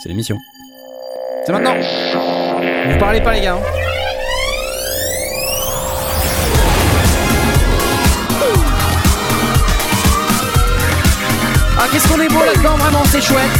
[0.00, 0.38] C'est l'émission.
[1.44, 1.74] C'est maintenant.
[2.88, 3.54] Vous parlez pas les gars.
[3.54, 3.62] hein.
[11.80, 13.50] Ah qu'est-ce qu'on est beau là-dedans, vraiment, c'est chouette.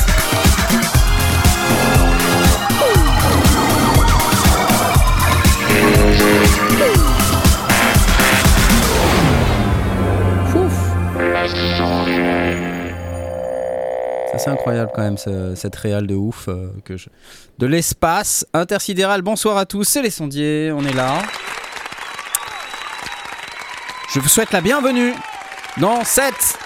[10.50, 10.74] Fouf.
[14.38, 16.94] C'est incroyable quand même ce- cette réale de ouf euh, que
[17.58, 19.22] de l'espace intersidéral.
[19.22, 21.22] Bonsoir à tous, c'est les sondiers, on est là.
[24.14, 25.12] Je vous souhaite la bienvenue
[25.78, 26.56] dans cette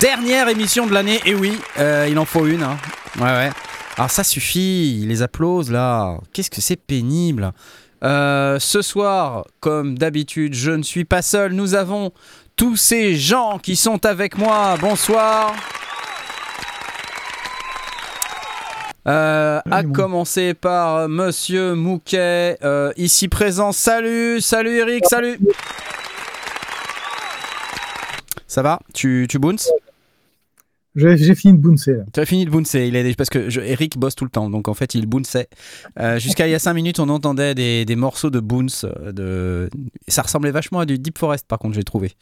[0.00, 1.20] dernière émission de l'année.
[1.26, 2.62] Et oui, euh, il en faut une.
[2.62, 2.76] hein.
[3.18, 3.50] Ouais ouais.
[3.98, 6.16] Alors ça suffit, les applauses là.
[6.32, 7.52] Qu'est-ce que c'est pénible.
[8.04, 11.52] Euh, ce soir, comme d'habitude, je ne suis pas seul.
[11.52, 12.12] Nous avons
[12.56, 14.76] tous ces gens qui sont avec moi.
[14.80, 15.54] Bonsoir.
[19.08, 23.72] Euh, à commencer par Monsieur Mouquet, euh, ici présent.
[23.72, 25.40] Salut, salut Eric, salut.
[28.46, 28.78] Ça va?
[28.94, 29.70] Tu, tu bounces?
[30.94, 31.96] J'ai fini de bouncer.
[32.12, 32.86] Tu as fini de bouncer.
[32.86, 35.48] Il est, parce que je- Eric bosse tout le temps, donc en fait il bounçait.
[35.98, 38.84] Euh, Jusqu'à il y a 5 minutes, on entendait des, des morceaux de bounce.
[38.84, 39.70] euh, De...
[40.08, 42.12] Ça ressemblait vachement à du Deep Forest, par contre, j'ai trouvé.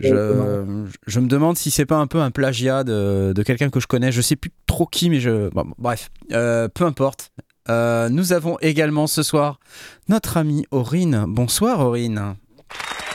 [0.00, 3.78] Je, je me demande si c'est pas un peu un plagiat de, de quelqu'un que
[3.80, 4.10] je connais.
[4.10, 5.50] Je sais plus trop qui, mais je.
[5.50, 7.30] bon, bref, Euh, peu importe.
[7.68, 9.58] Euh, nous avons également ce soir
[10.08, 11.24] notre amie Aurine.
[11.28, 12.36] Bonsoir Aurine.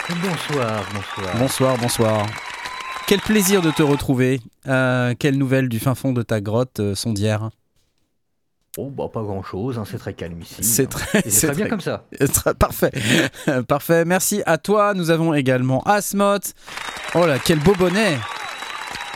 [0.10, 1.38] Bonsoir, bonsoir.
[1.40, 2.28] Bonsoir, bonsoir.
[3.12, 4.40] Quel plaisir de te retrouver.
[4.70, 7.50] Euh, quelle nouvelle du fin fond de ta grotte euh, sondière?
[8.78, 10.64] Oh, bah pas grand chose, c'est très calme ici.
[10.64, 10.88] C'est hein.
[10.90, 12.06] très, Et c'est très bien comme ça.
[12.34, 12.94] Très- Parfait.
[13.68, 14.06] Parfait.
[14.06, 14.94] Merci à toi.
[14.94, 16.54] Nous avons également Asmoth.
[17.14, 18.18] Oh là, quel beau bonnet.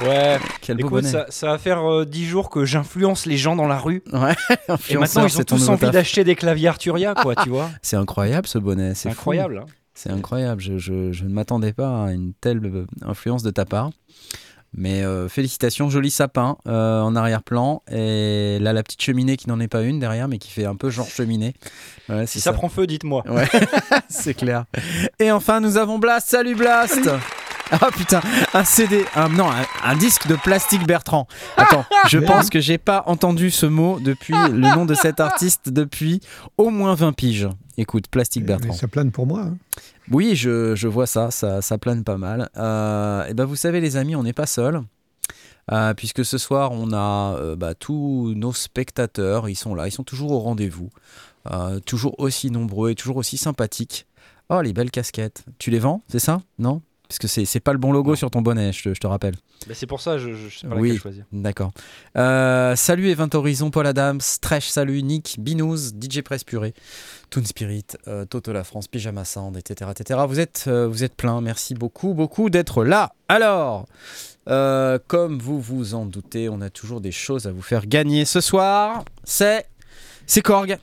[0.02, 3.56] Ouais, Quel beau écoute, ça, ça va faire euh, 10 jours que j'influence les gens
[3.56, 4.04] dans la rue.
[4.12, 4.36] Ouais.
[4.90, 5.92] Et maintenant, ils ont tous envie taf.
[5.92, 7.70] d'acheter des claviers Arturia, quoi, tu vois.
[7.82, 8.94] C'est incroyable ce bonnet.
[8.94, 9.14] C'est fou.
[9.14, 9.60] incroyable.
[9.60, 9.72] hein.
[9.96, 10.62] C'est incroyable.
[10.62, 13.90] Je, je- je ne m'attendais pas à une telle influence de ta part.
[14.78, 17.82] Mais euh, félicitations, joli sapin euh, en arrière-plan.
[17.90, 20.76] Et là, la petite cheminée qui n'en est pas une derrière, mais qui fait un
[20.76, 21.54] peu genre cheminée.
[22.10, 23.24] Ouais, Si ça, prend feu, dites-moi.
[23.30, 23.48] Ouais,
[24.10, 24.66] c'est clair.
[25.20, 26.28] Et enfin, nous avons Blast.
[26.28, 27.10] Salut Blast
[27.72, 28.20] Ah putain,
[28.54, 31.26] un CD, un, non, un, un disque de plastique Bertrand.
[31.56, 35.70] Attends, je pense que j'ai pas entendu ce mot depuis le nom de cet artiste
[35.70, 36.20] depuis
[36.58, 37.48] au moins 20 piges.
[37.78, 38.74] Écoute, plastique Mais Bertrand.
[38.74, 39.42] ça plane pour moi.
[39.42, 39.58] hein.
[40.12, 42.50] Oui, je, je vois ça, ça, ça plane pas mal.
[42.58, 44.82] Euh, et ben vous savez les amis, on n'est pas seul.
[45.98, 50.04] puisque ce soir on a euh, bah, tous nos spectateurs, ils sont là, ils sont
[50.04, 50.90] toujours au rendez-vous,
[51.52, 54.08] Euh, toujours aussi nombreux et toujours aussi sympathiques.
[54.50, 56.42] Oh les belles casquettes, tu les vends, c'est ça?
[56.60, 56.82] Non?
[57.08, 59.36] Parce que c'est pas le bon logo sur ton bonnet, je te, je te rappelle.
[59.68, 60.90] Bah, c'est pour ça, je, je, je sais pas Oui.
[60.90, 61.26] laquelle choisir.
[61.32, 61.72] D'accord.
[62.18, 66.74] Euh, salut Event Horizon, Paul Adams, Tresh, salut Nick, Binous, DJ Press Purée,
[67.30, 69.92] Toon Spirit, euh, Toto La France, Pyjama Sand, etc.
[69.98, 70.20] etc.
[70.28, 71.42] Vous êtes, euh, vous êtes plein.
[71.42, 73.14] Merci beaucoup, beaucoup d'être là.
[73.30, 73.86] Alors,
[74.50, 78.26] euh, comme vous vous en doutez, on a toujours des choses à vous faire gagner
[78.26, 79.04] ce soir.
[79.24, 79.66] C'est,
[80.26, 80.78] c'est Korg.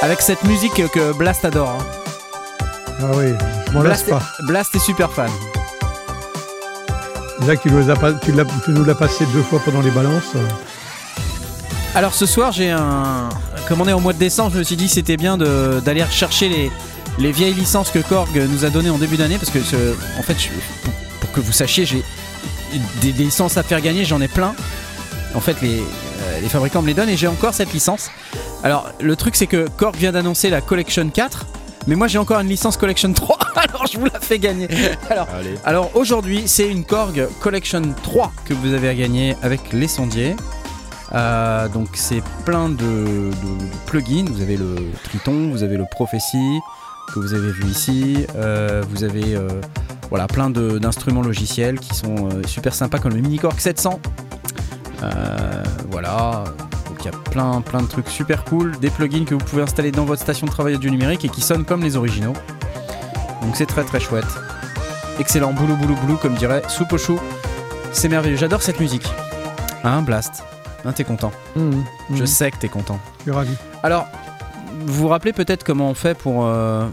[0.00, 1.68] Avec cette musique que Blast adore.
[1.70, 1.86] hein.
[3.00, 3.32] Ah oui,
[3.72, 4.22] je m'en lasse Blast, pas.
[4.42, 5.30] est, Blast est super fan.
[7.40, 10.34] Que tu nous, as tu l'as- tu nous l'as passé deux fois pendant les balances.
[11.94, 13.28] Alors ce soir, j'ai un.
[13.68, 15.80] Comme on est au mois de décembre, je me suis dit que c'était bien de-
[15.84, 16.70] d'aller chercher les,
[17.18, 19.58] les vieilles licences que Korg nous a données en début d'année parce que,
[20.18, 20.48] en fait, je-
[20.84, 22.04] pour, pour que vous sachiez, j'ai
[23.00, 24.54] des, des licences à faire gagner, j'en ai plein.
[25.34, 28.10] En fait, les, euh, les fabricants me les donnent et j'ai encore cette licence.
[28.62, 31.46] Alors, le truc, c'est que Korg vient d'annoncer la Collection 4,
[31.86, 34.68] mais moi j'ai encore une licence Collection 3, alors je vous la fais gagner.
[35.64, 40.36] Alors, aujourd'hui, c'est une Korg Collection 3 que vous avez à gagner avec les sondiers.
[41.14, 43.30] Euh, donc c'est plein de, de- de
[43.86, 44.24] plugins.
[44.30, 46.58] Vous avez le Triton, vous avez le Prophecy
[47.12, 48.26] que vous avez vu ici.
[48.36, 49.48] Euh, vous avez euh,
[50.08, 54.00] voilà plein d'instruments logiciels qui sont super sympas comme le Mini Korg 700.
[55.02, 56.44] Euh, voilà.
[57.02, 59.90] Il y a plein plein de trucs super cool, des plugins que vous pouvez installer
[59.90, 62.34] dans votre station de travail du numérique et qui sonnent comme les originaux.
[63.42, 64.24] Donc c'est très très chouette.
[65.18, 67.18] Excellent, boulou boulou boulou comme dirait Soupe au chou.
[67.92, 69.06] C'est merveilleux, j'adore cette musique.
[69.84, 70.44] Hein, Blast?
[70.84, 71.32] Hein, t'es content?
[71.56, 72.98] Je mhm, sais que t'es content.
[73.18, 73.54] Je suis ravi.
[73.82, 74.06] Alors,
[74.86, 76.86] vous vous rappelez peut-être comment on fait pour, euh,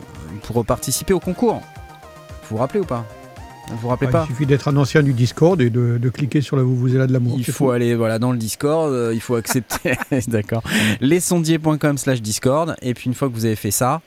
[0.43, 1.61] pour participer au concours?
[2.43, 3.05] Vous vous rappelez ou pas?
[3.69, 6.09] Vous vous rappelez Ah, pas il suffit d'être un ancien du Discord et de, de
[6.09, 7.35] cliquer sur la Vous-vous-là de l'amour.
[7.37, 7.71] Il faut tout.
[7.71, 9.93] aller voilà, dans le Discord, euh, il faut accepter,
[10.27, 10.63] d'accord,
[11.01, 14.01] lesondiers.com slash Discord, et puis une fois que vous avez fait ça,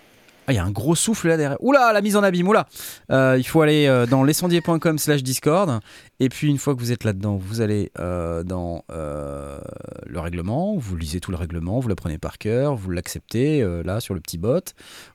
[0.47, 1.63] ah, il y a un gros souffle là derrière.
[1.63, 2.67] Oula, la mise en abîme, oula
[3.11, 5.81] Euh, Il faut aller euh, dans lesondiers.com slash Discord,
[6.21, 10.97] et puis une fois que vous êtes là-dedans, vous allez euh, dans le règlement, vous
[10.97, 14.61] lisez tout le règlement, vous l'apprenez par cœur, vous l'acceptez là sur le petit bot.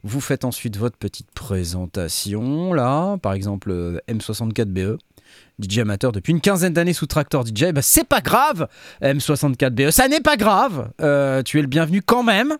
[0.04, 4.98] Vous faites ensuite votre petite présentation là, par exemple euh, M64BE.
[5.62, 8.68] DJ amateur depuis une quinzaine d'années sous Tractor DJ, bah c'est pas grave,
[9.02, 10.92] M64BE, ça n'est pas grave.
[11.02, 12.58] Euh, tu es le bienvenu quand même.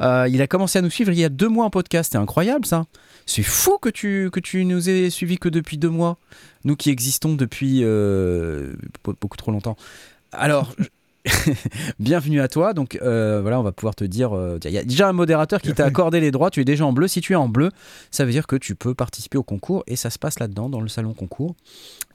[0.00, 2.18] Euh, il a commencé à nous suivre il y a deux mois en podcast, c'est
[2.18, 2.84] incroyable ça.
[3.26, 6.18] C'est fou que tu, que nous aies suivis que depuis deux mois,
[6.64, 8.72] nous qui existons depuis euh,
[9.06, 9.76] be- beaucoup trop longtemps.
[10.32, 10.74] Alors,
[11.98, 12.72] bienvenue à toi.
[12.72, 15.60] Donc euh, voilà, on va pouvoir te dire, euh, il y a déjà un modérateur
[15.60, 17.08] qui t'a accordé les droits, tu es déjà en bleu.
[17.08, 17.70] Si tu es en bleu,
[18.10, 20.80] ça veut dire que tu peux participer au concours et ça se passe là-dedans, dans
[20.80, 21.54] le salon concours.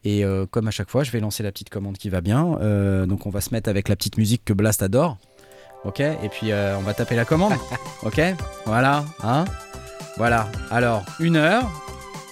[0.04, 2.58] Et euh, comme à chaque fois, je vais lancer la petite commande qui va bien.
[3.08, 5.18] Donc on va se mettre avec la petite musique que Blast adore.
[5.84, 6.00] Ok?
[6.00, 7.54] Et puis on va taper la commande.
[8.04, 8.22] ok?
[8.66, 9.06] Voilà.
[9.24, 9.46] Hein?
[10.18, 10.50] Voilà.
[10.72, 11.70] Alors, une heure,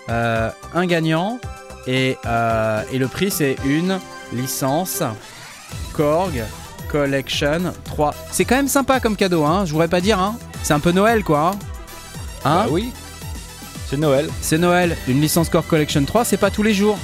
[0.07, 1.39] un gagnant.
[1.85, 2.15] Et,
[2.91, 3.99] et le prix, c'est une
[4.33, 5.03] licence
[5.93, 6.43] Korg
[6.93, 8.13] Collection 3.
[8.31, 10.91] C'est quand même sympa comme cadeau, hein Je voudrais pas dire, hein C'est un peu
[10.91, 11.49] Noël, quoi.
[11.49, 11.59] Hein,
[12.45, 12.91] Hein Bah oui.
[13.89, 14.29] C'est Noël.
[14.41, 14.95] c'est Noël.
[15.07, 16.97] Une licence Core Collection 3, c'est pas tous les jours.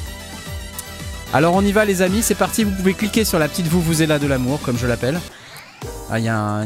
[1.33, 3.81] Alors on y va les amis, c'est parti, vous pouvez cliquer sur la petite vous
[3.81, 5.19] vous là de l'amour, comme je l'appelle.
[6.11, 6.65] Ah, il y a un...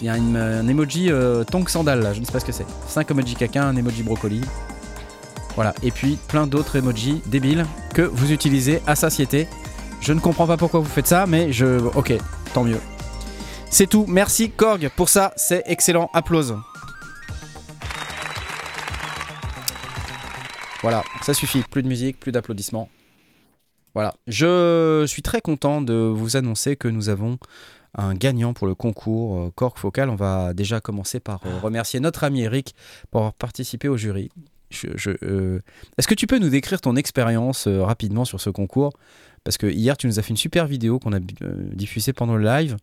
[0.00, 2.44] Il y a une- un emoji euh, tongue sandal là, je ne sais pas ce
[2.44, 2.66] que c'est.
[2.88, 4.40] 5 emojis caca, un emoji brocoli.
[5.54, 7.64] Voilà, et puis plein d'autres emojis débiles
[7.94, 9.48] que vous utilisez à satiété.
[10.00, 11.80] Je ne comprends pas pourquoi vous faites ça, mais je...
[11.94, 12.12] Ok,
[12.54, 12.80] tant mieux.
[13.70, 16.56] C'est tout, merci Korg pour ça, c'est excellent, applause.
[20.82, 21.62] Voilà, ça suffit.
[21.62, 22.88] Plus de musique, plus d'applaudissements.
[23.94, 24.14] Voilà.
[24.28, 27.38] Je suis très content de vous annoncer que nous avons
[27.96, 30.10] un gagnant pour le concours euh, Cork Focal.
[30.10, 32.74] On va déjà commencer par euh, remercier notre ami Eric
[33.10, 34.30] pour avoir participé au jury.
[35.24, 35.60] Euh,
[35.96, 38.92] Est-ce que tu peux nous décrire ton expérience rapidement sur ce concours?
[39.46, 42.34] Parce que hier, tu nous as fait une super vidéo qu'on a euh, diffusée pendant
[42.34, 42.76] le live,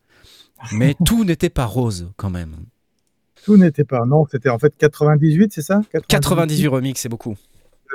[0.71, 2.55] mais tout n'était pas rose quand même.
[3.43, 4.05] Tout n'était pas.
[4.05, 5.81] Non, c'était en fait 98, c'est ça?
[6.07, 7.35] 98 remix, c'est beaucoup.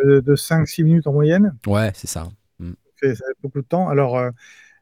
[0.04, 1.56] de, de 5-6 minutes en moyenne?
[1.66, 2.28] Ouais, c'est ça.
[2.96, 3.88] fait- ça fait beaucoup de temps.
[3.88, 4.28] Alors, euh,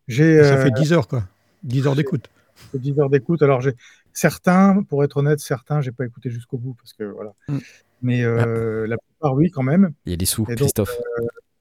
[0.08, 1.22] j'ai Ça euh, fait 10 heures, quoi.
[1.62, 2.28] 10 heures d'écoute.
[2.74, 3.40] 10 heures d'écoute.
[3.42, 3.74] Alors, j'ai
[4.12, 7.34] certains, pour être honnête, certains, j'ai pas écouté jusqu'au bout parce que voilà.
[7.48, 7.58] Mm.
[8.02, 9.92] Mais euh, la plupart, oui, quand même.
[10.06, 10.90] Il y a des sous, Et donc, Christophe.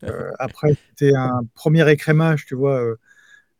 [0.10, 2.96] Euh, après, c'était un premier écrémage, tu vois, euh,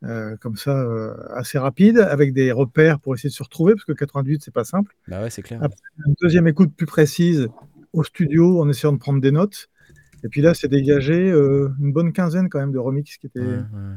[0.04, 0.86] euh, comme ça,
[1.34, 4.64] assez rapide, avec des repères pour essayer de se retrouver, parce que 98, c'est pas
[4.66, 4.96] simple.
[5.08, 5.60] Bah ouais, c'est clair.
[5.64, 5.70] Ah,
[6.06, 7.48] Une deuxième écoute plus précise
[7.94, 9.70] au studio, en essayant de prendre des notes.
[10.24, 13.40] Et puis là, c'est dégagé euh, une bonne quinzaine quand même de remix qui étaient
[13.40, 13.96] Ouais, ouais.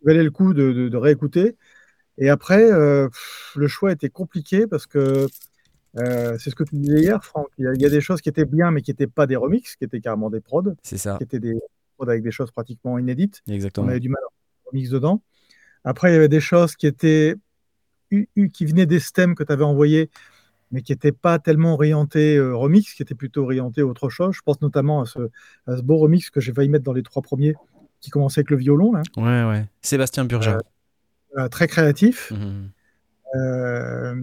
[0.00, 1.56] qui valait le coup de, de- de réécouter.
[2.18, 5.26] Et après, euh, pff, le choix était compliqué parce que
[5.98, 7.48] euh, c'est ce que tu disais hier, Franck.
[7.58, 9.26] Il y, a, il y a des choses qui étaient bien, mais qui n'étaient pas
[9.26, 11.54] des remixes, qui étaient carrément des prods, C'est ça, qui étaient des
[12.02, 13.42] avec des choses pratiquement inédites.
[13.48, 13.88] On exactement.
[13.88, 15.22] avait du mal à remixes dedans.
[15.84, 17.36] Après, il y avait des choses qui étaient
[18.10, 20.10] qui venaient des stems que tu avais envoyés,
[20.70, 24.34] mais qui n'étaient pas tellement orientés euh, remix, qui étaient plutôt orientés à autre chose.
[24.34, 25.18] Je pense notamment à ce,
[25.66, 27.54] à ce beau remix que j'ai failli mettre dans les trois premiers,
[28.00, 29.02] qui commençait avec le violon, là.
[29.16, 29.66] Ouais, ouais.
[29.82, 30.58] Sébastien Burja.
[31.36, 32.30] Euh, très créatif.
[32.30, 32.70] Mhm.
[33.34, 34.14] Euh,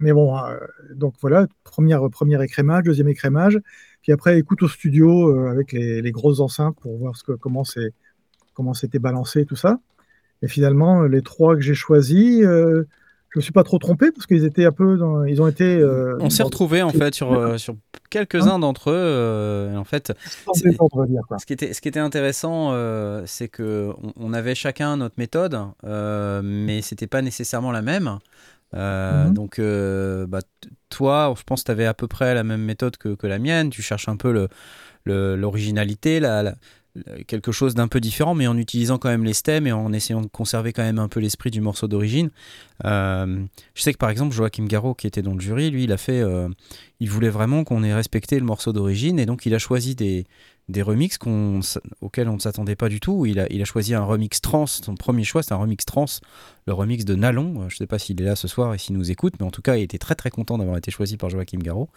[0.00, 0.56] mais bon, euh,
[0.94, 3.58] donc voilà, première, premier écrémage, deuxième écrémage,
[4.02, 7.32] puis après écoute au studio euh, avec les, les grosses enceintes pour voir ce que,
[7.32, 7.92] comment c'est
[8.54, 9.78] comment c'était balancé tout ça.
[10.42, 12.86] Et finalement, les trois que j'ai choisis, euh,
[13.30, 15.78] je me suis pas trop trompé parce qu'ils étaient un peu, dans, ils ont été.
[15.78, 17.76] euh, On s'est retrouvés en fait sur, euh, sur
[18.10, 19.74] quelques-uns d'entre eux.
[19.76, 20.12] en fait,
[20.54, 22.74] dire, ce qui était, ce qui était intéressant,
[23.24, 25.58] c'est que on, on avait chacun notre méthode,
[26.44, 28.18] mais c'était pas nécessairement la même.
[28.74, 29.34] Euh, Mhm.
[29.34, 30.40] Donc, euh, bah,
[30.88, 33.38] toi, je pense que tu avais à peu près la même méthode que, que la
[33.38, 33.70] mienne.
[33.70, 34.48] Tu cherches un peu le-
[35.04, 36.54] le- l'originalité, la, la-
[36.94, 39.92] la- quelque chose d'un peu différent, mais en utilisant quand même les stems et en
[39.92, 42.30] essayant de conserver quand même un peu l'esprit du morceau d'origine.
[42.84, 43.42] Euh,
[43.74, 45.96] je sais que par exemple, Joachim Garraud, qui était dans le jury, lui, il a
[45.96, 46.22] fait.
[47.00, 50.26] il voulait vraiment qu'on ait respecté le morceau d'origine et donc il a choisi des,
[50.68, 51.60] des remixes qu'on,
[52.00, 53.26] auxquels on ne s'attendait pas du tout.
[53.26, 54.66] Il a, il a choisi un remix trans.
[54.66, 56.06] Son premier choix, c'est un remix trans,
[56.66, 57.54] le remix de Nalon.
[57.62, 59.46] Euh, Je ne sais pas s'il est là ce soir et s'il nous écoute, mais
[59.46, 61.88] en tout cas, il était très très content d'avoir été choisi par Joachim Garraud.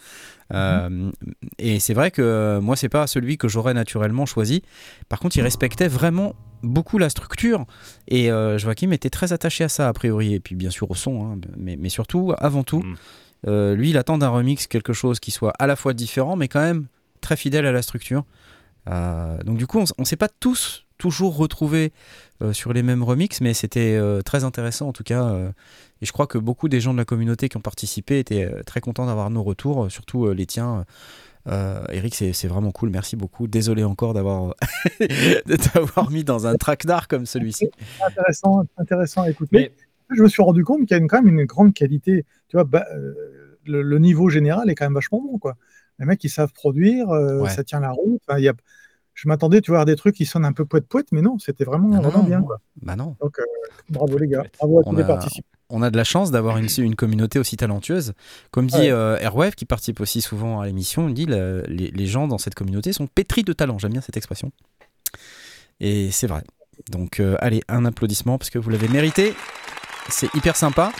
[0.53, 1.11] Euh,
[1.57, 4.63] et c'est vrai que euh, moi, c'est pas celui que j'aurais naturellement choisi.
[5.09, 7.65] Par contre, il respectait vraiment beaucoup la structure
[8.07, 10.95] et euh, Joachim était très attaché à ça a priori et puis bien sûr au
[10.95, 12.83] son hein, mais, mais surtout avant tout
[13.47, 16.47] euh, lui il attend d'un remix quelque chose qui soit à la fois différent mais
[16.47, 16.87] quand même
[17.21, 18.23] très fidèle à la structure
[18.87, 21.91] donc du coup on, on s'est pas tous toujours retrouvés
[22.41, 25.49] euh, sur les mêmes remixes mais c'était euh, très intéressant en tout cas euh,
[26.01, 28.63] et je crois que beaucoup des gens de la communauté qui ont participé étaient euh,
[28.63, 30.85] très contents d'avoir nos retours euh, surtout euh, les tiens
[31.47, 33.45] euh, Eric, c'est vraiment cool, merci beaucoup.
[33.45, 34.55] Désolé encore d'avoir
[34.99, 37.69] de t'avoir mis dans un traquenard comme celui-ci.
[38.03, 39.71] Intéressant, intéressant à écouter.
[40.09, 42.25] Mais- je me suis rendu compte qu'il y a quand même une grande qualité.
[42.47, 43.13] Tu vois, bah, euh,
[43.65, 45.55] le, le niveau général est quand même vachement bon, quoi.
[45.99, 47.49] Les mecs, ils savent produire, euh, Ouais.
[47.49, 48.21] ça tient la route.
[48.27, 48.53] Enfin, y a...
[49.13, 51.63] Je m'attendais, tu vois, à des trucs qui sonnent un peu poète-poète, mais non, c'était
[51.63, 52.27] vraiment, Ah non, vraiment non.
[52.27, 52.59] bien, quoi.
[52.81, 53.15] Bah non.
[53.21, 53.43] Donc, euh,
[53.89, 55.47] bravo les gars, bravo à On tous les participants.
[55.69, 58.11] On a de la chance d'avoir une, une communauté aussi talentueuse.
[58.51, 58.91] Comme dit Ouais.
[58.91, 62.37] euh, Airwave, qui participe aussi souvent à l'émission, il dit le- les, les gens dans
[62.37, 63.79] cette communauté sont pétris de talent.
[63.79, 64.51] J'aime bien cette expression.
[65.79, 66.43] Et c'est vrai.
[66.91, 69.33] Donc, allez, un applaudissement parce que vous l'avez mérité.
[70.09, 70.91] C'est hyper sympa.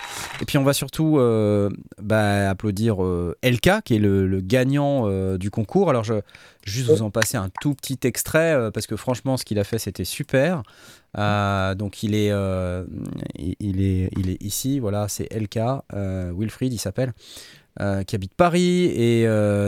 [0.42, 1.70] Et puis, on va surtout euh,
[2.02, 5.90] bah, applaudir euh, LK, qui est le, gagnant euh, du concours.
[5.90, 6.16] Alors, je
[6.66, 9.78] juste vous en passer un tout petit extrait parce que franchement, ce qu'il a fait,
[9.78, 10.64] c'était super.
[11.16, 12.34] Donc, il est,
[14.42, 14.80] ici.
[14.80, 15.60] Voilà, c'est LK,
[15.94, 17.14] euh, Wilfried, il s'appelle.
[18.08, 19.28] qui habite Paris et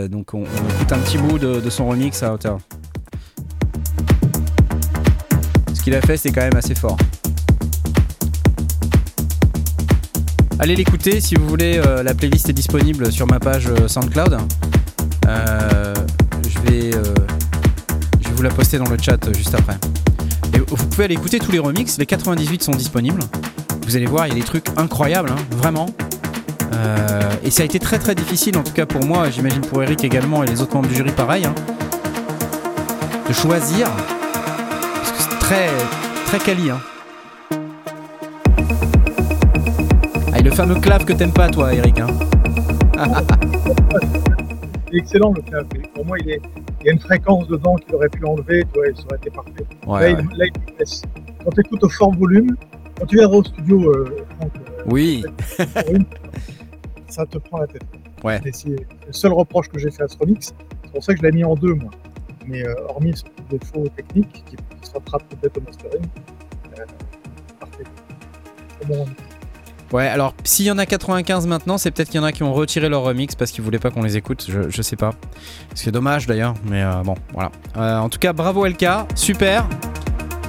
[0.09, 2.59] donc on, écoute un petit bout de, son remix à hauteur.
[5.73, 6.97] Ce qu'il a fait c'est quand même assez fort.
[10.59, 14.39] Allez l'écouter si vous voulez, euh, la playlist est disponible sur ma page euh, SoundCloud.
[15.27, 15.93] Euh,
[16.49, 16.91] je, vais,
[18.21, 19.77] je vous la poster dans le chat juste après.
[20.55, 23.21] Et vous pouvez aller écouter tous les remixes, les 98 sont disponibles.
[23.85, 25.87] Vous allez voir, il y a des trucs incroyables, hein, vraiment.
[27.43, 30.03] Et ça a été très très difficile, en tout cas pour moi, j'imagine pour Eric
[30.03, 31.55] également et les autres membres du jury pareil, hein,
[33.27, 33.87] de choisir.
[33.89, 35.69] Parce que c'est très
[36.25, 36.69] très quali.
[36.69, 36.79] Hein.
[40.37, 41.99] Ah, et le fameux clave que t'aimes pas toi Eric.
[41.99, 42.07] Hein.
[44.93, 45.65] Excellent le clap.
[45.73, 46.41] Et Pour moi, il, est...
[46.81, 49.31] il y a une fréquence dedans qu'il aurait pu enlever, tu vois, ça aurait été
[49.31, 49.65] parfait.
[49.87, 50.25] Ouais, là, ouais.
[50.31, 51.01] il, là, il laisse.
[51.43, 52.55] Quand tu écoutes au fort volume,
[52.99, 55.23] quand tu viendras au studio, euh, Franck, euh, Oui,
[57.07, 57.83] ça te prend la tête.
[58.23, 58.39] Ouais.
[58.53, 60.53] C'est le seul reproche que j'ai fait à ce remix.
[60.83, 61.89] C'est pour ça que je l'ai mis en deux, moi.
[62.45, 66.05] Mais euh, hormis ce défaut technique qui, se rattrape peut-être au mastering,
[67.59, 67.83] parfait.
[68.87, 69.05] Bon.
[69.93, 70.07] Ouais.
[70.07, 72.53] Alors s'il y en a 95 maintenant, c'est peut-être qu'il y en a qui ont
[72.53, 74.47] retiré leur remix parce qu'ils voulaient pas qu'on les écoute.
[74.49, 75.13] Je, sais pas.
[75.73, 77.51] C'est dommage d'ailleurs, mais euh, bon, voilà.
[77.77, 79.67] Euh, en tout cas, bravo LK, super.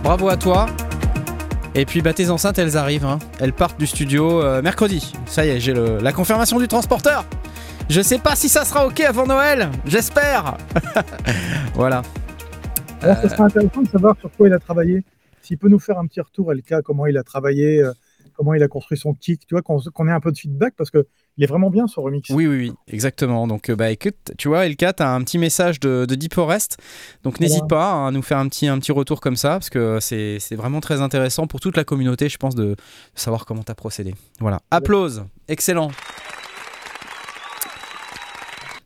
[0.03, 0.67] Bravo à toi.
[1.75, 3.19] Et puis bah tes enceintes elles arrivent, hein.
[3.41, 5.13] elles partent du studio euh, mercredi.
[5.27, 7.25] Ça y est, j'ai la confirmation du transporteur.
[7.89, 10.57] Je sais pas si ça sera ok avant Noël, j'espère.
[11.75, 12.03] voilà.
[13.01, 15.05] Alors, ce serait intéressant de savoir sur quoi il a travaillé.
[15.41, 17.83] S'il peut nous faire un petit retour, LK, comment il a travaillé,
[18.39, 20.91] comment il a construit son kick, tu vois, qu'on ait un peu de feedback, parce
[20.91, 22.31] que il est vraiment bien ce remix.
[22.31, 23.47] Oui, oui, oui, exactement.
[23.47, 26.79] Donc, euh, bah écoute, tu vois, LK, t'as un petit message de, de Deep Forest.
[27.25, 29.99] Donc, n'hésite pas à nous faire un petit, un petit retour comme ça, parce que
[30.01, 32.77] c'est vraiment très intéressant pour toute la communauté, je pense, de
[33.15, 34.15] savoir comment t'as procédé.
[34.41, 34.61] Voilà.
[34.71, 35.25] Applause.
[35.49, 35.91] Excellent.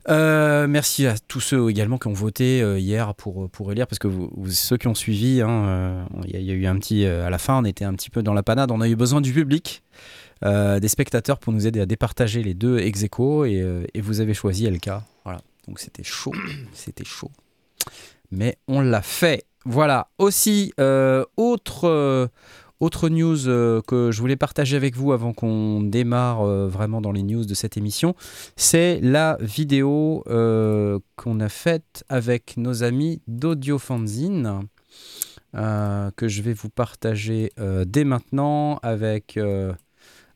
[0.08, 3.98] Euh, merci à tous ceux également qui ont voté euh, hier pour, pour élire, parce
[3.98, 7.04] que vous, ceux qui ont suivi, hein, euh, il y, a- eu un petit.
[7.06, 9.20] à la fin, on était un petit peu dans la panade, on a eu besoin
[9.20, 9.82] du public.
[10.42, 14.68] des spectateurs pour nous aider à départager les deux ex aequo et, vous avez choisi
[14.68, 14.90] LK.
[15.24, 15.40] Voilà.
[15.68, 16.32] Donc c'était chaud,
[16.72, 17.30] c'était chaud.
[18.30, 19.44] Mais on l'a fait.
[19.64, 20.08] Voilà.
[20.18, 20.72] Aussi,
[21.36, 22.28] autre,
[22.82, 27.12] autre news euh, que je voulais partager avec vous avant qu'on démarre euh, vraiment dans
[27.12, 28.16] les news de cette émission,
[28.56, 34.62] c'est la vidéo euh, qu'on a faite avec nos amis d'Audio Fanzine.
[35.54, 37.52] euh, que je vais vous partager
[37.86, 39.38] dès maintenant avec,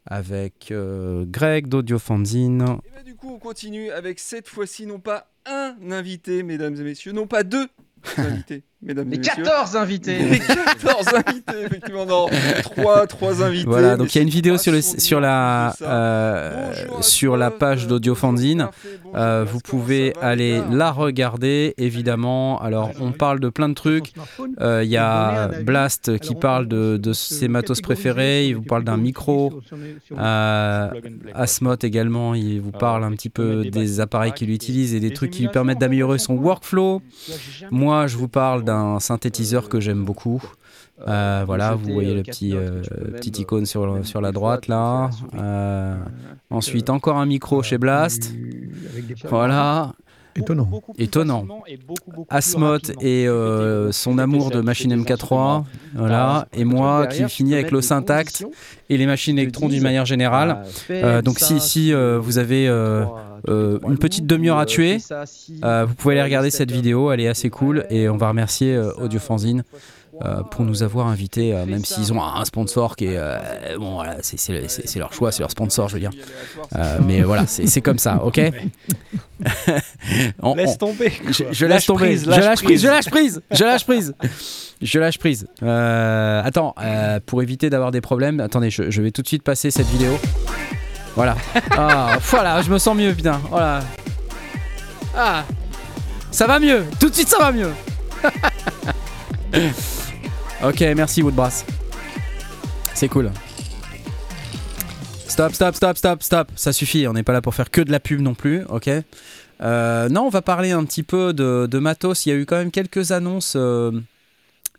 [0.04, 2.62] avec Greg d'Audio Fanzine.
[2.62, 6.84] Et bah, du coup, on continue avec cette fois-ci non pas un invité, mesdames et
[6.84, 7.66] messieurs, non pas deux
[8.18, 9.42] invités, mesdames Mais et messieurs.
[9.44, 12.26] 14 invités Mais 14 invités, effectivement, non.
[12.62, 13.66] 3, 3 invités.
[13.66, 17.84] Voilà, donc il y a une vidéo sur, le, sur, la, euh, sur la page
[17.84, 18.58] euh, d'Audio bonjour Fanzine.
[18.64, 22.60] Parfait, bonjour Euh, vous pouvez aller la regarder, évidemment.
[22.60, 24.12] Alors, on parle de plein de trucs.
[24.60, 28.84] Euh, Il y a Blast qui parle de, de ses matos préférés, il vous parle
[28.84, 29.60] d'un micro.
[30.16, 30.90] Euh,
[31.34, 35.30] Asmot également, il vous parle un petit peu des appareils qu'il utilise et des trucs
[35.30, 37.00] qui lui permettent d'améliorer son workflow.
[37.70, 40.42] Moi, je vous parle d'un synthétiseur que j'aime beaucoup.
[41.06, 42.82] Euh, voilà, vous voyez le petit, euh,
[43.14, 45.10] petite icône sur, sur la droite là.
[45.38, 45.96] Euh,
[46.50, 48.32] ensuite, encore un micro chez Blast.
[49.28, 49.92] Voilà.
[50.36, 50.68] Étonnant.
[50.98, 51.46] Étonnant.
[52.28, 55.64] Asmot et euh, son amour de machine MK3.
[55.94, 56.46] Voilà.
[56.52, 58.44] Et moi qui finis avec le Syntact
[58.90, 60.62] et les machines électrons d'une manière générale.
[60.90, 62.66] Euh, donc si, si euh, vous avez
[63.48, 64.98] euh, euh, une petite demi-heure à tuer,
[65.64, 68.74] euh, vous pouvez aller regarder cette vidéo, elle est assez cool et on va remercier
[68.74, 69.62] euh, Audio Fanzine
[70.24, 73.36] euh, pour nous avoir invités, euh, même s'ils ont un sponsor qui est euh,
[73.78, 76.10] bon, voilà, c'est- leur choix, c'est leur sponsor, je veux dire.
[76.74, 78.40] Euh, mais voilà, c'est comme ça, ok?
[80.42, 81.12] On- Laisse tomber.
[81.52, 82.06] je, Lâche tomber.
[82.06, 82.82] prise, je lâche lâche prise.
[82.82, 83.42] Je lâche prise.
[83.50, 84.14] Je lâche prise.
[84.80, 85.46] Je lâche prise.
[85.62, 89.42] Euh, attends, euh, pour éviter d'avoir des problèmes, attendez, je, je vais tout de suite
[89.42, 90.12] passer cette vidéo.
[91.16, 91.36] Voilà.
[91.78, 93.40] Ah, voilà, je me sens mieux, putain.
[93.50, 93.82] Voilà.
[95.14, 95.44] Ah,
[96.30, 96.84] ça va mieux.
[97.00, 97.70] Tout de suite, ça va mieux.
[100.64, 101.64] ok, merci Woodbrass.
[102.94, 103.30] C'est cool.
[105.28, 106.48] Stop, stop, stop, stop, stop.
[106.56, 108.88] Ça suffit, on n'est pas là pour faire que de la pub non plus, ok?
[109.62, 112.24] Euh, Non, on va parler un petit peu de, matos.
[112.26, 113.54] Il y a eu quand même quelques annonces.
[113.56, 113.92] euh,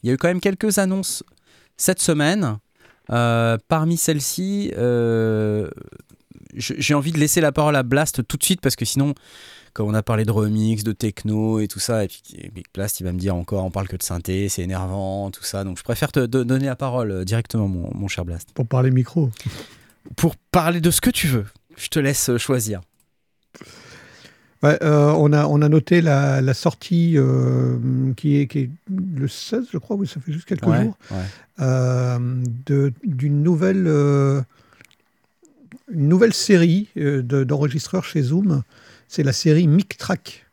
[0.04, 1.24] il y a eu quand même quelques annonces
[1.78, 2.58] cette semaine.
[3.12, 4.72] Euh, parmi celles-ci,
[6.56, 9.14] j'ai envie de laisser la parole à Blast tout de suite parce que sinon,
[9.74, 12.22] quand on a parlé de remix, de techno et tout ça, et puis
[12.74, 15.64] Blast il va me dire encore, on parle que de synthé, c'est énervant, tout ça.
[15.64, 18.50] Donc je préfère te do- donner la parole euh, directement, mon, mon cher Blast.
[18.54, 19.30] Pour parler micro.
[20.16, 22.82] Pour parler de ce que tu veux, je te laisse euh, choisir.
[24.64, 27.78] Ouais, euh, on, a, on a noté la, la sortie euh,
[28.16, 30.98] qui, est, qui est le 16, je crois, oui, ça fait juste quelques Ouais, jours,
[31.12, 31.18] ouais.
[31.60, 32.18] euh,
[33.04, 33.86] d'une nouvelle,
[35.92, 38.64] une nouvelle série euh, de- d'enregistreurs chez Zoom.
[39.08, 40.46] C'est la série Mic Track.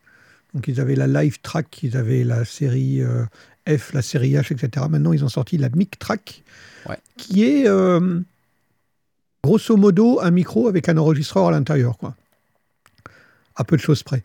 [0.54, 3.24] Donc ils avaient la Live Track, ils avaient la série euh,
[3.68, 4.86] F, la série H, etc.
[4.88, 6.42] Maintenant, ils ont sorti la Mic Track,
[6.88, 6.98] Ouais.
[7.16, 8.20] qui est euh,
[9.42, 12.14] grosso modo un micro avec un enregistreur à l'intérieur, quoi.
[13.56, 14.22] À peu de choses près.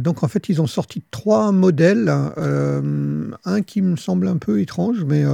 [0.00, 2.08] Donc en fait, ils ont sorti trois modèles.
[2.08, 5.24] un qui me semble un peu étrange, mais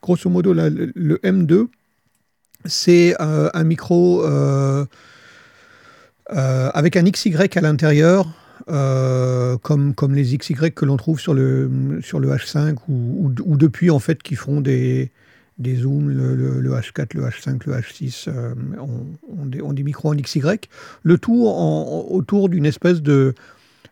[0.00, 1.66] grosso modo, la- le, le M2,
[2.64, 4.84] c'est euh, un micro euh,
[6.30, 8.26] euh, avec un XY à l'intérieur,
[8.66, 14.22] comme, les XY que l'on trouve sur le, sur le H5 ou, depuis en fait
[14.22, 15.10] qui font des,
[15.76, 19.06] zooms, le, le- le H4, le H5, le H6, euh, ont,
[19.40, 20.42] ont des, des micros en XY.
[21.02, 23.34] Le tout autour d'une espèce de,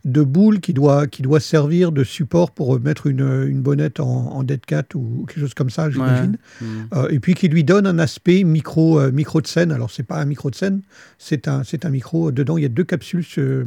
[0.05, 4.07] de boule qui doit, qui doit servir de support pour mettre une, une bonnette en,
[4.07, 6.39] en dead cat ou quelque chose comme ça, j'imagine.
[6.61, 6.65] Mm.
[6.95, 9.73] Euh, et puis qui lui donne un aspect micro, euh, micro de scène.
[9.73, 10.81] Alors, c'est pas un micro de scène,
[11.19, 12.33] c'est un, c'est un micro.
[12.33, 13.65] Dedans, il y a deux capsules euh,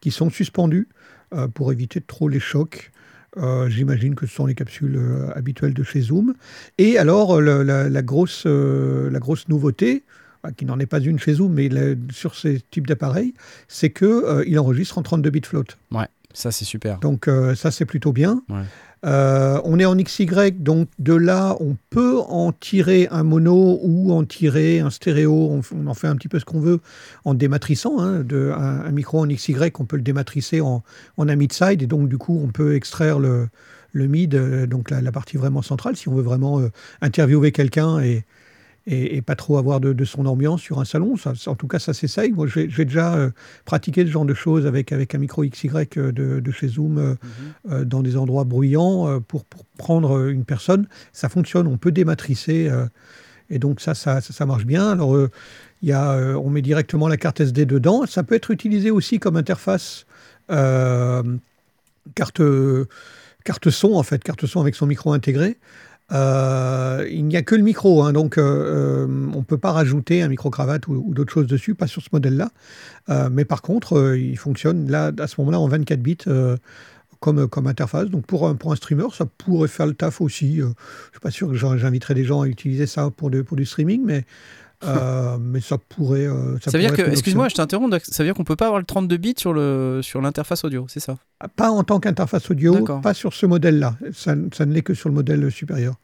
[0.00, 0.88] qui sont suspendues
[1.34, 2.92] euh, pour éviter trop les chocs.
[3.36, 6.34] Euh, J'imagine que ce sont les capsules euh, habituelles de chez Zoom.
[6.78, 10.04] Et alors, la, la grosse, euh, la grosse nouveauté,
[10.52, 11.68] qui n'en est pas une chez Zoom, mais
[12.10, 13.34] sur ces types d'appareils,
[13.68, 15.64] c'est qu'il enregistre en 32 bits float.
[16.32, 16.98] Ça, c'est super.
[16.98, 18.42] Donc euh, ça, c'est plutôt bien.
[18.48, 18.62] Ouais.
[19.06, 24.12] Euh, on est en XY, donc de là, on peut en tirer un mono ou
[24.12, 25.60] en tirer un stéréo.
[25.74, 26.80] On, en fait un petit peu ce qu'on veut
[27.24, 28.00] en dématrissant.
[28.00, 30.82] hein, de, un, un micro en XY, on peut le dématricer en,
[31.18, 31.82] en un mid-side.
[31.82, 33.48] Et donc, du coup, on peut extraire le,
[33.92, 37.52] le mid, euh, donc la, la partie vraiment centrale, si on veut vraiment euh, interviewer
[37.52, 38.24] quelqu'un et,
[38.86, 41.16] et, et pas trop avoir de, de son ambiance sur un salon.
[41.16, 42.32] Ça, en tout cas, ça s'essaye.
[42.32, 43.30] Moi, j'ai déjà euh,
[43.64, 46.98] pratiqué ce genre de choses avec, avec un micro XY euh, de, de chez Zoom
[46.98, 47.14] euh,
[47.70, 50.86] euh, dans des endroits bruyants pour, pour prendre une personne.
[51.12, 52.70] Ça fonctionne, on peut dématricer.
[53.50, 54.90] et donc, ça, ça, ça, ça marche bien.
[54.90, 55.16] Alors,
[55.82, 58.04] y a, on met directement la carte SD dedans.
[58.06, 60.06] Ça peut être utilisé aussi comme interface
[60.48, 62.42] carte,
[63.44, 65.56] carte son, en fait, carte son avec son micro intégré.
[66.12, 69.72] Euh, il n'y a que le micro, hein, donc euh, euh, on ne peut pas
[69.72, 72.50] rajouter un micro-cravate ou, d'autres choses dessus, pas sur ce modèle-là.
[73.30, 76.18] Mais par contre, il fonctionne là, à ce moment-là en 24 bits
[77.20, 78.10] comme, interface.
[78.10, 80.56] Donc pour un, pour un streamer, ça pourrait faire le taf aussi.
[80.56, 80.72] Je ne
[81.12, 84.02] suis pas sûr que j'in- j'inviterais des gens à utiliser ça pour, pour du streaming,
[84.04, 84.24] mais,
[84.86, 86.26] euh, mais ça pourrait.
[86.26, 88.66] euh, Ça, veut dire pourrait que, excuse-moi, je t'interromps, ça veut dire qu'on peut pas
[88.66, 91.16] avoir le 32 bits sur le sur l'interface audio, c'est ça?
[91.56, 93.00] Pas en tant qu'interface audio, D'accord.
[93.00, 93.96] pas sur ce modèle-là.
[94.12, 95.94] Ça, ça ne l'est que sur le modèle supérieur.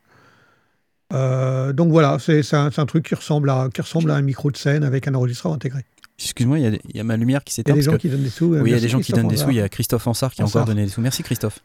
[1.13, 4.15] Euh, donc voilà, c'est c'est un, c'est un truc qui ressemble, à, qui ressemble à
[4.15, 5.85] un micro de scène avec un enregistreur intégré.
[6.19, 6.65] Excuse-moi, il
[6.95, 7.73] y, a y ma lumière qui Il y s'éteint.
[7.73, 8.55] a des gens que- qui donnent des sous.
[8.55, 9.51] Oui, il y a des gens qui donnent des sous.
[9.51, 11.01] Il y a Christophe Ansart qui a encore donné des sous.
[11.01, 11.61] Merci Christophe.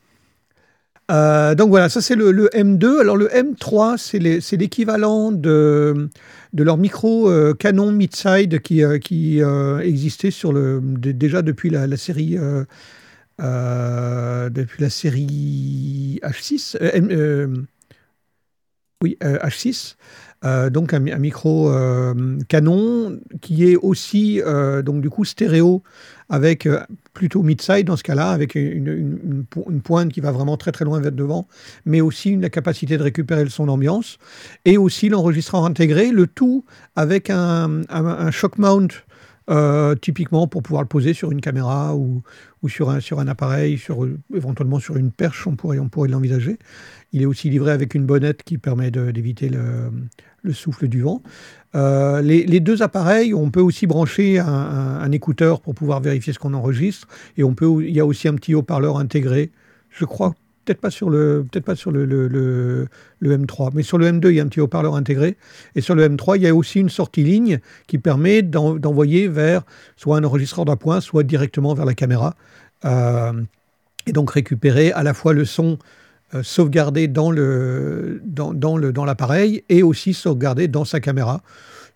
[1.12, 3.00] Euh, donc voilà, ça c'est le, le M2.
[3.00, 4.18] Alors le M3, c'est
[4.58, 6.10] l'équivalent de,
[6.54, 10.32] de leur micro euh, Canon mid-side qui, euh, qui euh, existait
[10.98, 12.66] déjà depuis la, série euh,
[13.42, 16.78] euh, depuis la série H6.
[16.82, 17.48] euh, M- euh,
[19.04, 19.96] oui, euh, H6.
[20.46, 25.26] Euh, donc un, mi- un micro euh, Canon qui est aussi euh, donc du coup
[25.26, 25.82] stéréo
[26.30, 26.68] avec
[27.14, 30.58] plutôt mid-side dans ce cas-là, avec une, une- une po- une pointe qui va vraiment
[30.58, 31.48] très très loin vers devant,
[31.86, 34.18] mais aussi la capacité de récupérer le son d'ambiance,
[34.66, 38.88] et aussi l'enregistreur intégré, le tout avec un, un- shock mount
[40.02, 42.24] typiquement pour pouvoir le poser sur une caméra ou,
[42.64, 46.10] ou sur, un, sur un appareil, sur, éventuellement sur une perche, on pourrait, on pourrait
[46.10, 46.58] l'envisager.
[47.14, 49.52] Il est aussi livré avec une bonnette qui permet d'éviter
[50.46, 51.22] le, le souffle du vent.
[51.76, 56.54] Euh, les, deux appareils, on peut aussi brancher un, écouteur pour pouvoir vérifier ce qu'on
[56.54, 57.08] enregistre.
[57.38, 59.52] Et on peut, il y a aussi un petit haut-parleur intégré.
[59.90, 62.88] Je crois peut-être pas sur le, peut-être pas sur le, le, le-
[63.20, 65.38] le M3, mais sur le M2, il y a un petit haut-parleur intégré.
[65.76, 69.28] Et sur le M3, il y a aussi une sortie ligne qui permet d'en- d'envoyer
[69.28, 69.62] vers
[69.96, 72.36] soit un enregistreur d'appoint, soit directement vers la caméra.
[72.86, 73.34] Euh,
[74.08, 75.78] et donc récupérer à la fois le son
[76.36, 81.42] euh, sauvegardé dans le dans, le dans l'appareil et aussi sauvegardé dans sa caméra,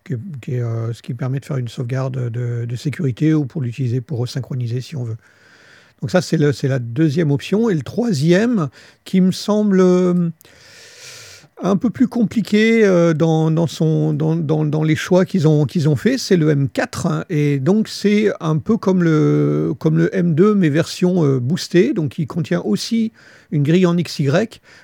[0.04, 0.14] qui,
[0.52, 4.00] est, euh, ce qui permet de faire une sauvegarde de, de sécurité ou pour l'utiliser
[4.00, 5.16] pour synchroniser si on veut.
[6.00, 8.68] Donc ça c'est la deuxième option et le troisième
[9.04, 10.30] qui me semble euh,
[11.62, 15.64] un peu plus compliqué euh, dans, dans, son, dans, dans, dans les choix qu'ils ont,
[15.64, 17.08] qu'ils ont fait, c'est le M4.
[17.08, 21.92] hein, et donc, c'est un peu comme le, comme le M2, mais version euh, boostée.
[21.92, 23.12] Donc, il contient aussi
[23.50, 24.30] une grille en XY,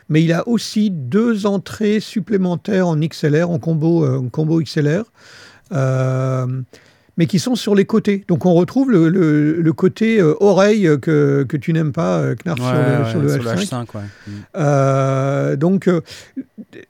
[0.08, 5.04] mais il a aussi deux entrées supplémentaires en XLR, en combo, euh, en combo XLR.
[7.16, 8.24] Euh, mais qui sont sur les côtés.
[8.28, 12.34] Donc on retrouve le, le- le côté euh, oreille que, que tu n'aimes pas, euh,
[12.44, 12.58] Knarf,
[13.10, 13.64] sur, le, sur le H5.
[13.64, 14.02] H5, ouais.
[14.26, 14.30] Mm.
[14.56, 16.00] Euh, donc, euh,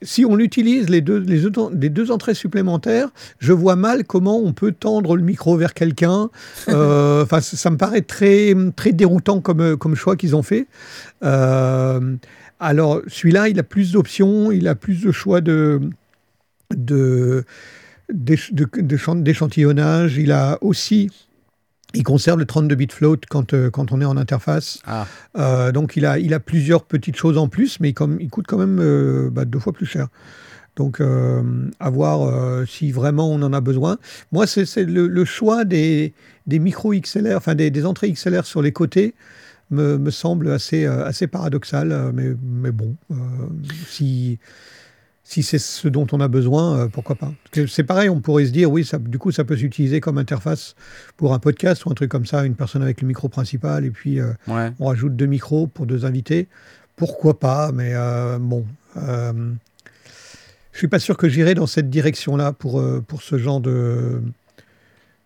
[0.01, 3.09] si on utilise les deux, les, deux, les deux entrées supplémentaires,
[3.39, 6.29] je vois mal comment on peut tendre le micro vers quelqu'un.
[6.69, 10.67] Euh, Enfin, ça, me paraît très, très déroutant comme, comme choix qu'ils ont fait.
[11.23, 12.15] Euh,
[12.59, 15.79] alors, celui-là, il a plus d'options, il a plus de choix de,
[16.75, 17.43] de,
[18.13, 20.17] de- d'échantillonnage.
[20.17, 21.09] Il a aussi,
[21.93, 24.79] il conserve le 32 bit float quand, euh, quand on est en interface.
[24.85, 28.29] Ah, Euh, donc il a, il a plusieurs petites choses en plus, mais comme, il
[28.29, 30.07] coûte quand même euh, bah, deux fois plus cher.
[30.75, 33.97] Donc à voir si vraiment on en a besoin.
[34.31, 36.13] Moi, c'est le, le choix des,
[36.45, 39.15] des micros XLR, enfin des, des entrées XLR sur les côtés,
[39.71, 42.11] me, me semble assez, assez paradoxal.
[42.13, 42.95] Mais, mais bon,
[43.89, 44.37] si,
[45.27, 47.33] si c'est ce dont on a besoin, euh, pourquoi pas.
[47.67, 50.73] C'est pareil, on pourrait se dire, oui, ça, du coup, ça peut s'utiliser comme interface
[51.17, 53.89] pour un podcast ou un truc comme ça, une personne avec le micro principal, et
[53.89, 54.71] puis euh, ouais.
[54.79, 56.47] on rajoute deux micros pour deux invités.
[56.95, 58.65] Pourquoi pas, mais euh, bon.
[58.95, 59.51] euh,
[60.71, 64.21] je suis pas sûr que j'irai dans cette direction-là pour, pour ce genre de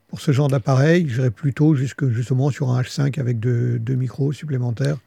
[0.08, 1.06] pour ce genre d'appareil.
[1.08, 4.98] J'irai plutôt jusque, justement sur un H5 avec deux, deux micros supplémentaires.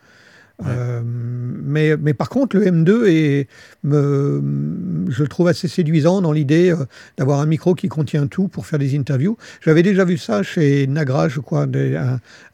[0.65, 3.49] Euh, mais, mais par contre, le M2 est,
[3.83, 6.85] je le trouve assez séduisant dans l'idée euh,
[7.19, 9.37] d'avoir un micro qui contient tout pour faire des interviews.
[9.61, 11.67] J'avais déjà vu ça chez Nagra, je crois,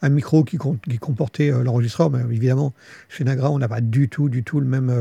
[0.01, 2.09] un, micro qui, com- qui comportait euh, l'enregistreur.
[2.09, 2.73] Mais évidemment,
[3.09, 4.91] chez Nagra, on n'a pas du tout, du tout le même.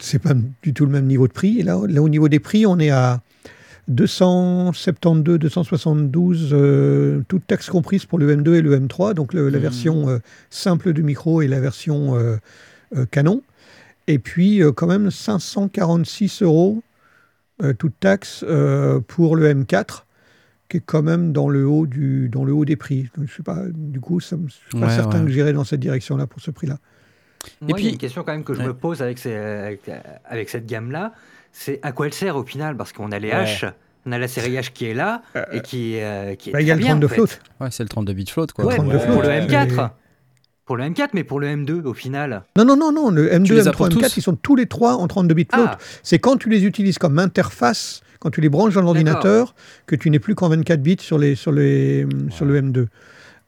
[0.00, 1.60] c'est pas du tout le même niveau de prix.
[1.60, 3.20] Et là, au niveau des prix, on est à
[3.88, 9.58] 272, 272, euh, toutes taxes comprises pour le M2 et le M3, donc le- la
[9.58, 9.62] Mhm.
[9.62, 10.18] version euh,
[10.50, 12.36] simple du micro et la version euh,
[12.96, 13.42] euh, canon.
[14.06, 16.82] Et puis, euh, quand même, 546 euros,
[17.62, 20.06] euh, toutes taxes, euh, pour le M4,
[20.68, 23.08] qui est quand même dans le haut, du, dans le haut des prix.
[23.16, 25.26] Donc, je sais pas, du coup, ça je suis pas Ouais, certain ouais.
[25.26, 26.78] que j'irai dans cette direction-là pour ce prix-là.
[27.60, 28.66] Moi, il y a puis- une question quand même que je Ouais.
[28.68, 29.90] me pose avec, ces- avec,
[30.24, 31.12] avec cette gamme-là,
[31.56, 32.76] c'est à quoi elle sert au final?
[32.76, 33.44] Parce qu'on a les Ouais.
[33.44, 33.72] H,
[34.06, 36.66] on a la série H qui est là et qui, euh, qui est Bah, il
[36.66, 37.14] y a le bien, 32 en fait.
[37.14, 37.28] float.
[37.60, 38.64] Ouais, c'est le 32 bit float, quoi.
[38.66, 39.46] Ouais, 32 pour, pour le float.
[39.46, 39.74] M4.
[39.76, 39.82] Mais-
[40.66, 42.42] Pour le M4, mais pour le M2 au final.
[42.56, 44.56] Non, non, non, non, le M2, les as M3, pour M4, tous ils sont tous
[44.56, 45.64] les trois en 32 bits float.
[45.68, 49.54] Ah, C'est quand tu les utilises comme interface, quand tu les branches dans l'ordinateur,
[49.86, 52.86] que tu n'es plus qu'en 24 bits sur, les, sur, les, sur le M2.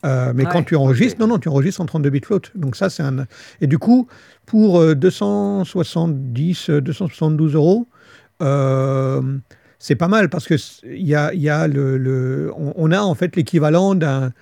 [0.05, 2.41] Euh, mais Ouais, quand tu enregistres, non, non, tu enregistres en 32 bits float.
[2.55, 3.25] Donc ça, c'est un...
[3.63, 4.07] Et du coup,
[4.45, 7.96] pour euh, 270, euh, 272 euros, euh,
[8.41, 10.55] c'est pas mal parce que
[10.87, 14.33] il y a, y a le, le- on, on a en fait l'équivalent d'un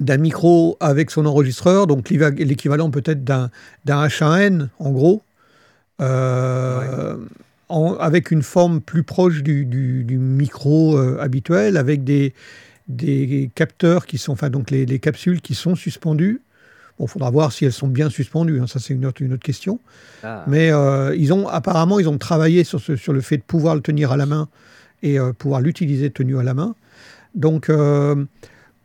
[0.00, 3.50] d'un micro avec son enregistreur, donc l'équivalent peut-être d'un
[3.84, 5.22] d'un H1N en gros,
[6.00, 7.16] euh,
[7.68, 12.34] en- avec une forme plus proche du, du- du micro euh, habituel, avec des,
[12.88, 16.40] des capteurs qui sont, enfin donc les, les capsules qui sont suspendues.
[17.02, 19.42] Bon, faudra voir si elles sont bien suspendues, hein, ça c'est une autre, une autre
[19.42, 19.80] question.
[20.22, 20.44] ah.
[20.46, 23.74] Mais euh, ils ont apparemment ils ont travaillé sur, ce- sur le fait de pouvoir
[23.74, 24.48] le tenir à la main
[25.02, 26.76] et euh, pouvoir l'utiliser tenu à la main.
[27.34, 28.24] Donc euh,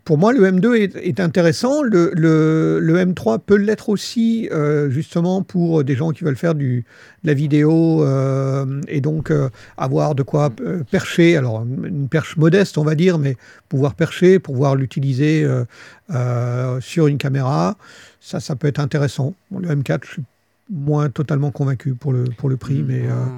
[0.07, 1.83] pour moi le M2 est, est intéressant.
[1.83, 6.55] Le, le- le M3 peut l'être aussi euh, justement pour des gens qui veulent faire
[6.55, 6.85] du,
[7.23, 10.49] de la vidéo euh, et donc euh, avoir de quoi
[10.89, 11.35] percher.
[11.35, 13.35] Alors une perche modeste on va dire, mais
[13.67, 15.65] pouvoir percher, pouvoir l'utiliser euh,
[16.11, 17.75] euh, sur une caméra,
[18.21, 19.33] ça ça peut être intéressant.
[19.51, 20.23] Bon, le M4 je suis
[20.69, 23.29] moins totalement convaincu pour le, pour le prix, mais, euh, Ah.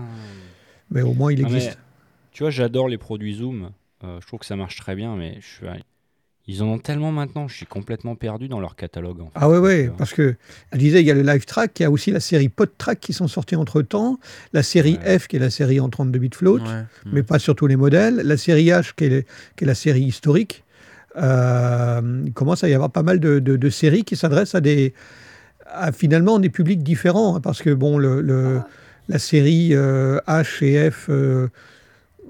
[0.91, 1.79] mais au moins il Ah, mais existe.
[2.31, 3.71] tu vois, j'adore les produits Zoom.
[4.03, 5.65] Euh, je trouve que ça marche très bien, mais je suis,
[6.51, 9.21] ils en ont tellement maintenant, je suis complètement perdu dans leur catalogue.
[9.21, 9.31] En fait.
[9.35, 10.35] Ah ouais, ouais, euh, parce que
[10.71, 12.99] elle disait, il y a le Live Track, il y a aussi la série PodTrack
[12.99, 14.19] qui sont sortis entre temps,
[14.53, 15.19] la série Ouais.
[15.19, 16.83] F qui est la série en 32 bits float, Ouais.
[17.11, 20.01] mais pas sur tous les modèles, la série H qui est, qui est la série
[20.03, 20.63] historique.
[21.17, 24.61] Euh, il commence à y avoir pas mal de, de- de séries qui s'adressent à
[24.61, 24.93] des
[25.71, 28.59] à finalement des publics différents, hein, parce que bon, le, le-
[29.07, 31.09] la série euh, H et F.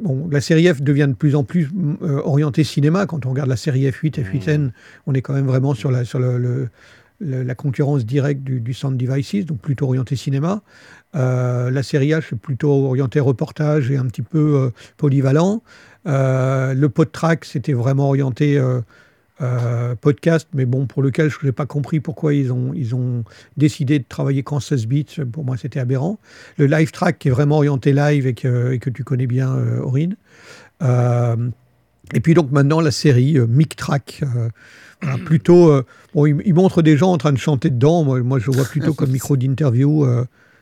[0.02, 1.70] Bon, la série F devient de plus en plus
[2.02, 3.06] euh, orientée cinéma.
[3.06, 4.72] Quand on regarde la série F8, F8N,
[5.08, 6.70] on est quand même vraiment sur la, sur le, le-
[7.20, 10.62] le- la concurrence directe du, du Sound Devices, donc plutôt orienté cinéma.
[11.16, 15.62] Euh, la série H est plutôt orientée reportage et un petit peu euh, polyvalent.
[16.06, 18.58] Le PodTrack, c'était vraiment orienté
[19.42, 23.24] euh, podcast, mais bon, pour lequel je n'ai pas compris pourquoi ils ont, ils ont
[23.58, 25.06] décidé de travailler qu'en 16 bits.
[25.32, 26.20] Pour moi, c'était aberrant.
[26.58, 29.56] Le Live Track, qui est vraiment orienté live et que, et que tu connais bien,
[29.56, 30.16] euh, Aurine.
[30.82, 31.36] Euh,
[32.14, 34.24] et puis donc maintenant, la série euh, Mic Track.
[35.02, 38.04] voilà, plutôt, bon, il, il montre des gens en train de chanter dedans.
[38.04, 40.06] Moi, moi je vois plutôt comme micro d'interview.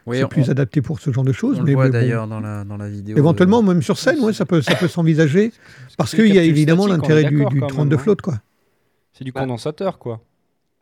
[0.07, 1.57] Oui, c'est on, plus adapté pour ce genre de choses.
[1.59, 3.17] on mais le voit bon, d'ailleurs dans, la, dans la vidéo.
[3.17, 5.51] Éventuellement, même sur scène, ouais, ça peut, ça peut s'envisager.
[5.97, 8.03] Parce qu'il y a évidemment l'intérêt du, du quand 32 même, hein.
[8.03, 8.39] float, quoi.
[9.17, 9.41] C'est du Bah.
[9.41, 10.21] condensateur, quoi.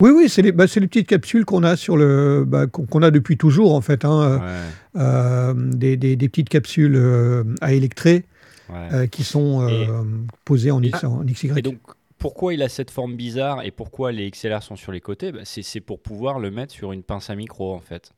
[0.02, 3.00] Oui, oui, c'est les, bah, c'est les petites capsules qu'on a sur le, bah, qu'on
[3.02, 7.72] a depuis toujours en fait, hein, Ouais, euh, des, des- des petites capsules euh, à
[7.72, 8.24] électrer
[8.68, 8.88] ouais.
[8.92, 9.88] euh, qui sont euh, Et-
[10.44, 11.58] posées en, X, en XY.
[11.58, 11.78] Et donc,
[12.18, 15.32] pourquoi il a cette forme bizarre et pourquoi les XLR sont sur les côtés?
[15.32, 18.12] Bah, c'est pour pouvoir le mettre sur une pince à micro, en fait.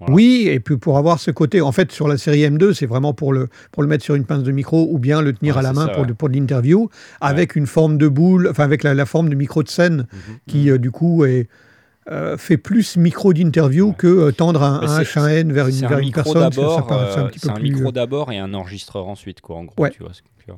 [0.00, 0.14] Voilà.
[0.14, 3.14] Oui, et puis pour avoir ce côté, en fait, sur la série M2, c'est vraiment
[3.14, 5.60] pour le, pour le mettre sur une pince de micro ou bien le tenir Ouais,
[5.60, 6.08] à la main ça, pour, ouais.
[6.08, 6.88] de, pour de l'interview,
[7.20, 10.36] avec une forme de boule, enfin avec la, la forme de micro de scène Mhm.
[10.48, 11.48] qui, euh, du coup, est,
[12.10, 15.76] euh, fait plus micro d'interview que euh, tendre un, Mais un c'est- H1N vers une,
[15.76, 16.50] vers un une personne.
[16.52, 19.64] c'est- un petit c'est peu un plus, micro d'abord et un enregistreur ensuite, quoi, en
[19.64, 19.88] gros.
[19.88, 20.10] Tu vois,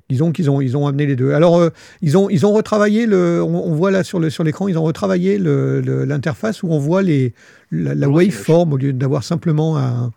[0.08, 1.32] Disons qu'ils ont, ils ont amené les deux.
[1.32, 1.70] Alors, euh,
[2.02, 4.78] ils, ont, ils ont retravaillé, le, on, on voit là sur, le, sur l'écran, ils
[4.78, 7.34] ont retravaillé le- le- l'interface où on voit les,
[7.70, 10.12] la, la Ouais, waveform au lieu d'avoir simplement un,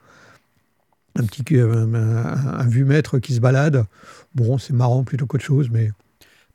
[1.15, 3.85] un petit euh, un, un vue-mètre qui se balade.
[4.35, 5.91] Bon, c'est marrant plutôt qu'autre chose, mais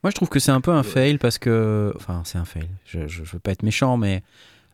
[0.03, 1.93] Moi, je trouve que c'est un peu un fail parce que.
[1.97, 2.69] Enfin, c'est un fail.
[2.87, 4.23] Je, je veux pas être méchant, mais.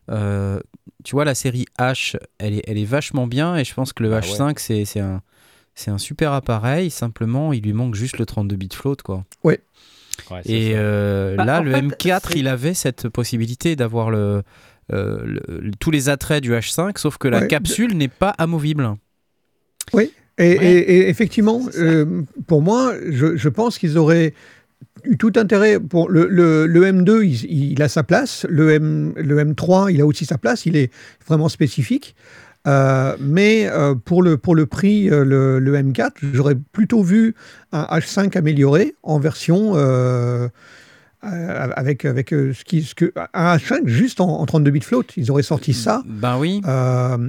[0.09, 0.59] euh,
[1.03, 4.03] tu vois, la série H, elle est, elle est vachement bien et je pense que
[4.03, 5.21] le Bah H5, c'est, c'est un.
[5.75, 9.23] C'est un super appareil, simplement il lui manque juste le 32 bits float quoi.
[9.43, 9.59] Ouais,
[10.45, 14.43] Et euh, Bah, là, le fait, M4, c'est- il avait cette possibilité d'avoir le,
[14.93, 18.29] euh, le- le- tous les attraits du H5, sauf que la Ouais, capsule n'est pas
[18.37, 18.95] amovible.
[19.93, 20.09] Et, Ouais.
[20.37, 24.33] et- et effectivement, euh, pour moi, je, je pense qu'ils auraient
[25.03, 25.79] eu tout intérêt.
[25.79, 28.45] Pour le, le- le M2, il, il a sa place.
[28.49, 30.65] Le, M, le M3, il a aussi sa place.
[30.65, 30.91] Il est
[31.27, 32.15] vraiment spécifique.
[32.67, 37.33] Euh, mais euh, pour, le, pour le prix, euh, le, le M4, j'aurais plutôt vu
[37.71, 39.73] un H5 amélioré en version.
[41.23, 45.03] avec, avec ce qui, ce que, un H5 juste en, en 32 bits float.
[45.17, 46.01] Ils auraient sorti ça.
[46.05, 46.61] Ben oui,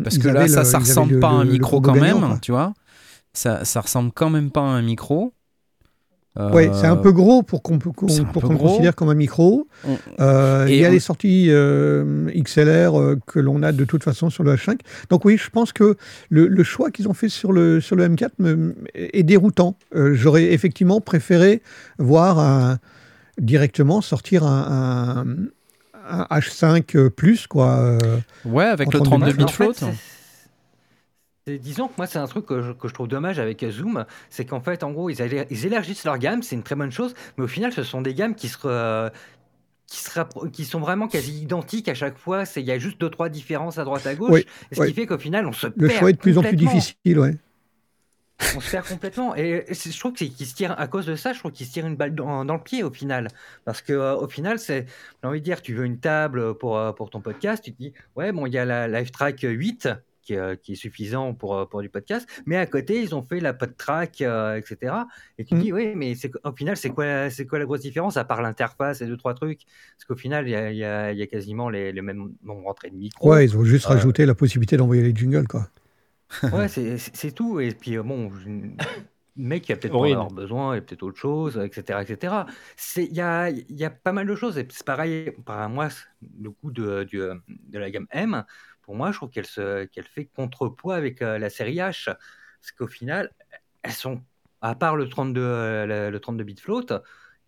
[0.02, 2.52] parce que là, ça, le- ça ressemble le- pas à un micro quand même, tu
[2.52, 2.72] vois.
[3.34, 5.32] Ça, ça ressemble quand même pas à un micro.
[6.34, 8.06] Oui, c'est un Euh, peu gros pour qu'on pour gros.
[8.58, 9.68] considère comme un micro.
[9.86, 13.84] on- Euh, il y a on- les sorties euh, XLR euh, que l'on a de
[13.84, 14.78] toute façon sur le H5.
[15.10, 15.96] Donc oui, je pense que
[16.30, 19.76] le, le choix qu'ils ont fait sur le, sur le M4 me- est déroutant.
[19.94, 21.60] Euh, J'aurais effectivement préféré
[21.98, 22.78] voir un-
[23.38, 25.24] directement sortir un,
[26.08, 27.76] un- un H5 plus, quoi.
[27.76, 27.98] euh,
[28.46, 29.88] Ouais, avec le En 32 32 bits En fait, float.
[31.46, 34.44] Disons que moi, c'est un truc que je, que je trouve dommage avec Zoom, c'est
[34.44, 37.14] qu'en fait, en gros, ils, élar- ils élargissent leur gamme, c'est une très bonne chose,
[37.36, 39.10] mais au final, ce sont des gammes qui se,
[40.64, 42.44] sont vraiment quasi identiques à chaque fois.
[42.56, 44.88] Il y a juste deux, trois différences à droite, à gauche, Oui, ce oui.
[44.88, 47.18] qui fait qu'au final, on se le perd choix est de plus en plus difficile,
[47.18, 47.36] ouais.
[48.56, 49.36] On se perd complètement.
[49.36, 51.86] Et je trouve qu'ils se tirent, à cause de ça, je trouve qu'ils se tirent
[51.86, 53.28] une balle dans, dans le pied au final.
[53.64, 54.86] Parce que euh, au final, c'est,
[55.22, 57.78] j'ai envie de dire, tu veux une table pour, euh, pour ton podcast, tu te
[57.78, 59.88] dis, ouais, bon, il y a la Live Track 8
[60.22, 63.14] qui, est, euh, qui est suffisant pour, euh, pour du podcast, mais à côté, ils
[63.14, 65.08] ont fait la PodTrack, euh, etc.
[65.38, 65.60] Et tu te Mm.
[65.60, 69.00] dis, oui, mais au final, c'est quoi, c'est quoi la grosse différence, à part l'interface
[69.00, 69.62] et deux, trois trucs?
[69.96, 72.34] Parce qu'au final, il y a, il y a- y a quasiment les, les mêmes
[72.42, 73.28] nombres d'entrées de micro.
[73.30, 75.68] Ouais, ils ont juste Euh, rajouté la possibilité d'envoyer les jingles, quoi.
[76.50, 76.68] Ouais,
[77.14, 77.60] c'est tout.
[77.60, 78.48] Et puis, euh, bon, je-
[79.36, 80.18] le mec, il a peut-être Horrible.
[80.20, 82.02] avoir besoin, il y a peut-être autre chose, etc.
[82.02, 82.46] etc.
[82.96, 84.58] Il y a, il y a pas mal de choses.
[84.58, 85.88] Et c'est pareil, par moi,
[86.40, 88.44] le coup de, du, euh, de la gamme M,
[88.82, 92.06] pour moi, je trouve qu'elle se- qu'elle fait contrepoids avec euh, la série H.
[92.06, 93.32] Parce qu'au final,
[93.82, 94.22] elles sont,
[94.60, 96.86] à part le 32, euh, le, le 32 bit float,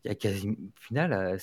[0.04, 1.36] il y a quasi, au final, euh,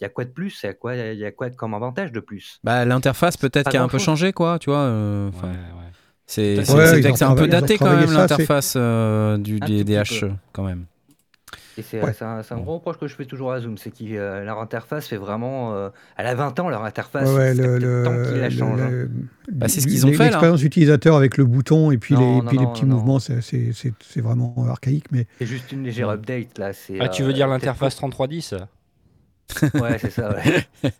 [0.00, 1.74] il y a quoi de plus Il y a quoi, il y a quoi comme
[1.74, 2.60] avantage de plus?
[2.64, 4.80] Bah, l'interface peut-être qui a un peu changé, quoi, tu vois.
[4.80, 5.92] euh, Ouais, enfin, ouais.
[6.26, 10.32] C'est Ouais, un peu daté quand même ça, l'interface euh, du des DH peu.
[10.52, 10.86] quand même.
[11.78, 12.12] Et c'est Ouais.
[12.22, 14.04] un, gros reproche que je fais toujours à Zoom, c'est que
[14.44, 15.74] leur interface fait vraiment.
[15.74, 17.28] euh, elle a 20 ans, leur interface.
[17.30, 18.80] Ouais, le, temps qu'ils la changent.
[18.80, 19.06] hein.
[19.52, 20.24] Bah, c'est ce qu'ils ont fait.
[20.24, 22.96] L'expérience utilisateur avec le bouton et puis Non, les, non, puis les non, petits non.
[22.96, 23.40] mouvements, c'est-
[24.20, 25.06] vraiment archaïque.
[25.12, 26.72] Mais C'est juste une légère update là.
[27.00, 28.54] Ah, tu euh, veux dire peut-être l'interface 3310
[29.70, 30.30] pas- Ouais, c'est ça.
[30.30, 30.66] Ouais.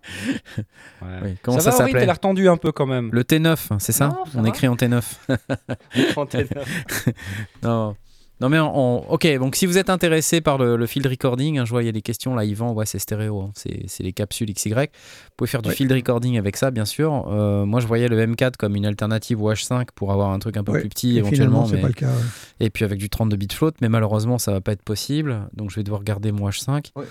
[1.02, 1.18] Ouais.
[1.22, 1.36] Oui.
[1.42, 3.10] Comment ça, ça, va, Henri, s'appelait t'as l'air tendu un peu quand même.
[3.12, 4.48] Le T9, hein, c'est ça Non, ça On va.
[4.48, 5.02] écrit en T9.
[7.62, 7.96] non.
[8.40, 8.72] Non mais on,
[9.02, 11.82] on- ok donc si vous êtes intéressé par le, le field recording, hein, je vois
[11.82, 14.52] il y a des questions là Yvan, ouais c'est stéréo, hein, c'est c'est les capsules
[14.52, 14.70] XY.
[14.70, 14.86] Vous
[15.36, 15.74] pouvez faire du Ouais.
[15.74, 17.26] field recording avec ça bien sûr.
[17.28, 20.56] Euh, moi je voyais le M4 comme une alternative au H5 pour avoir un truc
[20.56, 20.80] un peu Ouais.
[20.80, 21.64] plus petit Et éventuellement.
[21.64, 22.06] finalement, c'est mais- pas le cas.
[22.06, 22.66] ouais.
[22.66, 25.70] Et puis avec du 32 bits float, mais malheureusement ça va pas être possible, donc
[25.70, 26.92] je vais devoir garder mon H5.
[26.96, 27.06] Ouais.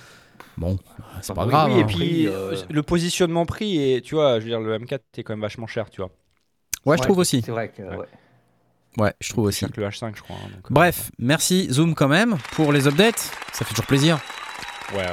[0.58, 0.78] Bon,
[1.22, 1.72] c'est pas Oui, grave.
[1.72, 1.88] Oui, et hein.
[1.88, 5.34] puis euh, le positionnement prix, et tu vois, je veux dire, le M4 est quand
[5.34, 6.10] même vachement cher, tu vois.
[6.86, 7.42] Ouais, je trouve aussi.
[7.44, 7.84] C'est vrai que.
[8.98, 9.14] Ouais.
[9.22, 9.66] je trouve aussi.
[9.70, 10.36] que le H5, je crois.
[10.38, 13.32] hein, donc, euh, Bref, merci Zoom quand même pour les updates.
[13.54, 14.20] Ça fait toujours plaisir.
[14.94, 15.06] Ouais, ouais.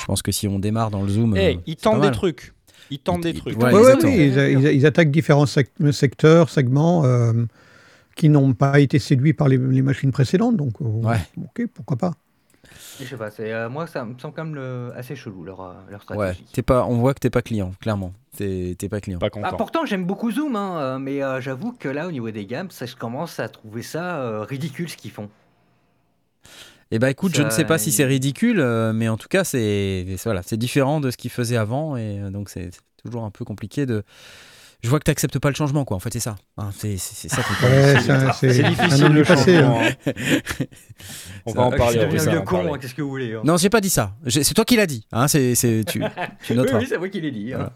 [0.00, 1.36] Je pense que si on démarre dans le Zoom.
[1.36, 2.52] Eh, euh, ils tentent des trucs.
[2.90, 3.60] Ils tentent des trucs.
[3.62, 7.32] Ouais, Ouais, oui, ils, ils- ils attaquent différents sec- secteurs, segments euh,
[8.16, 10.56] qui n'ont pas été séduits par les, les machines précédentes.
[10.56, 11.18] Donc, euh, Ouais.
[11.36, 12.14] ok, pourquoi pas.
[13.00, 15.60] Je sais pas, c'est, euh, moi ça me semble quand même le- assez chelou leur,
[15.60, 16.44] euh, leur Ouais, stratégie.
[16.52, 18.12] t'es pas, on voit que t'es pas client, clairement.
[18.36, 19.18] T'es t'es pas client.
[19.18, 19.56] Pas Ah, content.
[19.56, 22.70] pourtant j'aime beaucoup Zoom, hein, euh, mais euh, j'avoue que là au niveau des gammes,
[22.70, 25.28] ça, je commence à trouver ça euh, ridicule ce qu'ils font.
[26.90, 29.44] Et bah écoute, je ne sais pas si c'est ridicule, euh, mais en tout cas,
[29.44, 32.70] c'est voilà, c'est différent de ce qu'ils faisaient avant, et euh, donc c'est
[33.02, 34.02] toujours un peu compliqué de.
[34.84, 35.96] Je vois que t'acceptes pas le changement, quoi.
[35.96, 36.36] En fait, c'est ça.
[36.56, 37.40] Hein, c'est c'est- c'est ça.
[37.64, 39.56] Ouais, c'est c'est C'est un difficile le passé.
[39.56, 39.62] hein.
[39.62, 39.80] changement.
[40.06, 40.64] hein.
[41.46, 41.98] On va en parler.
[42.00, 43.40] je on deviens va un vieux con, hein, qu'est-ce que vous voulez hein.
[43.44, 44.12] Non, j'ai pas dit ça.
[44.28, 45.04] C'est toi qui l'as dit.
[45.12, 46.04] Hein, c'est c'est- tu, tu
[46.52, 46.78] Oui, noteras.
[46.78, 47.52] oui, c'est moi qui l'ai dit.
[47.54, 47.70] hein.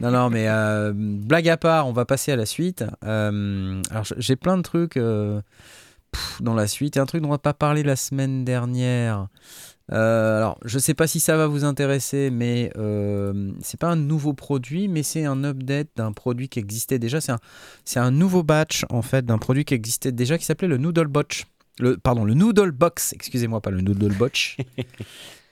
[0.00, 2.84] Non, non, mais euh, blague à part, on va passer à la suite.
[3.04, 5.40] Euh, alors, j'ai plein de trucs euh,
[6.12, 6.94] pff, dans la suite.
[6.94, 9.26] Il y a un truc dont on n'a pas parlé la semaine dernière.
[9.92, 13.96] Euh, alors, je sais pas si ça va vous intéresser, mais euh, c'est pas un
[13.96, 17.18] nouveau produit, mais c'est un update d'un produit qui existait déjà.
[17.20, 21.06] C'est un, nouveau batch en fait d'un produit qui existait déjà qui s'appelait le Noodle
[21.06, 21.46] Botch.
[21.80, 24.56] Le, pardon, le Noodle Box, excusez-moi, pas le Noodle Botch.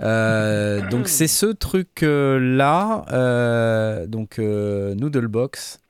[0.02, 5.80] Euh, donc c'est ce truc euh, là, donc Noodle Box.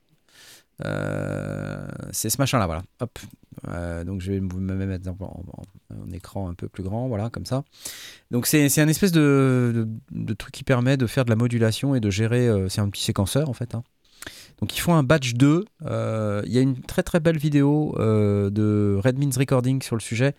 [0.85, 2.83] Euh, c'est ce machin là, voilà.
[2.99, 3.19] Hop.
[3.69, 5.43] Euh, donc je vais me mettre en,
[6.13, 7.63] écran un peu plus grand, voilà, comme ça.
[8.31, 11.99] Donc c'est un espèce de, de, truc qui permet de faire de la modulation et
[11.99, 12.47] de gérer.
[12.47, 13.73] euh, c'est un petit séquenceur en fait.
[13.75, 13.83] hein.
[14.59, 15.65] Donc ils font un batch 2.
[15.85, 20.35] euh, Il y a une très très belle vidéo de Redmins Recording sur le sujet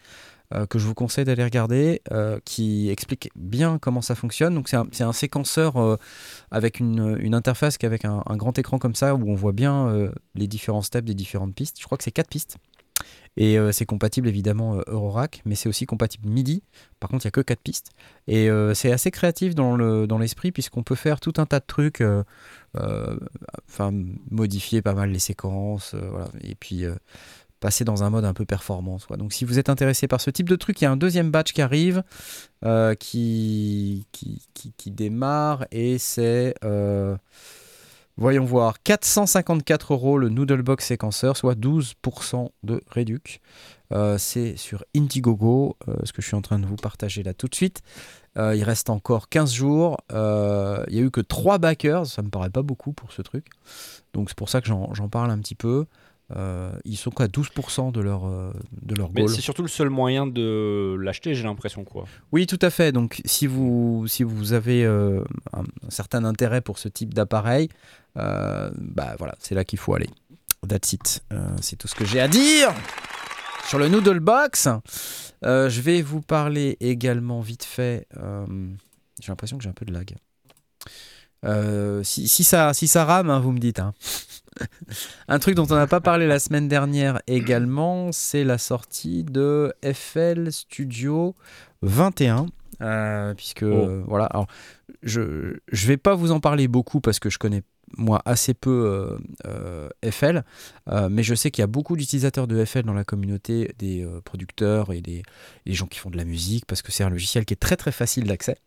[0.54, 4.54] euh, que je vous conseille d'aller regarder, euh, qui explique bien comment ça fonctionne.
[4.54, 5.96] Donc c'est un, séquenceur euh,
[6.50, 9.34] avec une, une interface qui est avec un, un grand écran comme ça où on
[9.34, 11.78] voit bien les différents steps des différentes pistes.
[11.78, 12.56] Je crois que c'est quatre pistes.
[13.36, 16.64] Et c'est compatible évidemment Eurorack, mais c'est aussi compatible MIDI.
[16.98, 17.90] Par contre, il n'y a que quatre pistes.
[18.26, 21.64] Et c'est assez créatif dans le dans l'esprit puisqu'on peut faire tout un tas de
[21.64, 22.02] trucs,
[22.74, 23.92] enfin
[24.30, 25.94] modifier pas mal les séquences,
[26.42, 26.84] et puis
[27.60, 29.06] passer dans un mode un peu performance.
[29.06, 29.16] quoi.
[29.16, 31.30] Donc si vous êtes intéressé par ce type de truc, il y a un deuxième
[31.30, 32.02] batch qui arrive,
[32.64, 37.16] euh, qui, qui, qui, démarre, et c'est, euh,
[38.16, 43.40] voyons voir, 454 euros le Noodlebox séquenceur, soit 12% de réduc.
[43.90, 47.48] Euh, c'est sur Indiegogo, ce que je suis en train de vous partager là tout
[47.48, 47.82] de suite.
[48.36, 49.96] Il reste encore 15 jours.
[50.10, 53.46] Il n'y a eu que 3 backers, ça me paraît pas beaucoup pour ce truc.
[54.12, 55.86] Donc c'est pour ça que j'en parle un petit peu.
[56.36, 59.30] Euh, ils sont qu'à 12% de leur, euh, de leur goal.
[59.30, 62.04] c'est surtout le seul moyen de l'acheter, j'ai l'impression, quoi.
[62.32, 62.92] Oui, tout à fait.
[62.92, 67.68] Donc, si vous, si vous avez euh, un, un certain intérêt pour ce type d'appareil,
[68.18, 70.10] euh, bah voilà, c'est là qu'il faut aller.
[70.68, 71.24] That's it.
[71.60, 72.74] C'est tout ce que j'ai à dire
[73.66, 74.68] sur le Noodle Box.
[75.44, 78.06] Euh, je vais vous parler également vite fait.
[79.20, 80.14] j'ai l'impression que j'ai un peu de lag.
[81.44, 83.78] Euh, si, si ça, si ça rame, hein, vous me dites.
[83.80, 83.94] hein.
[85.28, 89.72] Un truc dont on n'a pas parlé la semaine dernière également, c'est la sortie de
[89.84, 91.34] FL Studio
[91.82, 92.46] 21.
[92.80, 94.46] euh, puisque euh, voilà, alors
[95.02, 97.62] je je vais pas vous en parler beaucoup parce que je connais
[97.96, 100.42] moi assez peu euh, euh, FL,
[100.90, 104.06] euh, mais je sais qu'il y a beaucoup d'utilisateurs de FL dans la communauté, des
[104.24, 105.22] producteurs et des,
[105.66, 107.58] et des gens qui font de la musique parce que c'est un logiciel qui est
[107.58, 108.58] très très facile d'accès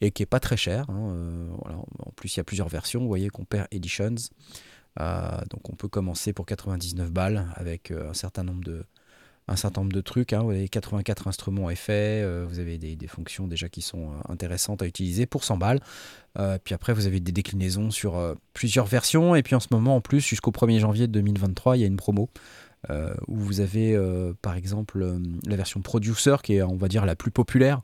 [0.00, 0.86] et qui est pas très cher.
[0.88, 1.48] hein, euh.
[1.98, 3.00] En plus, il y a plusieurs versions.
[3.00, 4.14] Vous voyez, Compare Editions.
[5.00, 10.32] Euh, donc, on peut commencer pour 99 balles avec euh, un certain nombre de trucs.
[10.32, 10.42] hein.
[10.42, 12.22] Vous avez 84 instruments effets.
[12.22, 15.80] euh, vous avez des, fonctions déjà qui sont intéressantes à utiliser pour 100 balles.
[16.64, 19.34] Puis après, vous avez des déclinaisons sur plusieurs versions.
[19.34, 21.96] Et puis en ce moment, en plus, jusqu'au 1er janvier 2023, il y a une
[21.96, 22.30] promo
[23.26, 23.98] où vous avez
[24.40, 25.04] par exemple
[25.48, 27.80] la version producer qui est on va dire la plus populaire,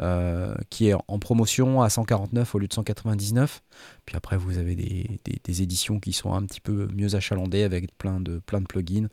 [0.00, 3.62] euh, qui est en promotion à 149 au lieu de 199.
[4.04, 7.62] Puis après vous avez des, des- des éditions qui sont un petit peu mieux achalandées
[7.62, 9.08] avec plein de, plein de plugins,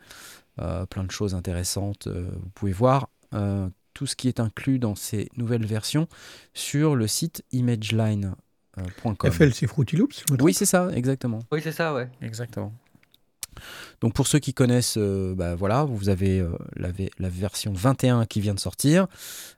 [0.59, 2.07] euh, plein de choses intéressantes.
[2.07, 6.07] Euh, vous pouvez voir euh, tout ce qui est inclus dans ces nouvelles versions
[6.53, 9.31] sur le site imageline.com.
[9.31, 11.39] FL, c'est Fruity Loops Oui, c'est ça, exactement.
[11.51, 12.09] Oui, c'est ça, ouais.
[12.21, 12.73] Exactement.
[14.01, 18.41] Donc pour ceux qui connaissent, euh, bah, voilà, vous avez euh, la, version 21 qui
[18.41, 19.07] vient de sortir.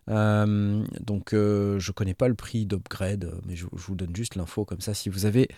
[0.10, 4.82] Euh, donc je connais pas le prix d'upgrade, mais je, vous donne juste l'info comme
[4.82, 4.94] ça.
[4.94, 5.50] Si vous avez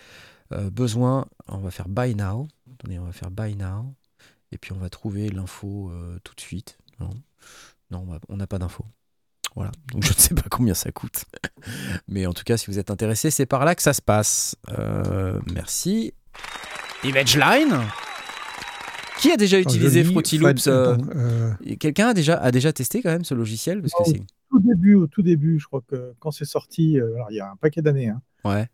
[0.50, 2.48] besoin, on va faire buy now.
[2.74, 3.94] Attendez, on va faire buy now.
[4.50, 5.92] Et puis on va trouver l'info
[6.24, 6.78] tout de suite.
[7.00, 7.10] Non,
[7.90, 8.84] non on n'a pas d'info.
[9.54, 11.24] Voilà, donc je ne sais pas combien ça coûte.
[12.08, 14.56] Mais en tout cas, si vous êtes intéressé, c'est par là que ça se passe.
[15.52, 16.14] Merci.
[17.04, 17.86] ImageLine
[19.18, 23.02] Qui a déjà utilisé lis Fruity Loops euh, euh, Quelqu'un a déjà, a déjà testé
[23.02, 24.04] quand même ce logiciel parce que Non.
[24.16, 27.36] c'est Tout début, au tout début, je crois que quand c'est sorti, euh, alors il
[27.36, 28.66] y a un paquet d'années, hein, ouais.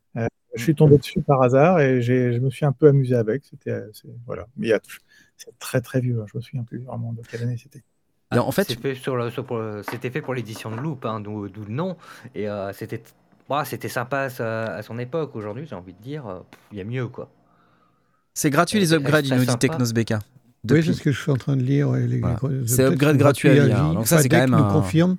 [0.54, 3.44] je suis tombé dessus par hasard et je me suis un peu amusé avec.
[3.44, 4.80] C'était c'est- voilà, mais il y a-
[5.36, 6.20] c'est très très vieux.
[6.20, 7.82] hein, je me souviens plus vraiment de quelle année c'était.
[8.36, 11.04] En fait, C'est fait sur le- sur- pour le- c'était fait pour l'édition de Loop,
[11.04, 11.96] hein, d'où d'où le nom.
[12.34, 13.02] Et euh, c'était
[13.48, 15.36] bah, c'était sympa à, son époque.
[15.36, 16.42] Aujourd'hui, j'ai envie de dire,
[16.72, 17.28] il y a mieux, quoi.
[18.34, 19.58] C'est gratuit les upgrades, il nous dit sympa.
[19.58, 20.18] Technosbeka.
[20.70, 21.88] Oui, c'est ce que je suis en train de lire.
[21.90, 22.38] ouais, les- Voilà.
[22.66, 23.94] C'est upgrade gratuit à gratuits vie, hein.
[23.94, 25.16] Donc ça, c'est quand même nous un- confirme.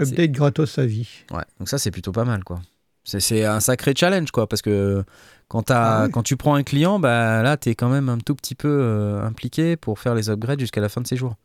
[0.00, 1.08] Update gratos à vie.
[1.30, 2.60] Ouais, donc ça c'est plutôt pas mal quoi.
[3.04, 5.04] C'est- C'est un sacré challenge quoi, parce que
[5.48, 8.54] quand, Ah quand tu prends un client, bah là t'es quand même un tout petit
[8.54, 11.36] peu euh, impliqué pour faire les upgrades jusqu'à la fin de ses jours.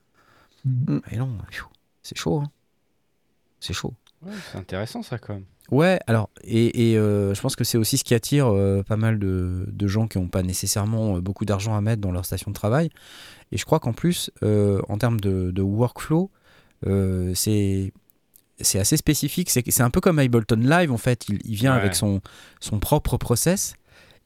[0.65, 0.97] Mm.
[1.11, 1.29] Et non,
[2.03, 2.39] c'est chaud.
[2.43, 2.49] hein.
[3.61, 3.93] C'est chaud.
[4.25, 5.45] Ouais, c'est intéressant ça quand même.
[5.71, 8.97] Ouais, alors, et, et, euh, je pense que c'est aussi ce qui attire euh, pas
[8.97, 12.25] mal de, de gens qui n'ont pas nécessairement euh, beaucoup d'argent à mettre dans leur
[12.25, 12.89] station de travail.
[13.53, 16.29] Et je crois qu'en plus, en termes de, de workflow,
[17.35, 17.93] c'est
[18.59, 19.49] c'est assez spécifique.
[19.49, 21.27] C'est c'est un peu comme Ableton Live, en fait.
[21.29, 21.79] Il, il vient Ouais.
[21.81, 22.21] avec son,
[22.59, 23.73] son propre process.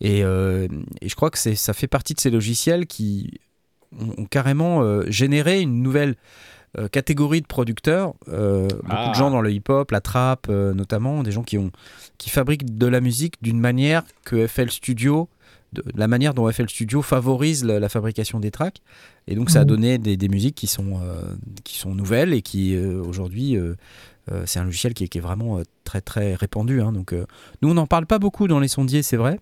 [0.02, 0.68] Et, euh,
[1.02, 3.40] et je crois que c'est- ça fait partie de ces logiciels qui
[3.98, 6.16] ont, ont carrément euh, généré une nouvelle
[6.78, 8.14] euh, catégorie de producteurs.
[8.28, 9.10] Euh, Beaucoup Ah.
[9.10, 11.72] de gens dans le hip-hop, la trap euh, notamment, des gens qui, ont,
[12.18, 15.30] qui fabriquent de la musique d'une manière que FL Studio,
[15.74, 18.82] de, de la manière dont FL Studio favorise la, la fabrication des tracks.
[19.28, 19.68] Et donc ça a Mhm.
[19.68, 21.22] donné des, des musiques qui sont, euh,
[21.64, 23.58] qui sont nouvelles et qui euh, aujourd'hui...
[23.58, 23.76] euh,
[24.32, 26.82] euh, c'est un logiciel qui est, qui est vraiment euh, très très répandu.
[26.82, 26.92] hein.
[26.92, 27.28] donc, euh,
[27.62, 29.40] nous, on n'en parle pas beaucoup dans les sondiers, c'est vrai,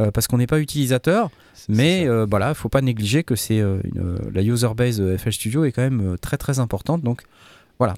[0.00, 1.30] euh, parce qu'on n'est pas utilisateur.
[1.68, 5.32] Mais euh, voilà, faut pas négliger que c'est euh, euh, la user base de FL
[5.32, 7.02] Studio est quand même euh, très très importante.
[7.02, 7.22] Donc
[7.78, 7.94] voilà,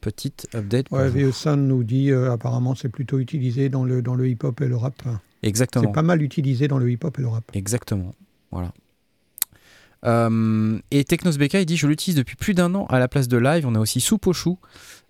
[0.00, 0.90] petite update.
[0.90, 1.10] Ouais,
[1.56, 5.02] nous dit euh, apparemment c'est plutôt utilisé dans le, dans le hip-hop et le rap.
[5.42, 5.84] Exactement.
[5.86, 7.44] C'est pas mal utilisé dans le hip-hop et le rap.
[7.54, 8.14] Exactement.
[8.50, 8.72] Voilà.
[10.04, 13.36] Euh, et Technosbeka, il dit Je l'utilise depuis plus d'un an à la place de
[13.36, 13.66] live.
[13.66, 14.58] On a aussi Soupe au chou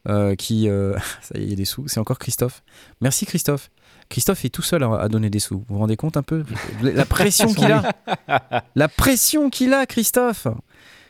[0.08, 0.68] euh, qui.
[0.68, 1.86] euh, ça y est, il y a des sous.
[1.88, 2.62] C'est encore Christophe.
[3.00, 3.70] Merci Christophe.
[4.08, 5.58] Christophe est tout seul à, à donner des sous.
[5.58, 6.44] Vous vous rendez compte un peu
[6.82, 7.92] La pression qu'il a
[8.74, 10.46] La pression qu'il a, Christophe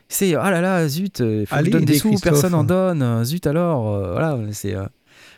[0.09, 2.33] C'est ah là là, zut, il faut que je Allez, donne des sous, Christophe.
[2.33, 3.03] personne en donne.
[3.03, 4.75] euh, Zut alors, euh, voilà, c'est.
[4.75, 4.87] euh,